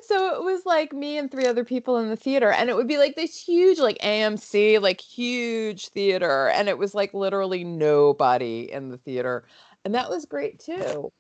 so 0.07 0.35
it 0.35 0.43
was 0.43 0.67
like 0.67 0.93
me 0.93 1.19
and 1.19 1.31
three 1.31 1.47
other 1.47 1.65
people 1.65 1.99
in 1.99 2.09
the 2.09 2.17
theater 2.17 2.51
and 2.51 2.69
it 2.69 2.77
would 2.77 2.89
be 2.89 2.99
like 2.99 3.17
this 3.17 3.41
huge 3.41 3.79
like 3.79 3.99
AMC 3.99 4.79
like 4.81 5.01
huge 5.01 5.89
theater 5.89 6.49
and 6.49 6.69
it 6.69 6.79
was 6.79 6.95
like 6.95 7.15
literally 7.15 7.65
nobody 7.65 8.71
in 8.71 8.91
the 8.91 8.99
theater 8.99 9.45
and 9.85 9.95
that 9.95 10.11
was 10.11 10.25
great 10.25 10.59
too. 10.61 11.13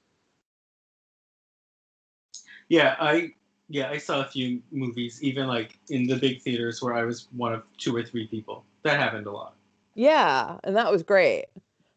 Yeah, 2.69 2.97
I 2.99 3.35
Yeah, 3.69 3.91
I 3.91 3.99
saw 3.99 4.21
a 4.21 4.25
few 4.25 4.63
movies, 4.71 5.23
even 5.23 5.47
like 5.47 5.79
in 5.89 6.07
the 6.07 6.17
big 6.17 6.43
theaters 6.43 6.83
where 6.83 6.95
I 6.95 7.05
was 7.05 7.29
one 7.33 7.53
of 7.53 7.63
two 7.79 7.95
or 7.95 8.03
three 8.03 8.27
people. 8.27 8.65
That 8.83 8.99
happened 8.99 9.27
a 9.27 9.33
lot. 9.33 9.55
Yeah, 9.95 10.59
and 10.65 10.77
that 10.77 10.91
was 10.91 11.03
great. 11.03 11.47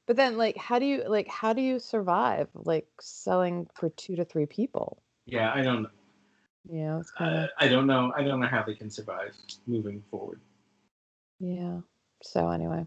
But 0.06 0.16
then 0.16 0.38
like 0.38 0.58
how 0.58 0.80
do 0.80 0.86
you 0.86 1.04
like 1.08 1.28
how 1.28 1.54
do 1.54 1.62
you 1.62 1.80
survive 1.80 2.48
like 2.54 2.88
selling 3.02 3.68
for 3.74 3.90
two 3.90 4.16
to 4.16 4.26
three 4.26 4.46
people? 4.46 5.02
Yeah, 5.26 5.52
I 5.54 5.62
don't 5.62 5.84
know. 5.84 5.90
Yeah, 6.70 7.00
it's 7.00 7.12
kind 7.12 7.36
of 7.36 7.44
uh, 7.44 7.48
I 7.60 7.68
don't 7.68 7.88
know. 7.88 8.14
I 8.16 8.24
don't 8.24 8.40
know 8.40 8.48
how 8.48 8.64
they 8.64 8.74
can 8.74 8.90
survive 8.90 9.34
moving 9.68 10.02
forward. 10.10 10.40
Yeah. 11.40 11.80
So 12.24 12.50
anyway. 12.50 12.86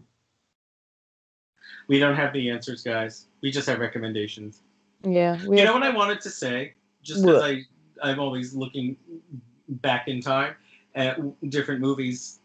We 1.87 1.99
don't 1.99 2.15
have 2.15 2.33
the 2.33 2.49
answers, 2.49 2.83
guys. 2.83 3.27
We 3.41 3.51
just 3.51 3.67
have 3.67 3.79
recommendations. 3.79 4.61
Yeah. 5.03 5.37
you 5.41 5.57
have... 5.57 5.65
know 5.65 5.73
what 5.73 5.83
I 5.83 5.89
wanted 5.89 6.21
to 6.21 6.29
say? 6.29 6.73
Just 7.03 7.23
because 7.23 7.43
I 7.43 7.61
I'm 8.01 8.19
always 8.19 8.53
looking 8.53 8.97
back 9.67 10.07
in 10.07 10.21
time 10.21 10.55
at 10.95 11.19
different 11.49 11.81
movies 11.81 12.40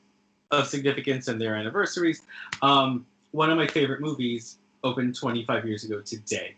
of 0.51 0.67
significance 0.67 1.29
and 1.29 1.41
their 1.41 1.57
anniversaries. 1.57 2.23
Um, 2.63 3.07
one 3.33 3.51
of 3.51 3.57
my 3.57 3.67
favorite 3.67 4.01
movies 4.01 4.59
opened 4.85 5.17
25 5.17 5.67
years 5.67 5.85
ago 5.85 6.01
today. 6.01 6.55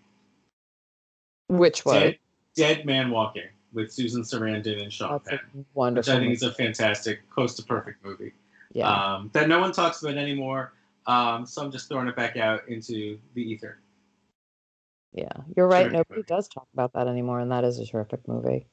Which 1.49 1.84
one? 1.84 2.01
Dead, 2.01 2.18
Dead 2.55 2.86
Man 2.86 3.11
Walking 3.11 3.49
with 3.72 3.93
Susan 3.93 4.22
Sarandon 4.22 4.82
and 4.82 4.93
Sean 4.93 5.20
That's 5.24 5.43
Penn. 5.43 5.64
Wonderful. 5.74 6.12
Which 6.12 6.16
I 6.16 6.20
think 6.20 6.34
is 6.34 6.43
a 6.43 6.53
fantastic, 6.53 7.28
close 7.30 7.55
to 7.57 7.62
perfect 7.62 8.05
movie. 8.05 8.32
Yeah. 8.72 8.91
Um, 8.91 9.30
that 9.32 9.49
no 9.49 9.59
one 9.61 9.72
talks 9.72 10.03
about 10.03 10.16
anymore. 10.16 10.72
Um, 11.07 11.47
so 11.47 11.62
I'm 11.62 11.72
just 11.72 11.89
throwing 11.89 12.07
it 12.09 12.16
back 12.16 12.36
out 12.36 12.68
into 12.68 13.18
the 13.34 13.43
ether. 13.43 13.78
Yeah, 15.12 15.28
you're 15.57 15.66
right. 15.66 15.84
Terrific 15.84 15.93
Nobody 15.93 16.18
movie. 16.18 16.26
does 16.26 16.49
talk 16.49 16.68
about 16.74 16.93
that 16.93 17.09
anymore, 17.09 17.41
and 17.41 17.51
that 17.51 17.64
is 17.64 17.78
a 17.78 17.86
terrific 17.86 18.28
movie. 18.28 18.66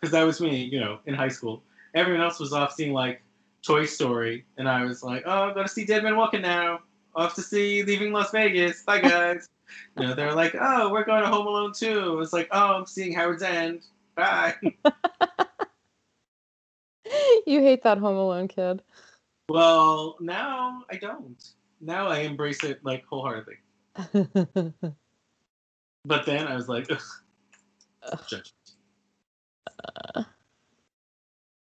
Because 0.00 0.12
that 0.12 0.24
was 0.24 0.40
me, 0.40 0.64
you 0.64 0.80
know, 0.80 0.98
in 1.06 1.14
high 1.14 1.28
school. 1.28 1.62
Everyone 1.94 2.22
else 2.22 2.38
was 2.38 2.52
off 2.52 2.72
seeing 2.72 2.92
like 2.92 3.22
Toy 3.62 3.84
Story, 3.84 4.44
and 4.56 4.68
I 4.68 4.84
was 4.84 5.02
like, 5.02 5.22
"Oh, 5.26 5.44
I'm 5.44 5.54
going 5.54 5.66
to 5.66 5.72
see 5.72 5.84
Dead 5.84 6.02
Man 6.02 6.16
Walking 6.16 6.42
now. 6.42 6.80
Off 7.14 7.34
to 7.34 7.42
see 7.42 7.82
Leaving 7.82 8.12
Las 8.12 8.30
Vegas. 8.30 8.82
Bye, 8.82 9.00
guys." 9.02 9.48
you 9.96 10.06
know, 10.06 10.14
they're 10.14 10.34
like, 10.34 10.56
"Oh, 10.58 10.90
we're 10.90 11.04
going 11.04 11.22
to 11.22 11.28
Home 11.28 11.46
Alone 11.46 11.72
too." 11.72 12.20
It's 12.20 12.32
like, 12.32 12.48
"Oh, 12.50 12.74
I'm 12.74 12.86
seeing 12.86 13.12
Howards 13.12 13.42
End. 13.42 13.82
Bye." 14.14 14.54
you 17.46 17.60
hate 17.60 17.82
that 17.82 17.98
Home 17.98 18.16
Alone 18.16 18.48
kid. 18.48 18.82
Well, 19.48 20.16
now 20.20 20.84
I 20.90 20.96
don't. 20.96 21.42
Now 21.80 22.08
I 22.08 22.20
embrace 22.20 22.64
it 22.64 22.84
like 22.84 23.04
wholeheartedly. 23.04 23.56
but 26.04 26.26
then 26.26 26.46
I 26.46 26.54
was 26.54 26.68
like, 26.68 26.90
Ugh. 26.90 28.20
judgment. 28.26 28.52
Uh. 30.14 30.22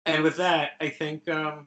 And 0.06 0.22
with 0.22 0.36
that, 0.36 0.72
I 0.80 0.88
think 0.90 1.28
um, 1.28 1.66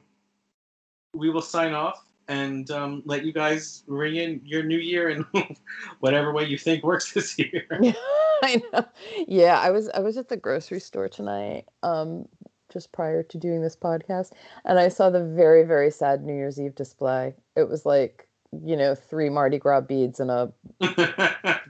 we 1.14 1.30
will 1.30 1.42
sign 1.42 1.74
off 1.74 2.08
and 2.28 2.70
um, 2.70 3.02
let 3.06 3.24
you 3.24 3.32
guys 3.32 3.82
ring 3.86 4.16
in 4.16 4.40
your 4.44 4.62
new 4.62 4.78
year 4.78 5.08
in 5.08 5.24
whatever 6.00 6.32
way 6.32 6.44
you 6.44 6.58
think 6.58 6.84
works 6.84 7.12
this 7.14 7.38
year. 7.38 7.66
I 8.42 8.62
know. 8.72 8.86
Yeah, 9.26 9.58
I 9.58 9.70
was 9.70 9.88
I 9.90 10.00
was 10.00 10.16
at 10.16 10.28
the 10.28 10.36
grocery 10.36 10.78
store 10.78 11.08
tonight, 11.08 11.64
um, 11.82 12.28
just 12.72 12.92
prior 12.92 13.22
to 13.24 13.38
doing 13.38 13.62
this 13.62 13.74
podcast, 13.74 14.32
and 14.64 14.78
I 14.78 14.88
saw 14.88 15.10
the 15.10 15.24
very 15.24 15.64
very 15.64 15.90
sad 15.90 16.22
New 16.22 16.34
Year's 16.34 16.60
Eve 16.60 16.74
display. 16.74 17.34
It 17.56 17.68
was 17.68 17.84
like 17.84 18.28
you 18.52 18.76
know 18.76 18.94
three 18.94 19.28
Mardi 19.28 19.58
Gras 19.58 19.80
beads 19.80 20.20
and 20.20 20.30
a 20.30 20.52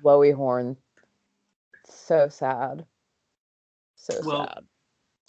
blowy 0.02 0.32
horn. 0.32 0.76
So 1.86 2.28
sad. 2.28 2.84
So 3.96 4.20
well, 4.24 4.46
sad. 4.46 4.64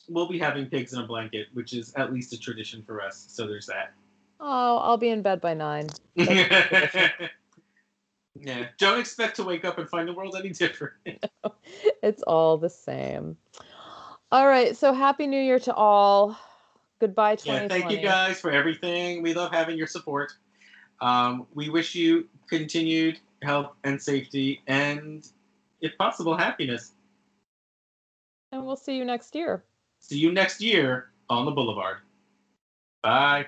We'll 0.10 0.28
be 0.28 0.40
having 0.40 0.66
pigs 0.66 0.94
in 0.94 1.00
a 1.00 1.08
blanket, 1.08 1.48
which 1.54 1.74
is 1.74 1.94
at 1.96 2.12
least 2.12 2.34
a 2.34 2.40
tradition 2.40 2.84
for 2.84 3.02
us. 3.02 3.26
So 3.30 3.48
there's 3.48 3.68
that. 3.68 3.94
Oh, 4.40 4.78
I'll 4.78 4.98
be 4.98 5.10
in 5.10 5.22
bed 5.22 5.42
by 5.42 5.54
nine. 5.54 5.88
yeah. 6.16 7.20
Don't 8.78 9.00
expect 9.00 9.36
to 9.36 9.44
wake 9.44 9.66
up 9.66 9.78
and 9.78 9.90
find 9.90 10.08
the 10.08 10.14
world 10.14 10.36
any 10.38 10.50
different. 10.50 10.94
it's 12.04 12.24
all 12.24 12.58
the 12.58 12.70
same. 12.70 13.38
All 14.32 14.48
right. 14.48 14.76
So 14.76 14.94
happy 14.94 15.28
New 15.28 15.42
Year 15.42 15.60
to 15.60 15.74
all. 15.74 16.38
Goodbye, 17.00 17.36
2020. 17.36 17.64
Yeah, 17.64 17.68
thank 17.68 17.92
you 17.92 18.06
guys 18.06 18.40
for 18.42 18.52
everything. 18.52 19.22
We 19.22 19.34
love 19.34 19.52
having 19.54 19.78
your 19.78 19.88
support. 19.88 20.34
Um, 21.02 21.48
we 21.54 21.70
wish 21.70 21.96
you 21.96 22.28
continued 22.50 23.20
health 23.42 23.72
and 23.84 24.02
safety 24.02 24.62
and, 24.68 25.26
if 25.82 25.98
possible, 25.98 26.36
happiness. 26.38 26.92
And 28.52 28.66
we'll 28.66 28.76
see 28.76 28.98
you 28.98 29.06
next 29.06 29.34
year. 29.36 29.64
See 30.00 30.18
you 30.18 30.32
next 30.32 30.62
year 30.62 31.10
on 31.30 31.46
the 31.46 31.52
Boulevard. 31.52 31.98
Bye. 33.04 33.48